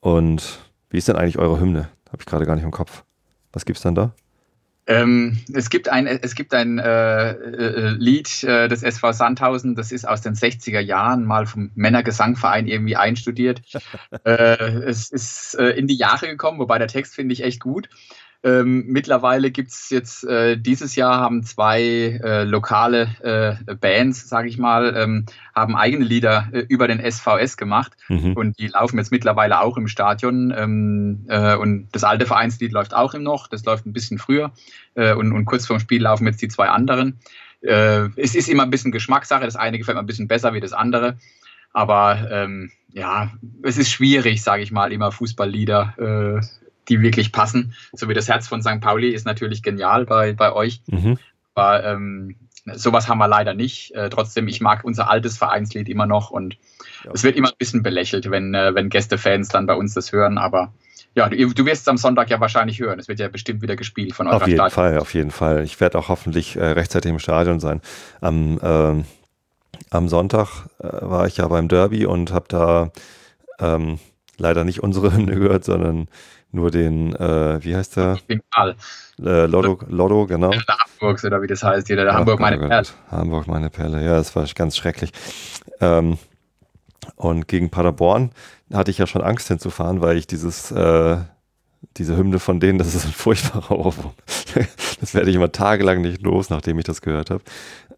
und 0.00 0.60
wie 0.90 0.98
ist 0.98 1.08
denn 1.08 1.16
eigentlich 1.16 1.38
eure 1.38 1.60
Hymne? 1.60 1.88
Habe 2.08 2.18
ich 2.20 2.26
gerade 2.26 2.46
gar 2.46 2.54
nicht 2.54 2.64
im 2.64 2.70
Kopf. 2.70 3.04
Was 3.52 3.64
gibt 3.64 3.78
es 3.78 3.82
dann 3.82 3.94
da? 3.94 4.12
Ähm, 4.86 5.38
es 5.52 5.70
gibt 5.70 5.88
ein, 5.88 6.06
es 6.06 6.34
gibt 6.34 6.52
ein 6.52 6.78
äh, 6.78 7.30
äh, 7.30 7.88
Lied 7.98 8.44
äh, 8.44 8.68
des 8.68 8.82
SV 8.82 9.12
Sandhausen, 9.12 9.74
das 9.74 9.92
ist 9.92 10.06
aus 10.06 10.20
den 10.20 10.34
60er 10.34 10.80
Jahren 10.80 11.24
mal 11.24 11.46
vom 11.46 11.70
Männergesangverein 11.74 12.66
irgendwie 12.66 12.96
einstudiert. 12.96 13.62
Äh, 14.24 14.84
es 14.86 15.10
ist 15.10 15.54
äh, 15.54 15.70
in 15.70 15.86
die 15.86 15.96
Jahre 15.96 16.28
gekommen, 16.28 16.58
wobei 16.58 16.78
der 16.78 16.88
Text 16.88 17.14
finde 17.14 17.34
ich 17.34 17.42
echt 17.42 17.60
gut. 17.60 17.88
Ähm, 18.44 18.84
mittlerweile 18.88 19.50
gibt 19.50 19.70
es 19.70 19.88
jetzt, 19.88 20.22
äh, 20.24 20.58
dieses 20.58 20.96
Jahr 20.96 21.18
haben 21.18 21.44
zwei 21.44 22.20
äh, 22.22 22.44
lokale 22.44 23.08
äh, 23.22 23.74
Bands, 23.74 24.28
sage 24.28 24.48
ich 24.48 24.58
mal, 24.58 24.94
ähm, 24.94 25.24
haben 25.54 25.74
eigene 25.74 26.04
Lieder 26.04 26.48
äh, 26.52 26.58
über 26.68 26.86
den 26.86 27.00
SVS 27.00 27.56
gemacht 27.56 27.92
mhm. 28.08 28.34
und 28.34 28.58
die 28.58 28.66
laufen 28.66 28.98
jetzt 28.98 29.10
mittlerweile 29.10 29.62
auch 29.62 29.78
im 29.78 29.88
Stadion. 29.88 30.52
Ähm, 30.54 31.24
äh, 31.28 31.56
und 31.56 31.88
das 31.92 32.04
alte 32.04 32.26
Vereinslied 32.26 32.72
läuft 32.72 32.92
auch 32.92 33.14
immer 33.14 33.24
noch, 33.24 33.48
das 33.48 33.64
läuft 33.64 33.86
ein 33.86 33.94
bisschen 33.94 34.18
früher 34.18 34.52
äh, 34.94 35.14
und, 35.14 35.32
und 35.32 35.46
kurz 35.46 35.66
vorm 35.66 35.80
Spiel 35.80 36.02
laufen 36.02 36.26
jetzt 36.26 36.42
die 36.42 36.48
zwei 36.48 36.68
anderen. 36.68 37.18
es 37.62 38.34
ist 38.34 38.50
immer 38.50 38.64
ein 38.64 38.70
bisschen 38.70 38.92
Geschmackssache, 38.92 39.46
das 39.46 39.56
eine 39.56 39.78
gefällt 39.78 39.96
mir 39.96 40.02
ein 40.02 40.06
bisschen 40.06 40.28
besser 40.28 40.52
wie 40.52 40.60
das 40.60 40.74
andere. 40.74 41.16
Aber 41.72 42.28
ähm, 42.30 42.70
ja, 42.92 43.32
es 43.62 43.78
ist 43.78 43.90
schwierig, 43.90 44.42
sage 44.42 44.62
ich 44.62 44.70
mal, 44.70 44.92
immer 44.92 45.10
Fußballlieder 45.10 46.42
die 46.88 47.00
wirklich 47.00 47.32
passen. 47.32 47.74
So 47.92 48.08
wie 48.08 48.14
das 48.14 48.28
Herz 48.28 48.48
von 48.48 48.62
St. 48.62 48.80
Pauli 48.80 49.10
ist 49.10 49.26
natürlich 49.26 49.62
genial 49.62 50.06
bei, 50.06 50.32
bei 50.32 50.52
euch. 50.52 50.82
Mhm. 50.86 51.18
Aber 51.54 51.84
ähm, 51.84 52.36
sowas 52.72 53.08
haben 53.08 53.18
wir 53.18 53.28
leider 53.28 53.54
nicht. 53.54 53.94
Äh, 53.94 54.10
trotzdem, 54.10 54.48
ich 54.48 54.60
mag 54.60 54.84
unser 54.84 55.08
altes 55.08 55.38
Vereinslied 55.38 55.88
immer 55.88 56.06
noch 56.06 56.30
und 56.30 56.56
ja. 57.04 57.10
es 57.12 57.22
wird 57.22 57.36
immer 57.36 57.48
ein 57.48 57.58
bisschen 57.58 57.82
belächelt, 57.82 58.30
wenn, 58.30 58.54
äh, 58.54 58.74
wenn 58.74 58.88
Gästefans 58.88 59.48
dann 59.48 59.66
bei 59.66 59.74
uns 59.74 59.94
das 59.94 60.12
hören. 60.12 60.38
Aber 60.38 60.72
ja, 61.14 61.28
du, 61.28 61.36
du 61.36 61.66
wirst 61.66 61.82
es 61.82 61.88
am 61.88 61.96
Sonntag 61.96 62.30
ja 62.30 62.40
wahrscheinlich 62.40 62.80
hören. 62.80 62.98
Es 62.98 63.08
wird 63.08 63.20
ja 63.20 63.28
bestimmt 63.28 63.62
wieder 63.62 63.76
gespielt 63.76 64.14
von 64.14 64.26
eurer 64.26 64.36
Auf 64.36 64.46
jeden 64.46 64.56
Stadion. 64.56 64.74
Fall, 64.74 64.98
auf 64.98 65.14
jeden 65.14 65.30
Fall. 65.30 65.64
Ich 65.64 65.80
werde 65.80 65.98
auch 65.98 66.08
hoffentlich 66.08 66.56
äh, 66.56 66.64
rechtzeitig 66.64 67.10
im 67.10 67.18
Stadion 67.18 67.60
sein. 67.60 67.80
Am, 68.20 68.58
ähm, 68.62 69.04
am 69.90 70.08
Sonntag 70.08 70.66
äh, 70.80 70.88
war 71.02 71.26
ich 71.26 71.36
ja 71.36 71.46
beim 71.46 71.68
Derby 71.68 72.06
und 72.06 72.32
habe 72.32 72.46
da 72.48 72.90
ähm, 73.60 73.98
leider 74.38 74.64
nicht 74.64 74.82
unsere 74.82 75.14
Hymne 75.14 75.36
gehört, 75.36 75.64
sondern 75.64 76.08
nur 76.54 76.70
den, 76.70 77.14
äh, 77.16 77.62
wie 77.62 77.76
heißt 77.76 77.96
der? 77.96 78.18
Äh, 78.28 79.46
Lotto, 79.46 79.78
Lotto, 79.88 80.26
genau. 80.26 80.50
Der 80.50 80.76
Hamburgs 81.00 81.24
oder 81.24 81.42
wie 81.42 81.46
das 81.46 81.62
heißt, 81.62 81.86
hier, 81.86 81.96
der 81.96 82.06
ja, 82.06 82.14
Hamburg 82.14 82.40
meine 82.40 82.58
Perle. 82.58 82.86
Hamburg 83.10 83.46
meine 83.46 83.70
Perle, 83.70 84.04
ja, 84.04 84.14
das 84.16 84.34
war 84.34 84.46
ganz 84.54 84.76
schrecklich. 84.76 85.10
Ähm, 85.80 86.18
und 87.16 87.48
gegen 87.48 87.70
Paderborn 87.70 88.30
hatte 88.72 88.90
ich 88.90 88.98
ja 88.98 89.06
schon 89.06 89.22
Angst 89.22 89.48
hinzufahren, 89.48 90.00
weil 90.00 90.16
ich 90.16 90.26
dieses, 90.26 90.70
äh, 90.70 91.18
diese 91.96 92.16
Hymne 92.16 92.38
von 92.38 92.60
denen, 92.60 92.78
das 92.78 92.94
ist 92.94 93.04
ein 93.04 93.12
furchtbarer 93.12 93.78
Ohrwurm. 93.78 94.14
das 95.00 95.14
werde 95.14 95.30
ich 95.30 95.36
immer 95.36 95.52
tagelang 95.52 96.00
nicht 96.00 96.22
los, 96.22 96.50
nachdem 96.50 96.78
ich 96.78 96.84
das 96.84 97.02
gehört 97.02 97.30
habe. 97.30 97.44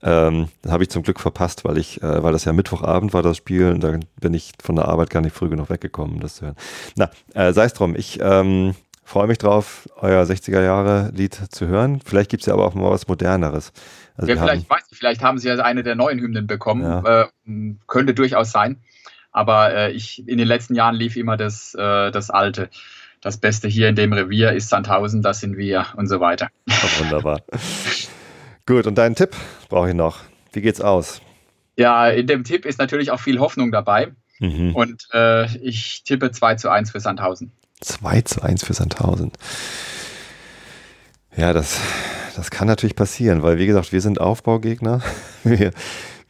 Ähm, 0.02 0.48
habe 0.68 0.82
ich 0.82 0.90
zum 0.90 1.02
Glück 1.02 1.20
verpasst, 1.20 1.64
weil 1.64 1.78
ich, 1.78 2.02
äh, 2.02 2.22
weil 2.22 2.32
das 2.32 2.44
ja 2.44 2.52
Mittwochabend 2.52 3.14
war, 3.14 3.22
das 3.22 3.36
Spiel, 3.36 3.72
und 3.72 3.82
da 3.82 3.98
bin 4.20 4.34
ich 4.34 4.52
von 4.62 4.76
der 4.76 4.86
Arbeit 4.86 5.10
gar 5.10 5.20
nicht 5.22 5.34
früh 5.34 5.48
genug 5.48 5.70
weggekommen, 5.70 6.20
das 6.20 6.36
zu 6.36 6.46
hören. 6.46 6.56
Na, 6.96 7.10
äh, 7.34 7.52
sei 7.52 7.64
es 7.64 7.72
drum, 7.72 7.96
ich 7.96 8.18
ähm, 8.20 8.74
freue 9.04 9.26
mich 9.26 9.38
drauf, 9.38 9.88
euer 9.96 10.22
60er-Jahre-Lied 10.24 11.34
zu 11.50 11.66
hören. 11.66 12.00
Vielleicht 12.04 12.30
gibt 12.30 12.42
es 12.42 12.46
ja 12.46 12.54
aber 12.54 12.66
auch 12.66 12.74
mal 12.74 12.90
was 12.90 13.08
Moderneres. 13.08 13.72
Also 14.16 14.32
ja, 14.32 14.36
vielleicht, 14.36 14.68
haben, 14.68 14.76
weiß 14.76 14.84
ich, 14.90 14.98
vielleicht 14.98 15.22
haben 15.22 15.38
sie 15.38 15.48
ja 15.48 15.56
eine 15.56 15.82
der 15.82 15.94
neuen 15.94 16.18
Hymnen 16.18 16.46
bekommen. 16.46 16.82
Ja. 16.82 17.22
Äh, 17.22 17.76
könnte 17.86 18.14
durchaus 18.14 18.50
sein. 18.50 18.82
Aber 19.30 19.74
äh, 19.74 19.92
ich, 19.92 20.26
in 20.26 20.38
den 20.38 20.48
letzten 20.48 20.74
Jahren 20.74 20.94
lief 20.94 21.16
immer 21.16 21.36
das, 21.36 21.74
äh, 21.74 22.10
das 22.10 22.30
alte. 22.30 22.68
Das 23.20 23.38
Beste 23.38 23.68
hier 23.68 23.88
in 23.88 23.94
dem 23.94 24.12
Revier 24.12 24.52
ist 24.52 24.68
Sandhausen, 24.68 25.22
das 25.22 25.40
sind 25.40 25.56
wir 25.56 25.86
und 25.96 26.06
so 26.06 26.20
weiter. 26.20 26.48
Oh, 26.68 27.02
wunderbar. 27.02 27.40
Gut, 28.66 28.86
und 28.86 28.98
deinen 28.98 29.14
Tipp 29.14 29.30
brauche 29.68 29.88
ich 29.88 29.94
noch. 29.94 30.18
Wie 30.52 30.60
geht's 30.60 30.80
aus? 30.80 31.20
Ja, 31.76 32.08
in 32.08 32.26
dem 32.26 32.42
Tipp 32.42 32.66
ist 32.66 32.78
natürlich 32.78 33.12
auch 33.12 33.20
viel 33.20 33.38
Hoffnung 33.38 33.70
dabei. 33.70 34.12
Mhm. 34.40 34.74
Und 34.74 35.06
äh, 35.14 35.46
ich 35.58 36.02
tippe 36.04 36.32
2 36.32 36.56
zu 36.56 36.68
1 36.68 36.90
für 36.90 37.00
Sandhausen. 37.00 37.52
2 37.80 38.22
zu 38.22 38.42
1 38.42 38.64
für 38.64 38.72
Sandhausen. 38.72 39.32
Ja, 41.36 41.52
das, 41.52 41.80
das 42.34 42.50
kann 42.50 42.66
natürlich 42.66 42.96
passieren, 42.96 43.42
weil 43.42 43.58
wie 43.58 43.66
gesagt, 43.66 43.92
wir 43.92 44.00
sind 44.00 44.20
Aufbaugegner. 44.20 45.02
Wir, 45.44 45.70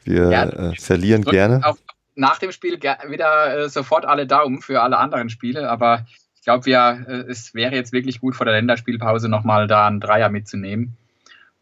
wir 0.05 0.31
ja, 0.31 0.45
äh, 0.45 0.75
verlieren 0.77 1.25
gerne. 1.25 1.65
Auf, 1.65 1.79
nach 2.15 2.39
dem 2.39 2.53
Spiel 2.53 2.79
wieder 2.79 3.59
äh, 3.59 3.69
sofort 3.71 4.05
alle 4.05 4.27
Daumen 4.27 4.61
für 4.61 4.83
alle 4.83 4.99
anderen 4.99 5.31
Spiele, 5.31 5.71
aber 5.71 6.05
ich 6.35 6.43
glaube, 6.43 6.69
ja, 6.69 6.93
äh, 6.93 7.25
es 7.31 7.55
wäre 7.55 7.75
jetzt 7.75 7.93
wirklich 7.93 8.21
gut 8.21 8.37
vor 8.37 8.45
der 8.45 8.55
Länderspielpause 8.55 9.31
nochmal 9.31 9.67
da 9.67 9.87
einen 9.87 10.01
Dreier 10.01 10.29
mitzunehmen. 10.29 10.97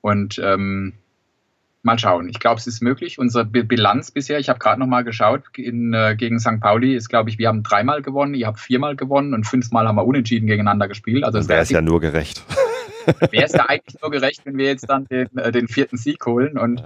Und 0.04 0.38
ähm, 0.38 0.92
mal 1.82 1.98
schauen. 1.98 2.28
Ich 2.28 2.38
glaube, 2.38 2.60
es 2.60 2.66
ist 2.66 2.82
möglich. 2.82 3.18
Unsere 3.18 3.46
Bilanz 3.46 4.10
bisher, 4.10 4.38
ich 4.38 4.50
habe 4.50 4.58
gerade 4.58 4.78
noch 4.78 4.86
mal 4.86 5.02
geschaut, 5.02 5.44
in, 5.56 5.94
äh, 5.94 6.14
gegen 6.14 6.38
St. 6.40 6.60
Pauli 6.60 6.94
ist, 6.94 7.08
glaube 7.08 7.30
ich, 7.30 7.38
wir 7.38 7.48
haben 7.48 7.62
dreimal 7.62 8.02
gewonnen, 8.02 8.34
ihr 8.34 8.46
habt 8.46 8.60
viermal 8.60 8.96
gewonnen 8.96 9.32
und 9.32 9.46
fünfmal 9.46 9.88
haben 9.88 9.96
wir 9.96 10.04
unentschieden 10.04 10.46
gegeneinander 10.46 10.88
gespielt. 10.88 11.24
Also 11.24 11.48
wäre 11.48 11.62
es 11.62 11.70
ja 11.70 11.80
nur 11.80 12.02
gerecht. 12.02 12.44
Wäre 13.30 13.46
es 13.46 13.52
ja 13.52 13.64
eigentlich 13.68 13.98
nur 14.02 14.10
gerecht, 14.10 14.42
wenn 14.44 14.58
wir 14.58 14.66
jetzt 14.66 14.90
dann 14.90 15.06
den, 15.06 15.34
äh, 15.38 15.50
den 15.50 15.68
vierten 15.68 15.96
Sieg 15.96 16.26
holen. 16.26 16.58
Und 16.58 16.84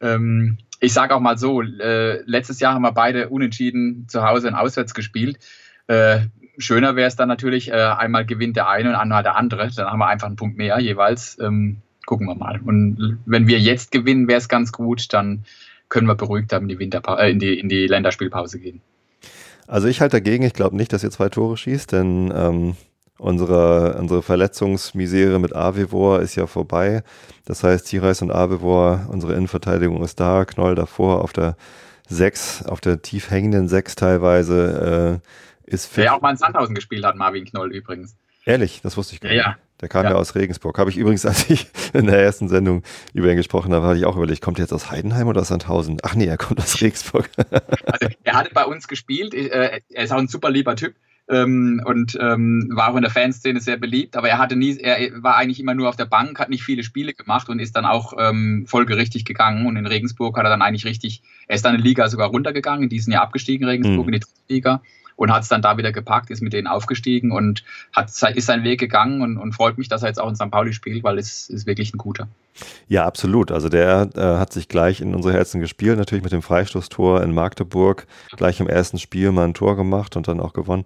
ähm, 0.00 0.56
ich 0.80 0.94
sage 0.94 1.14
auch 1.14 1.20
mal 1.20 1.36
so, 1.36 1.60
äh, 1.60 2.22
letztes 2.22 2.58
Jahr 2.58 2.72
haben 2.72 2.82
wir 2.82 2.92
beide 2.92 3.28
unentschieden 3.28 4.08
zu 4.08 4.22
Hause 4.22 4.48
und 4.48 4.54
auswärts 4.54 4.94
gespielt. 4.94 5.38
Äh, 5.88 6.20
schöner 6.56 6.96
wäre 6.96 7.08
es 7.08 7.16
dann 7.16 7.28
natürlich, 7.28 7.70
äh, 7.70 7.74
einmal 7.74 8.24
gewinnt 8.24 8.56
der 8.56 8.70
eine 8.70 8.88
und 8.88 8.94
einmal 8.94 9.22
der 9.22 9.36
andere. 9.36 9.68
Dann 9.76 9.88
haben 9.88 9.98
wir 9.98 10.06
einfach 10.06 10.26
einen 10.26 10.36
Punkt 10.36 10.56
mehr 10.56 10.78
jeweils. 10.78 11.38
Ähm, 11.38 11.82
gucken 12.06 12.26
wir 12.26 12.34
mal. 12.34 12.60
Und 12.64 13.18
wenn 13.26 13.46
wir 13.46 13.58
jetzt 13.58 13.92
gewinnen, 13.92 14.28
wäre 14.28 14.38
es 14.38 14.48
ganz 14.48 14.72
gut, 14.72 15.12
dann 15.12 15.44
können 15.88 16.06
wir 16.06 16.14
beruhigt 16.14 16.52
in 16.52 16.68
die, 16.68 16.78
Winterpa 16.78 17.18
äh, 17.18 17.30
in, 17.30 17.38
die, 17.38 17.58
in 17.58 17.68
die 17.68 17.86
Länderspielpause 17.86 18.58
gehen. 18.58 18.80
Also 19.66 19.88
ich 19.88 20.00
halte 20.00 20.16
dagegen, 20.16 20.44
ich 20.44 20.54
glaube 20.54 20.76
nicht, 20.76 20.92
dass 20.92 21.02
ihr 21.02 21.10
zwei 21.10 21.28
Tore 21.28 21.56
schießt, 21.56 21.92
denn 21.92 22.32
ähm, 22.34 22.76
unsere, 23.18 23.96
unsere 23.98 24.22
Verletzungsmisere 24.22 25.38
mit 25.38 25.54
Avevor 25.54 26.20
ist 26.20 26.36
ja 26.36 26.46
vorbei. 26.46 27.02
Das 27.44 27.64
heißt, 27.64 27.86
Tirais 27.88 28.22
und 28.22 28.30
Avevor, 28.30 29.06
unsere 29.08 29.34
Innenverteidigung 29.34 30.02
ist 30.02 30.20
da, 30.20 30.44
Knoll 30.44 30.74
davor 30.76 31.22
auf 31.22 31.32
der 31.32 31.56
6, 32.08 32.66
auf 32.66 32.80
der 32.80 33.02
tief 33.02 33.30
hängenden 33.30 33.68
6 33.68 33.96
teilweise 33.96 35.20
äh, 35.66 35.70
ist 35.70 35.86
fit. 35.86 36.04
Der 36.04 36.14
auch 36.14 36.20
mal 36.20 36.30
in 36.30 36.36
Sandhausen 36.36 36.74
gespielt 36.74 37.04
hat, 37.04 37.16
Marvin 37.16 37.44
Knoll 37.44 37.72
übrigens. 37.72 38.14
Ehrlich, 38.44 38.80
das 38.82 38.96
wusste 38.96 39.14
ich 39.14 39.20
gar 39.20 39.30
nicht. 39.30 39.38
Ja, 39.38 39.56
Der 39.80 39.88
kam 39.88 40.04
ja. 40.04 40.10
ja. 40.10 40.16
aus 40.16 40.34
Regensburg. 40.34 40.78
Habe 40.78 40.90
ich 40.90 40.96
übrigens, 40.96 41.26
als 41.26 41.50
ich 41.50 41.66
in 41.92 42.06
der 42.06 42.22
ersten 42.22 42.48
Sendung 42.48 42.82
über 43.12 43.30
ihn 43.30 43.36
gesprochen 43.36 43.74
habe, 43.74 43.86
hatte 43.86 43.98
ich 43.98 44.06
auch 44.06 44.16
überlegt, 44.16 44.42
kommt 44.42 44.58
er 44.58 44.64
jetzt 44.64 44.72
aus 44.72 44.90
Heidenheim 44.90 45.28
oder 45.28 45.42
aus 45.42 45.48
Sandhausen? 45.48 45.98
Ach 46.02 46.14
nee, 46.14 46.26
er 46.26 46.38
kommt 46.38 46.60
aus 46.60 46.80
Regensburg. 46.80 47.28
also 47.38 48.08
er 48.24 48.34
hatte 48.34 48.50
bei 48.52 48.64
uns 48.64 48.88
gespielt. 48.88 49.34
Äh, 49.34 49.80
er 49.88 50.04
ist 50.04 50.12
auch 50.12 50.18
ein 50.18 50.28
super 50.28 50.50
lieber 50.50 50.76
Typ. 50.76 50.94
Ähm, 51.28 51.82
und 51.84 52.16
ähm, 52.20 52.70
war 52.72 52.92
auch 52.92 52.96
in 52.96 53.02
der 53.02 53.10
Fanszene 53.10 53.58
sehr 53.58 53.76
beliebt, 53.76 54.16
aber 54.16 54.28
er 54.28 54.38
hatte 54.38 54.54
nie, 54.54 54.78
er 54.78 55.10
war 55.24 55.36
eigentlich 55.36 55.58
immer 55.58 55.74
nur 55.74 55.88
auf 55.88 55.96
der 55.96 56.04
Bank, 56.04 56.38
hat 56.38 56.50
nicht 56.50 56.62
viele 56.62 56.84
Spiele 56.84 57.14
gemacht 57.14 57.48
und 57.48 57.58
ist 57.58 57.74
dann 57.74 57.84
auch 57.84 58.12
ähm, 58.16 58.64
folgerichtig 58.68 59.24
gegangen. 59.24 59.66
Und 59.66 59.76
in 59.76 59.86
Regensburg 59.86 60.36
hat 60.36 60.44
er 60.44 60.50
dann 60.50 60.62
eigentlich 60.62 60.84
richtig, 60.84 61.22
er 61.48 61.56
ist 61.56 61.64
dann 61.64 61.74
in 61.74 61.82
die 61.82 61.88
Liga 61.88 62.08
sogar 62.08 62.28
runtergegangen, 62.28 62.84
in 62.84 62.88
diesem 62.88 63.12
Jahr 63.12 63.22
abgestiegen, 63.22 63.66
Regensburg 63.66 64.06
mhm. 64.06 64.12
in 64.12 64.20
die 64.20 64.20
dritte 64.20 64.40
Liga 64.48 64.82
und 65.16 65.32
hat 65.32 65.42
es 65.42 65.48
dann 65.48 65.62
da 65.62 65.76
wieder 65.78 65.92
gepackt, 65.92 66.30
ist 66.30 66.42
mit 66.42 66.52
denen 66.52 66.66
aufgestiegen 66.66 67.32
und 67.32 67.64
hat, 67.92 68.08
ist 68.08 68.46
seinen 68.46 68.64
Weg 68.64 68.78
gegangen 68.78 69.22
und, 69.22 69.38
und 69.38 69.52
freut 69.52 69.78
mich, 69.78 69.88
dass 69.88 70.02
er 70.02 70.08
jetzt 70.08 70.20
auch 70.20 70.28
in 70.28 70.36
St. 70.36 70.50
Pauli 70.50 70.72
spielt, 70.72 71.02
weil 71.02 71.18
es 71.18 71.48
ist 71.48 71.66
wirklich 71.66 71.94
ein 71.94 71.98
guter. 71.98 72.28
Ja, 72.88 73.04
absolut. 73.06 73.50
Also 73.50 73.68
der 73.68 74.10
äh, 74.14 74.20
hat 74.20 74.52
sich 74.52 74.68
gleich 74.68 75.00
in 75.00 75.14
unsere 75.14 75.34
Herzen 75.34 75.60
gespielt, 75.60 75.98
natürlich 75.98 76.22
mit 76.22 76.32
dem 76.32 76.42
Freistoßtor 76.42 77.22
in 77.22 77.34
Magdeburg, 77.34 78.06
gleich 78.36 78.60
im 78.60 78.68
ersten 78.68 78.98
Spiel 78.98 79.32
mal 79.32 79.44
ein 79.44 79.54
Tor 79.54 79.76
gemacht 79.76 80.16
und 80.16 80.28
dann 80.28 80.40
auch 80.40 80.52
gewonnen. 80.52 80.84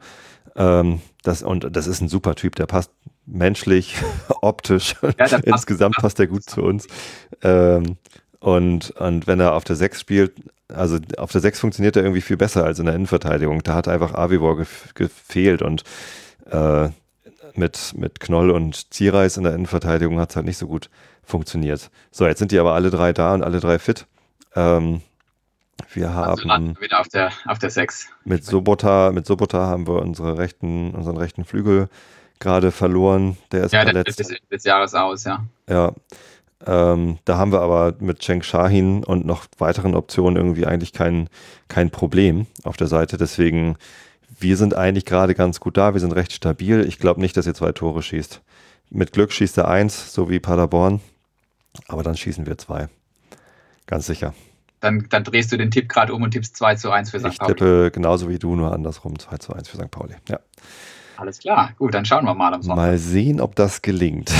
Ähm, 0.57 1.01
das, 1.23 1.43
und 1.43 1.77
das 1.77 1.87
ist 1.87 2.01
ein 2.01 2.09
super 2.09 2.35
Typ, 2.35 2.57
der 2.57 2.67
passt 2.67 2.91
menschlich, 3.27 3.97
optisch, 4.43 4.97
ja, 5.19 5.39
insgesamt 5.45 5.97
passt 5.97 6.19
er 6.19 6.27
gut 6.27 6.45
zu 6.45 6.63
uns. 6.63 6.87
Ähm, 7.43 7.97
und, 8.41 8.91
und 8.93 9.27
wenn 9.27 9.39
er 9.39 9.55
auf 9.55 9.65
der 9.65 9.77
6 9.77 10.01
spielt, 10.01 10.33
also 10.75 10.99
auf 11.17 11.33
der 11.33 11.41
6 11.41 11.61
funktioniert 11.61 11.97
er 11.97 12.03
irgendwie 12.03 12.21
viel 12.21 12.37
besser 12.37 12.65
als 12.65 12.79
in 12.79 12.87
der 12.87 12.95
Innenverteidigung. 12.95 13.63
Da 13.63 13.75
hat 13.75 13.89
einfach 13.89 14.15
Avivor 14.15 14.57
gef 14.57 14.95
gefehlt 14.95 15.63
und 15.63 15.85
äh, 16.51 16.89
mit, 17.55 17.95
mit 17.97 18.21
Knoll 18.21 18.51
und 18.51 18.93
Ziereis 18.93 19.37
in 19.37 19.45
der 19.45 19.55
Innenverteidigung 19.55 20.19
hat 20.21 20.31
es 20.31 20.37
halt 20.37 20.47
nicht 20.47 20.59
so 20.59 20.67
gut 20.67 20.91
funktioniert. 21.23 21.91
So, 22.11 22.27
jetzt 22.27 22.39
sind 22.39 22.53
die 22.53 22.59
aber 22.59 22.75
alle 22.75 22.91
drei 22.91 23.13
da 23.13 23.35
und 23.35 23.43
alle 23.43 23.61
drei 23.61 23.79
fit. 23.79 24.07
Ähm, 24.55 25.03
wir 25.93 26.11
also 26.11 26.43
haben 26.43 26.51
also 26.51 26.81
wieder 26.81 27.01
auf 27.01 27.09
der, 27.09 27.33
auf 27.47 27.59
der 27.59 27.71
6. 27.71 28.09
Mit 28.25 28.45
Sobota, 28.45 29.13
mit 29.13 29.27
Sobota 29.27 29.67
haben 29.67 29.87
wir 29.87 30.03
unsere 30.03 30.39
rechten, 30.39 30.95
unseren 30.95 31.17
rechten 31.17 31.45
Flügel 31.45 31.89
gerade 32.39 32.73
verloren. 32.73 33.37
Der 33.53 33.65
ist 33.65 33.73
ja, 33.73 33.83
verletzt. 33.83 34.19
Der 34.19 34.27
ist 34.27 34.43
des 34.51 34.65
Jahres 34.65 34.95
aus, 34.95 35.25
ja. 35.25 35.45
Ja. 35.69 35.93
Ähm, 36.67 37.19
da 37.25 37.39
haben 37.39 37.53
wir 37.53 37.61
aber 37.61 37.95
mit 38.01 38.21
Cheng 38.21 38.43
Shahin 38.43 39.03
und 39.05 39.25
noch 39.25 39.47
weiteren 39.59 39.95
Optionen 39.95 40.37
irgendwie 40.37 40.67
eigentlich 40.67 40.93
kein, 40.93 41.29
kein 41.69 41.91
Problem 41.91 42.47
auf 42.65 42.77
der 42.77 42.87
Seite. 42.87 43.17
Deswegen, 43.17 43.77
wir 44.39 44.57
sind 44.57 44.75
eigentlich 44.75 45.07
gerade 45.07 45.35
ganz 45.35 45.61
gut 45.61 45.77
da. 45.77 45.95
Wir 45.95 46.01
sind 46.01 46.13
recht 46.13 46.33
stabil. 46.33 46.87
Ich 46.87 46.99
glaube 46.99 47.21
nicht, 47.21 47.37
dass 47.37 47.47
ihr 47.47 47.55
zwei 47.55 47.73
Tore 47.73 48.03
schießt. 48.03 48.43
Mit 48.91 49.13
Glück 49.13 49.33
schießt 49.33 49.57
er 49.59 49.69
eins, 49.69 50.13
so 50.13 50.29
wie 50.29 50.41
Paderborn. 50.41 51.01
Aber 51.89 52.03
dann 52.03 52.17
schießen 52.17 52.47
wir 52.47 52.59
zwei. 52.59 52.89
Ganz 53.87 54.07
sicher. 54.07 54.35
Dann, 54.81 55.07
dann 55.11 55.25
drehst 55.25 55.53
du 55.53 55.59
den 55.59 55.71
Tipp 55.71 55.89
gerade 55.89 56.15
um 56.15 56.23
und 56.23 56.31
tippst 56.31 56.57
2 56.57 56.77
zu 56.77 56.91
1 56.91 57.11
für 57.11 57.21
St. 57.21 57.27
Ich 57.27 57.39
Pauli. 57.39 57.53
Ich 57.53 57.59
tippe 57.59 57.91
genauso 57.93 58.31
wie 58.31 58.39
du, 58.39 58.57
nur 58.57 58.73
andersrum 58.73 59.19
2 59.19 59.37
zu 59.37 59.53
1 59.53 59.69
für 59.69 59.77
St. 59.77 59.91
Pauli. 59.91 60.15
Ja. 60.29 60.41
Alles 61.19 61.39
klar. 61.39 61.73
Gut, 61.77 61.95
dann 61.95 62.07
schauen 62.07 62.25
wir 62.25 62.35
mal 62.35 62.55
am 62.55 62.63
Sonntag. 62.63 62.77
Mal 62.77 62.99
sehen, 62.99 63.41
ob 63.43 63.55
das 63.57 63.83
gelingt. 63.83 64.33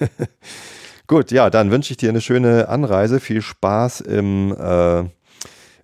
Gut, 1.06 1.30
ja, 1.30 1.50
dann 1.50 1.70
wünsche 1.70 1.92
ich 1.92 1.96
dir 1.96 2.08
eine 2.08 2.20
schöne 2.20 2.68
Anreise. 2.68 3.20
Viel 3.20 3.42
Spaß 3.42 4.00
im, 4.00 4.52
äh, 4.52 5.00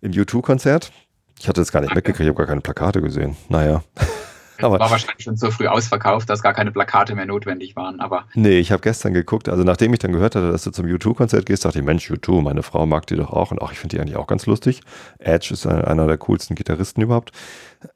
im 0.00 0.12
U2-Konzert. 0.12 0.92
Ich 1.38 1.48
hatte 1.48 1.61
das 1.61 1.72
gar 1.72 1.80
nicht 1.80 1.94
mitgekriegt, 1.94 2.20
ich 2.20 2.28
habe 2.28 2.38
gar 2.38 2.46
keine 2.46 2.61
Plakate 2.61 3.00
gesehen. 3.00 3.37
Naja. 3.48 3.82
aber 4.61 4.78
war 4.78 4.90
wahrscheinlich 4.90 5.24
schon 5.24 5.37
so 5.37 5.50
früh 5.50 5.66
ausverkauft, 5.66 6.28
dass 6.30 6.42
gar 6.42 6.54
keine 6.54 6.72
Plakate 6.72 7.14
mehr 7.14 7.26
notwendig 7.26 7.76
waren. 7.76 8.00
Aber 8.00 8.24
nee, 8.35 8.58
ich 8.58 8.72
habe 8.72 8.82
gestern 8.82 9.12
geguckt, 9.12 9.48
also 9.48 9.64
nachdem 9.64 9.92
ich 9.92 9.98
dann 9.98 10.12
gehört 10.12 10.35
hatte, 10.35 10.50
dass 10.50 10.64
du 10.64 10.70
zum 10.70 10.87
U2-Konzert 10.87 11.46
gehst, 11.46 11.64
dachte 11.64 11.78
ich, 11.78 11.85
Mensch, 11.85 12.11
U2, 12.11 12.42
meine 12.42 12.62
Frau 12.62 12.87
mag 12.87 13.06
die 13.06 13.16
doch 13.16 13.30
auch 13.30 13.50
und 13.50 13.61
auch 13.61 13.72
ich 13.72 13.78
finde 13.78 13.96
die 13.96 14.02
eigentlich 14.02 14.16
auch 14.16 14.26
ganz 14.26 14.46
lustig. 14.46 14.80
Edge 15.18 15.50
ist 15.52 15.66
einer 15.66 16.06
der 16.06 16.18
coolsten 16.18 16.54
Gitarristen 16.54 17.02
überhaupt. 17.02 17.32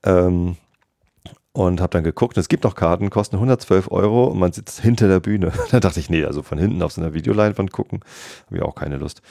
Ähm, 0.05 0.57
und 1.57 1.81
habe 1.81 1.91
dann 1.91 2.05
geguckt, 2.05 2.37
es 2.37 2.49
gibt 2.49 2.65
noch 2.65 2.75
Karten, 2.75 3.09
kosten 3.09 3.37
112 3.37 3.91
Euro 3.91 4.27
und 4.27 4.39
man 4.39 4.53
sitzt 4.53 4.81
hinter 4.81 5.09
der 5.09 5.21
Bühne. 5.21 5.53
da 5.71 5.81
dachte 5.81 5.99
ich, 5.99 6.11
nee, 6.11 6.23
also 6.23 6.43
von 6.43 6.59
hinten 6.59 6.83
auf 6.83 6.93
so 6.93 7.01
einer 7.01 7.15
Videoleinwand 7.15 7.73
gucken, 7.73 8.01
habe 8.47 8.57
ich 8.57 8.63
auch 8.63 8.75
keine 8.75 8.99
Lust. 8.99 9.23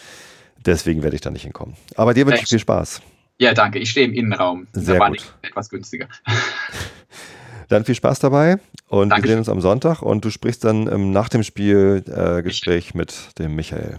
Deswegen 0.66 1.04
werde 1.04 1.16
ich 1.16 1.22
da 1.22 1.30
nicht 1.30 1.44
hinkommen. 1.44 1.76
Aber 1.96 2.16
dir 2.16 2.26
wünsche 2.26 2.42
ich 2.42 2.50
viel 2.50 2.58
Spaß. 2.58 3.04
Ja, 3.38 3.54
danke. 3.54 3.78
Ich 3.78 3.92
stehe 3.92 4.08
im 4.08 4.14
Innenraum. 4.14 4.66
Sehr 4.74 4.98
da 4.98 5.10
gut. 5.10 5.36
etwas 5.44 5.70
günstiger. 5.70 6.08
Dann 7.68 7.86
viel 7.86 7.96
Spaß 7.96 8.20
dabei 8.20 8.58
und 8.88 9.10
Dankeschön. 9.10 9.24
wir 9.24 9.30
sehen 9.30 9.40
uns 9.40 9.50
am 9.50 9.62
Sonntag 9.62 10.02
und 10.02 10.24
du 10.24 10.30
sprichst 10.30 10.64
dann 10.64 10.88
ähm, 10.88 11.10
nach 11.10 11.30
dem 11.30 11.42
Spielgespräch 11.42 12.92
äh, 12.94 12.98
mit 12.98 13.40
dem 13.40 13.56
Michael. 13.56 13.98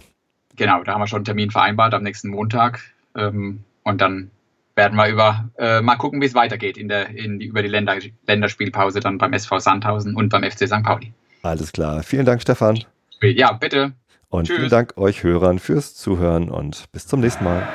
Genau, 0.54 0.84
da 0.84 0.94
haben 0.94 1.00
wir 1.00 1.08
schon 1.08 1.18
einen 1.18 1.24
Termin 1.24 1.50
vereinbart 1.50 1.92
am 1.92 2.04
nächsten 2.04 2.28
Montag 2.28 2.80
ähm, 3.16 3.64
und 3.82 4.00
dann 4.00 4.30
werden 4.76 4.96
wir 4.96 5.08
über 5.08 5.48
äh, 5.58 5.80
mal 5.80 5.96
gucken, 5.96 6.20
wie 6.20 6.26
es 6.26 6.34
weitergeht 6.34 6.76
in 6.76 6.88
der, 6.88 7.08
in 7.08 7.38
die, 7.38 7.46
über 7.46 7.62
die 7.62 7.68
Länder, 7.68 7.96
Länderspielpause 8.26 9.00
dann 9.00 9.18
beim 9.18 9.32
SV 9.32 9.58
Sandhausen 9.58 10.14
und 10.14 10.28
beim 10.28 10.44
FC 10.44 10.68
St. 10.68 10.82
Pauli. 10.84 11.12
Alles 11.42 11.72
klar. 11.72 12.02
Vielen 12.02 12.26
Dank, 12.26 12.42
Stefan. 12.42 12.84
Ja, 13.22 13.52
bitte. 13.52 13.92
Und 14.28 14.46
Tschüss. 14.46 14.56
vielen 14.56 14.70
Dank 14.70 14.96
euch 14.96 15.22
Hörern 15.22 15.58
fürs 15.58 15.94
Zuhören 15.94 16.50
und 16.50 16.84
bis 16.92 17.06
zum 17.06 17.20
nächsten 17.20 17.44
Mal. 17.44 17.66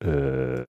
Äh, 0.00 0.64